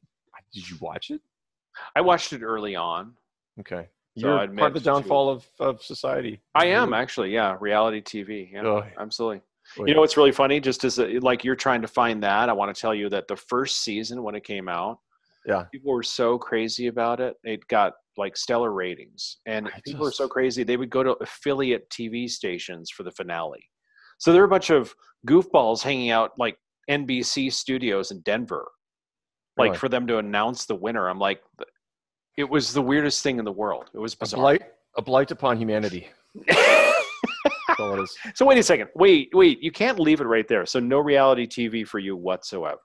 Did 0.52 0.68
you 0.68 0.76
watch 0.80 1.10
it? 1.10 1.20
I 1.96 2.00
watched 2.00 2.32
it 2.32 2.42
early 2.42 2.74
on. 2.76 3.14
Okay, 3.60 3.88
So 4.18 4.26
you're 4.28 4.48
part 4.48 4.68
of 4.68 4.74
the 4.74 4.80
downfall 4.80 5.28
of, 5.30 5.46
of 5.60 5.82
society. 5.82 6.40
I 6.54 6.66
am 6.66 6.92
actually, 6.92 7.32
yeah, 7.32 7.56
reality 7.60 8.00
TV. 8.02 8.52
Yeah, 8.52 8.62
Oh, 8.64 8.82
absolutely. 8.98 9.42
boy. 9.76 9.86
You 9.86 9.94
know 9.94 10.00
what's 10.00 10.16
really 10.16 10.32
funny? 10.32 10.60
Just 10.60 10.84
as 10.84 10.98
a, 10.98 11.18
like 11.20 11.44
you're 11.44 11.56
trying 11.56 11.82
to 11.82 11.88
find 11.88 12.22
that, 12.22 12.48
I 12.48 12.52
want 12.52 12.74
to 12.74 12.80
tell 12.80 12.94
you 12.94 13.08
that 13.10 13.28
the 13.28 13.36
first 13.36 13.82
season 13.82 14.22
when 14.22 14.34
it 14.34 14.44
came 14.44 14.68
out, 14.68 14.98
Yeah. 15.46 15.64
people 15.72 15.92
were 15.92 16.02
so 16.02 16.38
crazy 16.38 16.86
about 16.88 17.20
it. 17.20 17.36
It 17.44 17.66
got 17.68 17.92
like 18.16 18.36
stellar 18.36 18.72
ratings, 18.72 19.38
and 19.46 19.68
I 19.68 19.80
people 19.84 20.04
were 20.04 20.10
so 20.10 20.26
crazy 20.28 20.64
they 20.64 20.76
would 20.76 20.90
go 20.90 21.04
to 21.04 21.12
affiliate 21.20 21.88
TV 21.90 22.28
stations 22.28 22.90
for 22.90 23.04
the 23.04 23.12
finale. 23.12 23.64
So 24.18 24.32
there 24.32 24.42
were 24.42 24.46
a 24.46 24.50
bunch 24.50 24.70
of 24.70 24.92
goofballs 25.28 25.82
hanging 25.82 26.10
out 26.10 26.32
like 26.36 26.58
NBC 26.90 27.52
studios 27.52 28.10
in 28.10 28.20
Denver, 28.22 28.66
like 29.56 29.68
Really? 29.68 29.78
for 29.78 29.88
them 29.88 30.06
to 30.08 30.18
announce 30.18 30.66
the 30.66 30.74
winner. 30.74 31.08
I'm 31.08 31.20
like, 31.20 31.40
it 32.38 32.48
was 32.48 32.72
the 32.72 32.80
weirdest 32.80 33.22
thing 33.24 33.38
in 33.40 33.44
the 33.44 33.52
world. 33.52 33.90
It 33.92 33.98
was 33.98 34.16
a 34.20 34.36
blight, 34.36 34.62
a 34.96 35.02
blight 35.02 35.30
upon 35.32 35.58
humanity. 35.58 36.06
That's 36.46 37.80
all 37.80 37.98
it 37.98 38.02
is. 38.04 38.16
so 38.34 38.46
wait 38.46 38.58
a 38.58 38.62
second. 38.62 38.88
Wait, 38.94 39.30
wait. 39.32 39.60
You 39.62 39.72
can't 39.72 39.98
leave 39.98 40.20
it 40.20 40.24
right 40.26 40.46
there. 40.46 40.64
So 40.64 40.78
no 40.80 41.00
reality 41.00 41.46
TV 41.46 41.86
for 41.86 41.98
you 41.98 42.16
whatsoever. 42.16 42.78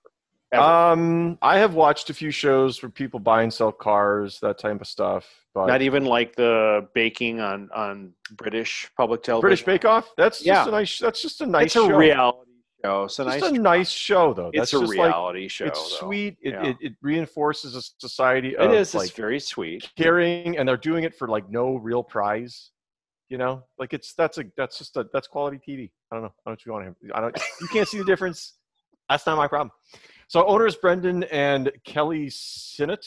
Ever. 0.51 0.61
Um, 0.63 1.37
I 1.41 1.57
have 1.59 1.73
watched 1.73 2.09
a 2.09 2.13
few 2.13 2.29
shows 2.31 2.81
where 2.83 2.89
people 2.89 3.19
buy 3.19 3.41
and 3.43 3.51
sell 3.53 3.71
cars, 3.71 4.39
that 4.41 4.59
type 4.59 4.81
of 4.81 4.87
stuff. 4.87 5.25
But 5.55 5.67
Not 5.67 5.81
even 5.83 6.05
like 6.05 6.35
the 6.35 6.87
baking 6.95 7.39
on 7.39 7.69
on 7.75 8.13
British 8.31 8.89
public 8.97 9.21
television. 9.23 9.41
British 9.41 9.63
Bake 9.65 9.85
Off. 9.85 10.09
That's 10.17 10.43
Yeah. 10.45 10.55
just 10.55 10.67
a 10.67 10.71
nice. 10.71 10.99
That's 10.99 11.21
just 11.21 11.41
a 11.41 11.45
nice 11.47 11.65
It's 11.67 11.75
a 11.75 11.79
show. 11.79 11.95
reality 11.95 12.51
show. 12.83 13.03
It's 13.05 13.19
a 13.19 13.23
Just 13.25 13.39
nice. 13.41 13.51
a 13.51 13.53
nice 13.61 13.89
show, 13.89 14.33
though. 14.33 14.47
It's 14.53 14.71
That's 14.71 14.73
a 14.73 14.79
just 14.81 14.95
like 14.95 15.07
reality 15.07 15.47
show. 15.47 15.65
it's 15.65 15.79
though. 15.99 16.07
sweet. 16.07 16.37
It, 16.41 16.53
Yeah. 16.53 16.65
it 16.67 16.77
it 16.81 16.93
reinforces 17.01 17.75
a 17.75 17.81
society 17.81 18.49
It 18.49 18.55
of 18.59 18.73
is. 18.73 18.93
like 18.93 19.07
it's 19.09 19.15
very 19.17 19.39
sweet. 19.39 19.89
caring, 19.97 20.57
and 20.57 20.67
they're 20.67 20.77
doing 20.77 21.03
it 21.03 21.15
for 21.15 21.27
like 21.27 21.49
no 21.49 21.75
real 21.75 22.03
prize. 22.03 22.71
You 23.29 23.37
know, 23.37 23.63
like 23.79 23.93
it's 23.93 24.13
that's 24.13 24.37
a 24.37 24.45
that's 24.57 24.77
just 24.77 24.95
a 24.97 25.07
that's 25.13 25.27
quality 25.27 25.57
TV. 25.57 25.89
I 26.11 26.15
don't 26.15 26.23
know. 26.23 26.33
I 26.45 26.49
don't 26.49 26.51
know 26.51 26.53
if 26.53 26.65
you 26.65 26.71
want 26.73 26.95
to. 27.01 27.15
I 27.15 27.21
don't. 27.21 27.37
You 27.61 27.67
can't 27.69 27.87
see 27.87 27.97
the 27.97 28.05
difference. 28.05 28.53
That's 29.09 29.25
not 29.25 29.37
my 29.37 29.47
problem. 29.47 29.71
So 30.27 30.45
owners 30.45 30.75
Brendan 30.75 31.23
and 31.25 31.71
Kelly 31.85 32.27
Synnott, 32.27 33.05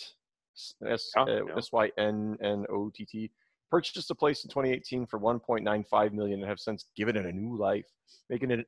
S 0.87 1.11
uh, 1.17 1.27
Y 1.73 1.91
N 1.99 2.37
N 2.43 2.65
O 2.71 2.91
T 2.95 3.05
T, 3.05 3.31
purchased 3.71 4.11
a 4.11 4.15
place 4.15 4.45
in 4.45 4.51
2018 4.51 5.07
for 5.07 5.19
1.95 5.21 6.13
million 6.13 6.41
and 6.41 6.49
have 6.49 6.59
since 6.61 6.87
given 6.97 7.17
it 7.17 7.25
a 7.27 7.33
new 7.33 7.57
life, 7.57 7.87
making 8.31 8.51
it 8.51 8.59
an 8.61 8.65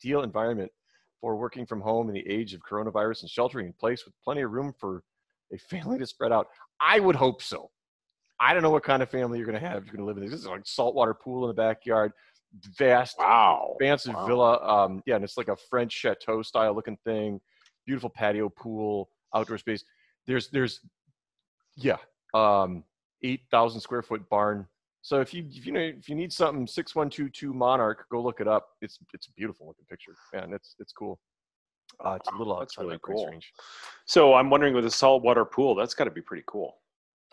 ideal 0.00 0.22
environment 0.22 0.70
for 1.20 1.36
working 1.36 1.66
from 1.66 1.80
home 1.80 2.08
in 2.08 2.14
the 2.14 2.26
age 2.28 2.54
of 2.54 2.60
coronavirus 2.62 3.22
and 3.22 3.30
sheltering 3.30 3.66
in 3.66 3.72
place 3.74 4.04
with 4.04 4.14
plenty 4.24 4.42
of 4.42 4.50
room 4.50 4.72
for 4.78 5.02
a 5.52 5.58
family 5.58 5.98
to 5.98 6.06
spread 6.06 6.32
out. 6.32 6.48
I 6.80 7.00
would 7.00 7.16
hope 7.16 7.42
so. 7.42 7.70
I 8.38 8.54
don't 8.54 8.62
know 8.62 8.70
what 8.70 8.84
kind 8.84 9.02
of 9.02 9.10
family 9.10 9.38
you're 9.38 9.46
going 9.46 9.60
to 9.60 9.66
have. 9.68 9.84
You're 9.84 9.92
going 9.94 9.98
to 9.98 10.04
live 10.06 10.16
in 10.16 10.22
this. 10.22 10.32
This 10.32 10.40
is 10.40 10.46
like 10.46 10.62
saltwater 10.64 11.12
pool 11.12 11.44
in 11.44 11.48
the 11.48 11.54
backyard, 11.54 12.12
vast 12.78 13.18
Wow. 13.18 13.72
expansive 13.78 14.14
Wow. 14.14 14.26
villa. 14.26 14.66
Um, 14.66 15.02
yeah, 15.04 15.16
and 15.16 15.24
it's 15.24 15.36
like 15.36 15.48
a 15.48 15.56
French 15.56 15.92
chateau 15.92 16.40
style 16.42 16.74
looking 16.74 16.96
thing. 17.04 17.40
Beautiful 17.86 18.08
patio 18.08 18.48
pool, 18.48 19.10
outdoor 19.34 19.58
space. 19.58 19.84
There's 20.26 20.48
there's 20.48 20.80
yeah, 21.76 21.96
um, 22.34 22.84
eight 23.22 23.42
thousand 23.50 23.80
square 23.80 24.02
foot 24.02 24.26
barn. 24.30 24.66
So 25.02 25.20
if 25.20 25.32
you 25.32 25.46
if 25.50 25.64
you 25.66 25.72
know 25.72 25.80
if 25.80 26.08
you 26.08 26.14
need 26.14 26.32
something 26.32 26.66
six 26.66 26.94
one 26.94 27.08
two 27.10 27.28
two 27.30 27.52
Monarch, 27.54 28.06
go 28.10 28.22
look 28.22 28.40
it 28.40 28.48
up. 28.48 28.68
It's 28.82 28.98
it's 29.14 29.28
a 29.28 29.32
beautiful 29.32 29.66
looking 29.66 29.86
picture, 29.88 30.14
man. 30.34 30.52
It's 30.52 30.74
it's 30.78 30.92
cool. 30.92 31.18
Uh, 32.04 32.12
it's 32.20 32.28
a 32.30 32.36
little 32.36 32.58
That's 32.58 32.74
outside 32.78 32.82
really 32.86 32.98
price 32.98 33.16
cool. 33.16 33.26
range. 33.28 33.52
So 34.04 34.34
I'm 34.34 34.48
wondering 34.50 34.74
with 34.74 34.86
a 34.86 34.90
saltwater 34.90 35.44
pool, 35.44 35.74
that's 35.74 35.92
got 35.94 36.04
to 36.04 36.10
be 36.10 36.20
pretty 36.20 36.44
cool. 36.46 36.76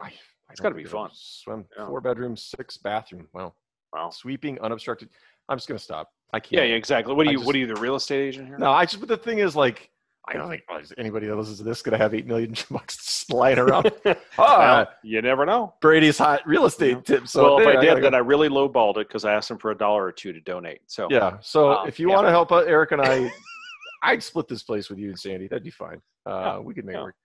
I, 0.01 0.07
It's 0.49 0.59
don't 0.59 0.63
gotta 0.71 0.75
be 0.75 0.85
fun. 0.85 1.09
Swim 1.13 1.65
Yeah. 1.77 1.87
four 1.87 2.01
bedrooms, 2.01 2.43
six 2.57 2.77
bathroom. 2.77 3.27
Wow, 3.33 3.53
Wow. 3.93 4.09
sweeping 4.09 4.59
unobstructed. 4.61 5.09
I'm 5.49 5.57
just 5.57 5.67
gonna 5.67 5.77
stop. 5.79 6.09
I 6.33 6.39
can't. 6.39 6.53
Yeah, 6.53 6.63
yeah, 6.63 6.75
exactly. 6.75 7.13
What 7.13 7.27
are 7.27 7.31
you? 7.31 7.37
just- 7.37 7.45
what 7.45 7.55
are 7.55 7.59
you? 7.59 7.67
The 7.67 7.75
real 7.79 7.95
estate 7.95 8.27
agent 8.29 8.47
here? 8.47 8.57
No, 8.57 8.71
I 8.71 8.85
just. 8.85 8.99
But 8.99 9.09
the 9.09 9.17
thing 9.17 9.39
is, 9.39 9.55
like, 9.55 9.89
I 10.29 10.33
don't 10.33 10.49
think 10.49 10.63
oh, 10.69 10.77
is 10.77 10.93
anybody 10.97 11.27
that 11.27 11.35
listens 11.35 11.57
to 11.59 11.63
this 11.63 11.81
gonna 11.81 11.97
have 11.97 12.13
eight 12.13 12.27
million 12.27 12.53
bucks 12.71 13.29
lying 13.29 13.57
around. 13.59 13.91
Ah, 14.05 14.15
Well, 14.37 14.87
you 15.03 15.21
never 15.21 15.45
know. 15.45 15.73
Brady's 15.81 16.17
hot 16.17 16.41
real 16.45 16.65
estate 16.65 17.05
tips. 17.05 17.31
So 17.31 17.43
well, 17.43 17.57
if 17.59 17.65
there, 17.65 17.77
I 17.77 17.81
did, 17.81 18.03
then 18.03 18.11
go. 18.11 18.17
I 18.17 18.21
really 18.21 18.49
lowballed 18.49 18.97
it 18.97 19.07
because 19.07 19.23
I 19.25 19.33
asked 19.33 19.49
him 19.49 19.57
for 19.57 19.71
a 19.71 19.77
dollar 19.77 20.03
or 20.05 20.11
two 20.11 20.33
to 20.33 20.41
donate. 20.41 20.81
So 20.87 21.07
yeah. 21.09 21.37
So 21.41 21.71
Um, 21.71 21.87
if 21.87 21.99
you 21.99 22.09
yeah. 22.09 22.15
want 22.15 22.27
to 22.27 22.31
help 22.31 22.51
out 22.51 22.67
Eric 22.67 22.91
and 22.91 23.01
I, 23.01 23.31
I'd 24.03 24.21
split 24.21 24.47
this 24.47 24.63
place 24.63 24.89
with 24.89 24.99
you 24.99 25.09
and 25.09 25.19
Sandy. 25.19 25.47
That'd 25.47 25.63
be 25.63 25.69
fine. 25.71 26.01
Uh, 26.25 26.29
Yeah, 26.29 26.59
we 26.59 26.73
could 26.73 26.85
make 26.85 26.95
yeah, 26.95 26.99
it 27.01 27.03
work. 27.03 27.15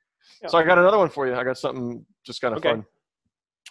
yeah. 0.43 0.49
So 0.49 0.59
I 0.59 0.63
got 0.65 0.79
another 0.79 0.99
one 0.99 1.09
for 1.09 1.27
you. 1.27 1.35
I 1.35 1.43
got 1.45 1.59
something 1.59 2.05
just 2.25 2.41
kind 2.41 2.55
of 2.55 2.59
Okay. 2.59 2.71
fun. 2.71 2.85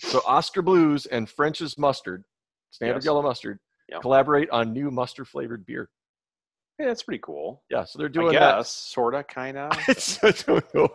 So 0.01 0.19
Oskar 0.27 0.61
Blues 0.61 1.05
and 1.05 1.29
French's 1.29 1.77
Mustard, 1.77 2.23
standard 2.71 2.97
Yes. 2.97 3.05
yellow 3.05 3.21
mustard, 3.21 3.59
Yeah. 3.87 3.99
collaborate 3.99 4.49
on 4.49 4.73
new 4.73 4.91
mustard 4.91 5.27
flavored 5.27 5.65
beer. 5.65 5.89
Hey, 6.81 6.87
that's 6.87 7.03
pretty 7.03 7.21
cool. 7.23 7.61
Yeah. 7.69 7.83
So 7.85 7.99
they're 7.99 8.09
doing 8.09 8.33
that. 8.33 8.65
sorta, 8.65 9.23
kind 9.23 9.57
of. 9.57 9.71
It's- 9.89 10.19
I 10.23 10.31
don't 10.31 10.73
know. 10.73 10.89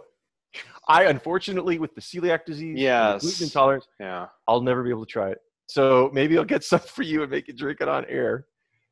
I 0.89 1.05
unfortunately 1.05 1.79
with 1.79 1.95
the 1.95 2.01
celiac 2.01 2.45
disease, 2.45 2.79
Yes. 2.79 3.23
gluten 3.23 3.45
intolerance, 3.45 3.87
Yeah. 4.01 4.27
I'll 4.49 4.61
never 4.61 4.83
be 4.83 4.91
able 4.91 5.05
to 5.05 5.11
try 5.13 5.31
it. 5.31 5.39
So 5.69 6.11
maybe 6.13 6.39
I'll 6.39 6.45
get 6.45 6.65
some 6.65 6.81
for 6.97 7.03
you 7.03 7.23
and 7.23 7.31
make 7.31 7.49
you 7.49 7.55
drink 7.55 7.81
it 7.81 7.89
on 7.89 8.05
air. 8.07 8.47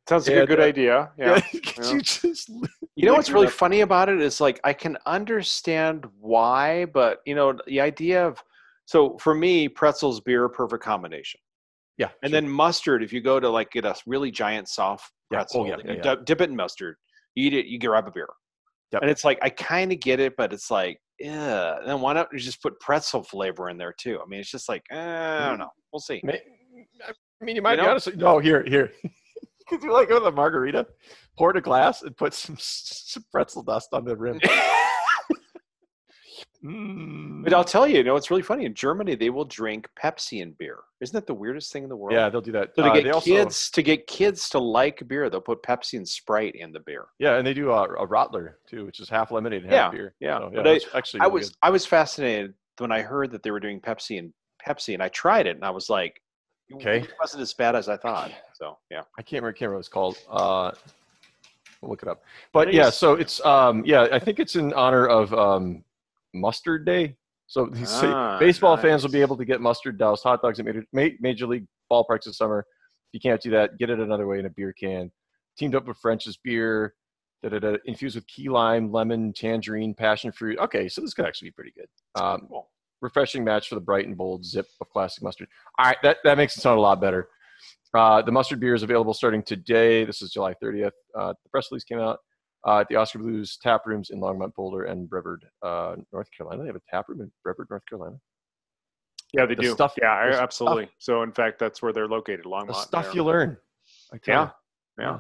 Sounds 0.08 0.26
like 0.26 0.36
Yeah, 0.36 0.42
a 0.42 0.46
good 0.46 0.58
that- 0.58 0.64
idea. 0.66 1.10
Yeah. 1.18 1.40
Could 1.52 1.76
yeah. 1.78 1.92
you 1.92 2.00
just 2.00 2.48
You 2.96 3.06
know 3.06 3.14
what's 3.14 3.30
really 3.30 3.48
funny 3.48 3.80
about 3.80 4.08
it 4.08 4.20
is 4.20 4.40
like 4.40 4.60
I 4.64 4.72
can 4.72 4.98
understand 5.06 6.06
why, 6.20 6.84
but 6.86 7.20
you 7.26 7.34
know 7.34 7.58
the 7.66 7.80
idea 7.80 8.26
of 8.26 8.42
so 8.86 9.16
for 9.18 9.34
me 9.34 9.66
pretzels 9.68 10.20
beer 10.20 10.46
perfect 10.48 10.84
combination, 10.84 11.40
Yeah. 11.96 12.10
and 12.22 12.32
then 12.34 12.46
mustard. 12.48 13.02
If 13.02 13.12
you 13.14 13.20
go 13.22 13.40
to 13.40 13.48
like 13.48 13.70
get 13.70 13.84
a 13.86 13.94
really 14.06 14.30
giant 14.30 14.68
soft 14.68 15.10
Yeah. 15.30 15.38
Oh, 15.38 15.40
pretzel, 15.40 15.66
yeah, 15.66 15.76
yeah, 15.84 15.92
you 15.92 16.00
yeah. 16.04 16.16
dip- 16.24 16.40
it 16.40 16.50
in 16.50 16.56
mustard, 16.56 16.96
you 17.34 17.46
eat 17.46 17.54
it, 17.54 17.66
you 17.66 17.78
grab 17.78 18.06
a 18.06 18.10
beer, 18.10 18.28
Yep. 18.92 19.02
and 19.02 19.10
it's 19.10 19.24
like 19.24 19.38
I 19.42 19.50
kind 19.50 19.92
of 19.92 20.00
get 20.00 20.20
it, 20.20 20.36
but 20.36 20.52
it's 20.52 20.70
like 20.70 21.00
yeah. 21.18 21.78
Then 21.86 22.00
why 22.00 22.12
don't 22.12 22.28
you 22.32 22.38
just 22.38 22.60
put 22.62 22.78
pretzel 22.80 23.22
flavor 23.22 23.68
in 23.70 23.78
there 23.78 23.94
too? 23.96 24.18
I 24.20 24.28
mean, 24.28 24.40
it's 24.40 24.50
just 24.50 24.68
like 24.68 24.82
eh, 24.90 24.96
I 24.98 25.48
don't 25.48 25.58
know. 25.58 25.70
We'll 25.92 26.00
see. 26.00 26.20
I 26.24 27.44
mean, 27.44 27.56
you 27.56 27.62
might 27.62 27.76
know? 27.76 27.84
be 27.84 27.88
honest. 27.88 28.16
No, 28.16 28.38
here, 28.38 28.64
here. 28.64 28.92
Could 29.68 29.82
you 29.82 29.92
like 29.92 30.08
go 30.08 30.18
to 30.18 30.24
the 30.24 30.32
margarita, 30.32 30.86
pour 31.38 31.50
it 31.50 31.56
a 31.56 31.60
glass, 31.60 32.02
and 32.02 32.16
put 32.16 32.34
some, 32.34 32.56
some 32.60 33.24
pretzel 33.32 33.62
dust 33.62 33.88
on 33.92 34.04
the 34.04 34.16
rim? 34.16 34.40
Mm. 36.64 37.44
But 37.44 37.52
I'll 37.52 37.64
tell 37.64 37.86
you, 37.86 37.98
you 37.98 38.04
know, 38.04 38.16
it's 38.16 38.30
really 38.30 38.42
funny. 38.42 38.64
In 38.64 38.74
Germany, 38.74 39.14
they 39.14 39.28
will 39.30 39.44
drink 39.44 39.88
Pepsi 40.02 40.42
and 40.42 40.56
beer. 40.56 40.78
Isn't 41.00 41.12
that 41.14 41.26
the 41.26 41.34
weirdest 41.34 41.72
thing 41.72 41.82
in 41.82 41.88
the 41.90 41.96
world? 41.96 42.14
Yeah, 42.14 42.30
they'll 42.30 42.40
do 42.40 42.52
that. 42.52 42.74
So 42.74 42.82
to 42.82 42.90
Uh, 42.90 42.94
get 42.94 43.10
also- 43.12 43.24
kids 43.30 43.70
to 43.70 43.82
get 43.82 44.06
kids 44.06 44.48
to 44.50 44.58
like 44.58 45.06
beer, 45.06 45.28
they'll 45.28 45.40
put 45.42 45.62
Pepsi 45.62 45.98
and 45.98 46.08
Sprite 46.08 46.54
in 46.54 46.72
the 46.72 46.80
beer. 46.80 47.06
yeah, 47.18 47.36
and 47.36 47.46
they 47.46 47.52
do 47.52 47.70
a, 47.70 47.82
a 47.84 48.06
Radler 48.06 48.54
too, 48.66 48.86
which 48.86 48.98
is 49.00 49.08
half 49.10 49.30
lemonade 49.30 49.62
and 49.64 49.72
Yeah, 49.72 49.82
half 49.84 49.92
beer. 49.92 50.14
yeah. 50.20 50.38
So, 50.38 50.50
But 50.54 50.66
I- 50.66 50.80
actually 50.94 51.20
I 51.20 51.24
really 51.24 51.32
was 51.40 51.56
I 51.62 51.70
was 51.70 51.84
fascinated 51.84 52.54
when 52.78 52.90
I 52.90 53.02
heard 53.02 53.30
that 53.32 53.42
they 53.42 53.50
were 53.50 53.60
doing 53.60 53.80
Pepsi 53.80 54.18
and 54.18 54.32
Pepsi, 54.66 54.94
and 54.94 55.02
I 55.02 55.08
tried 55.10 55.46
it, 55.46 55.56
and 55.56 55.64
I 55.64 55.70
was 55.70 55.90
like, 55.90 56.22
Okay. 56.74 57.00
it 57.00 57.12
wasn't 57.20 57.42
as 57.42 57.52
bad 57.52 57.76
as 57.76 57.90
I 57.90 57.98
thought. 57.98 58.32
So 58.54 58.78
yeah, 58.90 59.02
I 59.18 59.22
can't 59.22 59.42
remember, 59.42 59.52
can't 59.52 59.60
remember 59.68 59.74
what 59.76 59.80
it's 59.80 59.88
called. 59.90 60.16
Uh, 60.30 60.72
we'll 61.82 61.90
look 61.90 62.02
it 62.02 62.08
up. 62.08 62.22
But 62.52 62.72
yeah, 62.72 62.88
so 62.88 63.12
it's 63.12 63.44
um, 63.44 63.82
yeah, 63.84 64.08
I 64.10 64.18
think 64.18 64.40
it's 64.40 64.56
in 64.56 64.72
honor 64.72 65.06
of 65.06 65.34
um, 65.34 65.84
Mustard 66.34 66.84
Day. 66.84 67.16
So 67.46 67.66
these 67.66 67.90
Ah, 68.02 68.38
baseball 68.38 68.76
fans 68.76 69.02
will 69.04 69.10
be 69.10 69.20
able 69.20 69.36
to 69.36 69.44
get 69.44 69.60
mustard 69.60 69.98
doused 69.98 70.22
hot 70.22 70.42
dogs 70.42 70.58
at 70.58 70.64
major, 70.66 70.84
ma- 70.92 71.08
major 71.20 71.46
league 71.46 71.66
ballparks 71.90 72.24
this 72.24 72.36
summer. 72.38 72.60
If 72.60 73.14
you 73.14 73.20
can't 73.20 73.40
do 73.40 73.50
that, 73.50 73.78
get 73.78 73.90
it 73.90 74.00
another 74.00 74.26
way 74.26 74.38
in 74.38 74.46
a 74.46 74.50
beer 74.50 74.72
can. 74.72 75.12
Teamed 75.58 75.74
up 75.74 75.86
with 75.86 75.96
French's 75.98 76.36
beer, 76.42 76.94
da, 77.42 77.50
da, 77.50 77.58
da, 77.58 77.76
infused 77.84 78.16
with 78.16 78.26
key 78.26 78.48
lime, 78.48 78.90
lemon, 78.90 79.32
tangerine, 79.32 79.94
passion 79.94 80.32
fruit. 80.32 80.58
Okay, 80.58 80.88
so 80.88 81.00
this 81.00 81.14
could 81.14 81.26
actually 81.26 81.48
be 81.48 81.52
pretty 81.52 81.72
good. 81.76 81.86
Um, 82.20 82.46
cool. 82.48 82.70
refreshing 83.02 83.44
match 83.44 83.68
for 83.68 83.74
the 83.76 83.80
bright 83.82 84.06
and 84.06 84.16
bold 84.16 84.44
zip 84.44 84.66
of 84.80 84.88
classic 84.88 85.22
mustard. 85.22 85.46
All 85.78 85.86
right, 85.86 85.98
that, 86.02 86.16
that 86.24 86.36
makes 86.38 86.56
it 86.56 86.60
sound 86.62 86.78
a 86.78 86.82
lot 86.82 87.00
better. 87.00 87.28
Uh, 87.92 88.22
the 88.22 88.32
mustard 88.32 88.58
beer 88.58 88.74
is 88.74 88.82
available 88.82 89.14
starting 89.14 89.42
today. 89.42 90.04
This 90.04 90.20
is 90.22 90.30
July 90.32 90.54
30th. 90.60 90.90
Uh, 91.16 91.28
the 91.44 91.48
press 91.50 91.68
release 91.70 91.84
came 91.84 92.00
out 92.00 92.18
uh, 92.66 92.80
at 92.80 92.88
the 92.88 92.96
Oskar 92.96 93.18
Blues 93.18 93.58
tap 93.62 93.82
rooms 93.86 94.10
in 94.10 94.20
Longmont, 94.20 94.54
Boulder, 94.54 94.84
and 94.84 95.08
Brevard, 95.08 95.44
uh, 95.62 95.96
North 96.12 96.28
Carolina. 96.36 96.62
They 96.62 96.68
have 96.68 96.76
a 96.76 96.82
tap 96.90 97.08
room 97.08 97.20
in 97.20 97.30
Brevard, 97.42 97.68
North 97.70 97.82
Carolina. 97.88 98.16
yeah, 99.32 99.46
they 99.46 99.54
the 99.54 99.62
do. 99.62 99.72
stuff- 99.72 99.94
yeah, 100.00 100.12
I- 100.12 100.26
the 100.26 100.32
stuff- 100.34 100.42
absolutely. 100.42 100.90
So 100.98 101.22
in 101.22 101.32
fact, 101.32 101.58
that's 101.58 101.82
where 101.82 101.92
they're 101.92 102.08
located, 102.08 102.44
Longmont. 102.44 102.68
The 102.68 102.74
stuff 102.74 103.14
you 103.14 103.24
learn. 103.24 103.56
Yeah, 104.26 104.50
you. 104.98 105.04
yeah, 105.04 105.18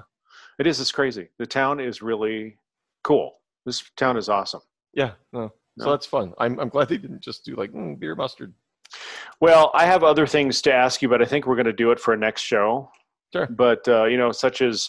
it 0.58 0.66
is. 0.66 0.80
It's 0.80 0.92
crazy. 0.92 1.28
The 1.38 1.46
town 1.46 1.80
is 1.80 2.00
really 2.02 2.58
cool. 3.02 3.40
This 3.66 3.82
town 3.96 4.16
is 4.16 4.28
awesome. 4.28 4.60
Yeah, 4.94 5.12
no. 5.32 5.52
So 5.78 5.90
that's 5.90 6.06
fun. 6.06 6.32
I'm, 6.38 6.58
I'm 6.60 6.68
glad 6.68 6.88
they 6.88 6.98
didn't 6.98 7.20
just 7.22 7.44
do 7.44 7.56
like 7.56 7.72
mm, 7.72 7.98
beer 7.98 8.14
mustard. 8.14 8.54
Well, 9.40 9.72
I 9.74 9.86
have 9.86 10.04
other 10.04 10.26
things 10.26 10.62
to 10.62 10.72
ask 10.72 11.02
you, 11.02 11.08
but 11.08 11.20
I 11.20 11.24
think 11.24 11.46
we're 11.46 11.56
going 11.56 11.66
to 11.66 11.72
do 11.72 11.90
it 11.90 11.98
for 11.98 12.14
a 12.14 12.16
next 12.16 12.42
show. 12.42 12.90
Sure. 13.32 13.48
But 13.48 13.86
uh, 13.88 14.04
you 14.04 14.16
know, 14.16 14.30
such 14.30 14.60
as 14.62 14.88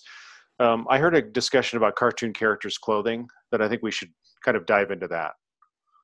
um, 0.60 0.88
I 0.90 0.98
heard 0.98 1.16
a 1.16 1.22
discussion 1.22 1.78
about 1.78 1.96
cartoon 1.96 2.34
characters' 2.34 2.78
clothing 2.78 3.28
that 3.52 3.62
I 3.62 3.68
think 3.68 3.84
we 3.84 3.92
should 3.92 4.10
kind 4.44 4.56
of 4.56 4.66
dive 4.66 4.92
into 4.92 5.08
that. 5.08 5.34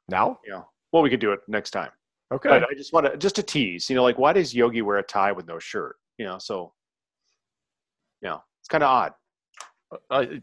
Now? 0.09 0.39
Yeah. 0.47 0.61
Well, 0.91 1.03
we 1.03 1.09
could 1.09 1.21
do 1.21 1.31
it 1.31 1.39
next 1.47 1.71
time. 1.71 1.91
Okay. 2.33 2.49
But 2.49 2.63
I 2.63 2.73
just 2.75 2.93
want 2.93 3.05
to 3.05 3.17
just 3.17 3.35
to 3.35 3.43
tease. 3.43 3.89
You 3.89 3.95
know, 3.95 4.03
like 4.03 4.17
why 4.17 4.33
does 4.33 4.53
Yogi 4.53 4.81
wear 4.81 4.97
a 4.97 5.03
tie 5.03 5.31
with 5.31 5.47
no 5.47 5.59
shirt? 5.59 5.95
You 6.17 6.25
know, 6.25 6.37
so 6.37 6.73
you 8.21 8.29
know, 8.29 8.41
it's 8.61 8.67
kind 8.67 8.83
of 8.83 8.89
odd. 8.89 9.13
I, 10.09 10.41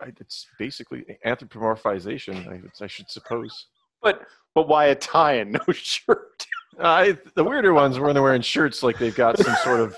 I, 0.00 0.12
it's 0.20 0.46
basically 0.58 1.04
anthropomorphization, 1.24 2.48
I, 2.48 2.84
I 2.84 2.86
should 2.86 3.10
suppose. 3.10 3.66
But 4.02 4.22
but 4.54 4.68
why 4.68 4.86
a 4.86 4.94
tie 4.94 5.34
and 5.34 5.52
no 5.52 5.60
shirt? 5.72 6.46
I, 6.80 7.16
the 7.34 7.44
weirder 7.44 7.74
ones 7.74 7.98
when 7.98 8.14
they're 8.14 8.22
wearing 8.22 8.42
shirts 8.42 8.82
like 8.82 8.98
they've 8.98 9.14
got 9.14 9.38
some 9.38 9.54
sort 9.64 9.80
of 9.80 9.96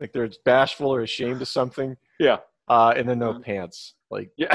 like 0.00 0.12
they're 0.12 0.30
bashful 0.44 0.92
or 0.92 1.02
ashamed 1.02 1.40
of 1.42 1.48
something, 1.48 1.96
Yeah. 2.18 2.38
Uh, 2.68 2.94
and 2.96 3.08
then 3.08 3.18
no 3.18 3.38
pants. 3.40 3.94
Like 4.10 4.30
Yeah. 4.36 4.54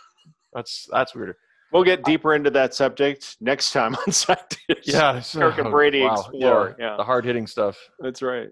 that's 0.52 0.88
that's 0.90 1.14
weirder. 1.14 1.36
We'll 1.72 1.84
get 1.84 2.02
deeper 2.04 2.34
into 2.34 2.50
that 2.50 2.74
subject 2.74 3.36
next 3.40 3.72
time 3.72 3.94
on 3.94 4.12
Side 4.12 4.38
Dish. 4.68 4.78
Yeah, 4.84 5.20
so- 5.20 5.38
Kirk 5.40 5.58
and 5.58 5.70
Brady 5.70 6.02
wow, 6.02 6.14
explore, 6.14 6.76
yeah. 6.80 6.96
the 6.96 7.04
hard 7.04 7.24
hitting 7.24 7.46
stuff. 7.46 7.78
That's 8.00 8.22
right. 8.22 8.48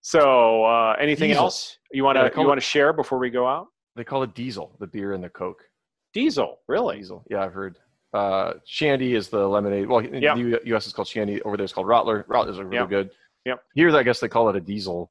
So, 0.00 0.64
uh, 0.64 0.94
anything 1.00 1.30
Diesel. 1.30 1.44
else 1.44 1.78
you 1.92 2.04
want 2.04 2.16
to 2.16 2.30
call 2.30 2.44
you 2.44 2.48
want 2.48 2.60
to 2.60 2.64
share 2.66 2.92
before 2.92 3.18
we 3.18 3.30
go 3.30 3.46
out? 3.46 3.66
They 3.96 4.04
call 4.04 4.22
it 4.22 4.34
diesel, 4.34 4.76
the 4.78 4.86
beer 4.86 5.12
and 5.12 5.22
the 5.22 5.28
coke. 5.28 5.64
Diesel, 6.14 6.60
really? 6.68 6.98
Diesel, 6.98 7.24
yeah, 7.28 7.42
I've 7.44 7.52
heard. 7.52 7.76
Uh, 8.14 8.54
Shandy 8.64 9.14
is 9.14 9.28
the 9.28 9.46
lemonade. 9.46 9.88
Well, 9.88 9.98
in 9.98 10.22
Yeah. 10.22 10.34
the 10.36 10.60
U.S. 10.66 10.86
is 10.86 10.92
called 10.92 11.08
Shandy. 11.08 11.42
Over 11.42 11.56
there, 11.56 11.64
it's 11.64 11.72
called 11.72 11.88
Radler. 11.88 12.24
Radlers 12.26 12.58
are 12.58 12.64
really 12.64 12.76
Yeah. 12.76 12.86
good. 12.86 13.10
Yep. 13.44 13.62
Here, 13.74 13.94
I 13.96 14.02
guess 14.04 14.20
they 14.20 14.28
call 14.28 14.48
it 14.48 14.56
a 14.56 14.60
diesel. 14.60 15.10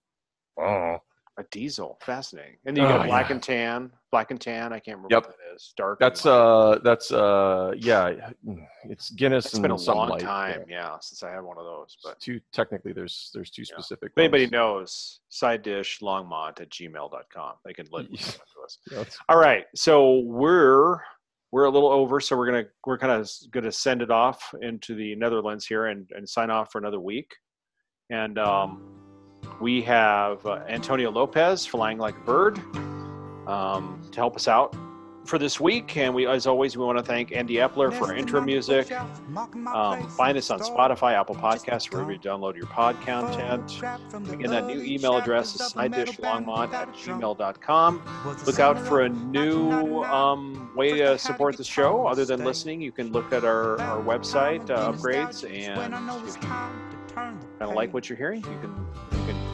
Oh, 0.59 0.97
A 1.39 1.43
diesel, 1.51 1.99
fascinating. 2.01 2.57
And 2.65 2.75
then 2.75 2.85
you 2.85 2.89
Oh, 2.89 2.97
got 2.97 3.05
black 3.07 3.27
yeah. 3.29 3.33
and 3.35 3.43
tan, 3.43 3.91
black 4.11 4.31
and 4.31 4.41
tan. 4.41 4.73
I 4.73 4.79
can't 4.79 4.97
remember 4.97 5.13
Yep. 5.15 5.25
what 5.27 5.37
that 5.37 5.55
is. 5.55 5.71
Dark. 5.77 5.99
that's 5.99 6.25
uh, 6.25 6.79
that's 6.83 7.11
uh, 7.11 7.73
yeah, 7.77 8.31
it's 8.85 9.11
Guinness 9.11 9.45
It's 9.45 9.59
been 9.59 9.69
a 9.69 9.75
long 9.75 10.09
light. 10.09 10.21
time, 10.21 10.65
Yeah. 10.67 10.93
yeah. 10.93 10.99
since 10.99 11.21
I 11.21 11.29
had 11.29 11.41
one 11.43 11.59
of 11.59 11.65
those. 11.65 11.95
But 12.03 12.19
two 12.19 12.39
technically, 12.53 12.91
there's 12.91 13.29
there's 13.35 13.51
two 13.51 13.61
Yeah. 13.61 13.75
specific. 13.77 14.13
if 14.13 14.17
anybody 14.17 14.47
knows, 14.47 15.19
side 15.29 15.61
dish 15.61 15.99
longmont 16.01 16.59
at 16.59 16.69
gmail.com. 16.71 17.53
They 17.63 17.73
can 17.73 17.87
let 17.91 18.09
me 18.09 18.17
know 18.21 18.95
to 18.95 18.97
us. 19.01 19.17
All 19.29 19.37
right, 19.37 19.65
so 19.75 20.21
we're 20.21 20.99
we're 21.51 21.65
a 21.65 21.69
little 21.69 21.89
over, 21.91 22.19
so 22.19 22.35
we're 22.35 22.47
gonna 22.47 22.65
we're 22.87 22.97
kind 22.97 23.13
of 23.13 23.29
gonna 23.51 23.71
send 23.71 24.01
it 24.01 24.09
off 24.09 24.53
into 24.63 24.95
the 24.95 25.15
Netherlands 25.15 25.67
here 25.67 25.85
and 25.85 26.09
and 26.15 26.27
sign 26.27 26.49
off 26.49 26.71
for 26.71 26.79
another 26.79 26.99
week, 26.99 27.35
and 28.09 28.39
um, 28.39 28.81
we 29.59 29.81
have 29.83 30.45
uh, 30.45 30.63
Antonio 30.67 31.11
Lopez 31.11 31.65
flying 31.65 31.97
like 31.97 32.15
a 32.15 32.21
bird 32.21 32.59
um, 33.47 34.01
to 34.11 34.17
help 34.17 34.35
us 34.35 34.47
out 34.47 34.75
for 35.27 35.37
this 35.37 35.59
week, 35.59 35.97
and 35.97 36.13
we 36.15 36.25
as 36.25 36.47
always 36.47 36.77
we 36.77 36.85
want 36.85 36.97
to 36.97 37.03
thank 37.03 37.31
Andy 37.31 37.55
Epler 37.55 37.93
for 37.93 38.15
intro 38.15 38.41
music. 38.41 38.91
Um, 38.91 40.07
find 40.09 40.37
us 40.37 40.49
on 40.49 40.59
Spotify, 40.59 41.13
Apple 41.13 41.35
Podcasts, 41.35 41.91
wherever 41.91 42.11
you 42.11 42.19
download 42.19 42.55
your 42.55 42.67
pod 42.67 42.99
content. 43.01 43.81
Again, 44.31 44.49
that 44.49 44.65
new 44.65 44.81
email 44.81 45.17
address 45.17 45.53
is 45.55 45.73
sidedishlongmont 45.73 46.73
at 46.73 46.93
gmail.com. 46.93 48.01
Look 48.45 48.59
out 48.59 48.79
for 48.79 49.01
a 49.01 49.09
new 49.09 50.03
um, 50.03 50.71
way 50.75 50.97
to 50.97 51.17
support 51.17 51.57
the 51.57 51.63
show. 51.63 52.07
Other 52.07 52.25
than 52.25 52.43
listening, 52.43 52.81
you 52.81 52.91
can 52.91 53.11
look 53.11 53.33
at 53.33 53.43
our, 53.43 53.79
our 53.81 54.01
website 54.01 54.69
uh, 54.69 54.93
upgrades, 54.93 55.43
and 55.43 55.93
if 56.25 56.35
you 56.35 56.49
kind 57.13 57.37
of 57.59 57.73
like 57.73 57.93
what 57.93 58.09
you're 58.09 58.17
hearing, 58.17 58.43
you 58.43 58.59
can 58.61 58.87
you 59.11 59.25
can 59.25 59.46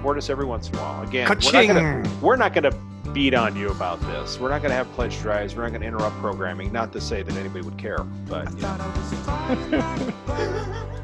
support 0.00 0.16
us 0.16 0.30
every 0.30 0.46
once 0.46 0.70
in 0.70 0.76
a 0.76 0.78
while. 0.78 1.06
Again, 1.06 1.28
we're 1.28 1.52
not 1.52 1.66
gonna 1.66 2.02
we're 2.22 2.36
not 2.36 2.54
gonna 2.54 2.72
beat 3.12 3.34
on 3.34 3.54
you 3.54 3.68
about 3.68 4.00
this. 4.00 4.40
We're 4.40 4.48
not 4.48 4.62
gonna 4.62 4.72
have 4.72 4.90
pledge 4.92 5.18
drives. 5.18 5.54
We're 5.54 5.64
not 5.64 5.72
gonna 5.72 5.84
interrupt 5.84 6.16
programming. 6.20 6.72
Not 6.72 6.90
to 6.94 7.02
say 7.02 7.22
that 7.22 7.36
anybody 7.36 7.62
would 7.62 7.76
care, 7.76 8.02
but 8.26 8.50
you 8.54 8.62
know. 8.62 8.94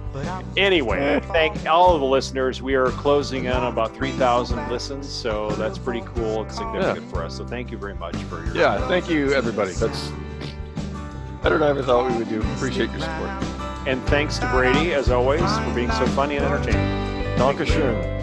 Anyway, 0.57 1.21
thank 1.25 1.67
all 1.67 1.95
of 1.95 2.01
the 2.01 2.07
listeners. 2.07 2.63
We 2.63 2.75
are 2.75 2.89
closing 2.93 3.45
in 3.45 3.53
on 3.53 3.71
about 3.71 3.95
3,000 3.95 4.71
listens, 4.71 5.07
so 5.07 5.51
that's 5.51 5.77
pretty 5.77 6.01
cool 6.15 6.41
and 6.41 6.51
significant 6.51 7.11
for 7.11 7.23
us. 7.23 7.37
So 7.37 7.47
thank 7.47 7.71
you 7.71 7.77
very 7.77 7.95
much 7.95 8.17
for 8.25 8.43
your 8.43 8.57
yeah, 8.57 8.89
thank 8.89 9.11
you 9.11 9.35
everybody. 9.35 9.73
That's 9.73 10.09
better 11.43 11.59
than 11.59 11.65
I 11.65 11.69
ever 11.69 11.83
thought 11.83 12.11
we 12.11 12.17
would 12.17 12.31
do. 12.31 12.41
Appreciate 12.55 12.91
your 12.93 13.01
support. 13.01 13.29
And 13.87 14.03
thanks 14.05 14.39
to 14.39 14.49
Brady, 14.51 14.95
as 14.95 15.11
always, 15.11 15.43
for 15.59 15.75
being 15.75 15.91
so 15.93 16.07
funny 16.07 16.37
and 16.37 16.47
entertaining. 16.47 16.81
Dankeschön. 17.37 17.99
Leafing 17.99 18.16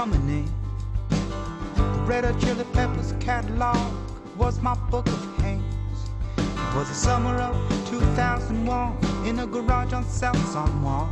coming 0.00 0.28
in. 0.30 0.46
The 1.76 1.82
Red 2.08 2.24
Hot 2.24 2.40
Chili 2.40 2.64
Peppers 2.72 3.12
catalog 3.20 3.76
was 4.38 4.58
my 4.62 4.74
book 4.90 5.06
of 5.06 5.42
hands. 5.42 6.08
It 6.38 6.74
was 6.74 6.88
the 6.88 6.94
summer 6.94 7.36
of 7.36 7.54
2001 7.90 9.26
in 9.26 9.40
a 9.40 9.46
garage 9.46 9.92
on 9.92 10.04
South 10.06 10.42
San 10.54 10.82
Juan. 10.82 11.06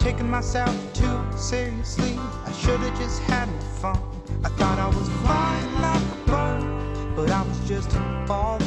taking 0.00 0.28
myself 0.28 0.74
too 0.92 1.16
seriously. 1.36 2.18
I 2.44 2.50
should 2.60 2.80
have 2.80 2.98
just 2.98 3.22
had 3.22 3.48
fun. 3.80 4.00
I 4.42 4.48
thought 4.48 4.78
I 4.80 4.88
was 4.88 5.08
flying 5.22 5.74
like 5.80 6.02
a 6.16 6.20
bird, 6.26 7.14
but 7.14 7.30
I 7.30 7.42
was 7.42 7.60
just 7.68 7.92
falling. 8.26 8.66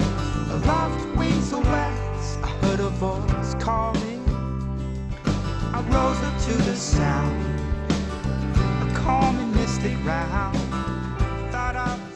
I 0.00 0.54
lost 0.66 1.16
wings 1.16 1.50
so 1.50 1.62
fast, 1.62 2.38
I 2.42 2.48
heard 2.60 2.80
a 2.80 2.90
voice 2.90 3.54
calling. 3.62 4.18
I 5.72 5.80
rose 5.92 6.20
up 6.24 6.36
to 6.46 6.54
the 6.64 6.74
sound, 6.74 7.57
call 9.08 9.32
me 9.32 9.44
Mystic 9.54 9.96
Round. 10.04 10.54
Thought 11.50 11.76
I 11.76 12.07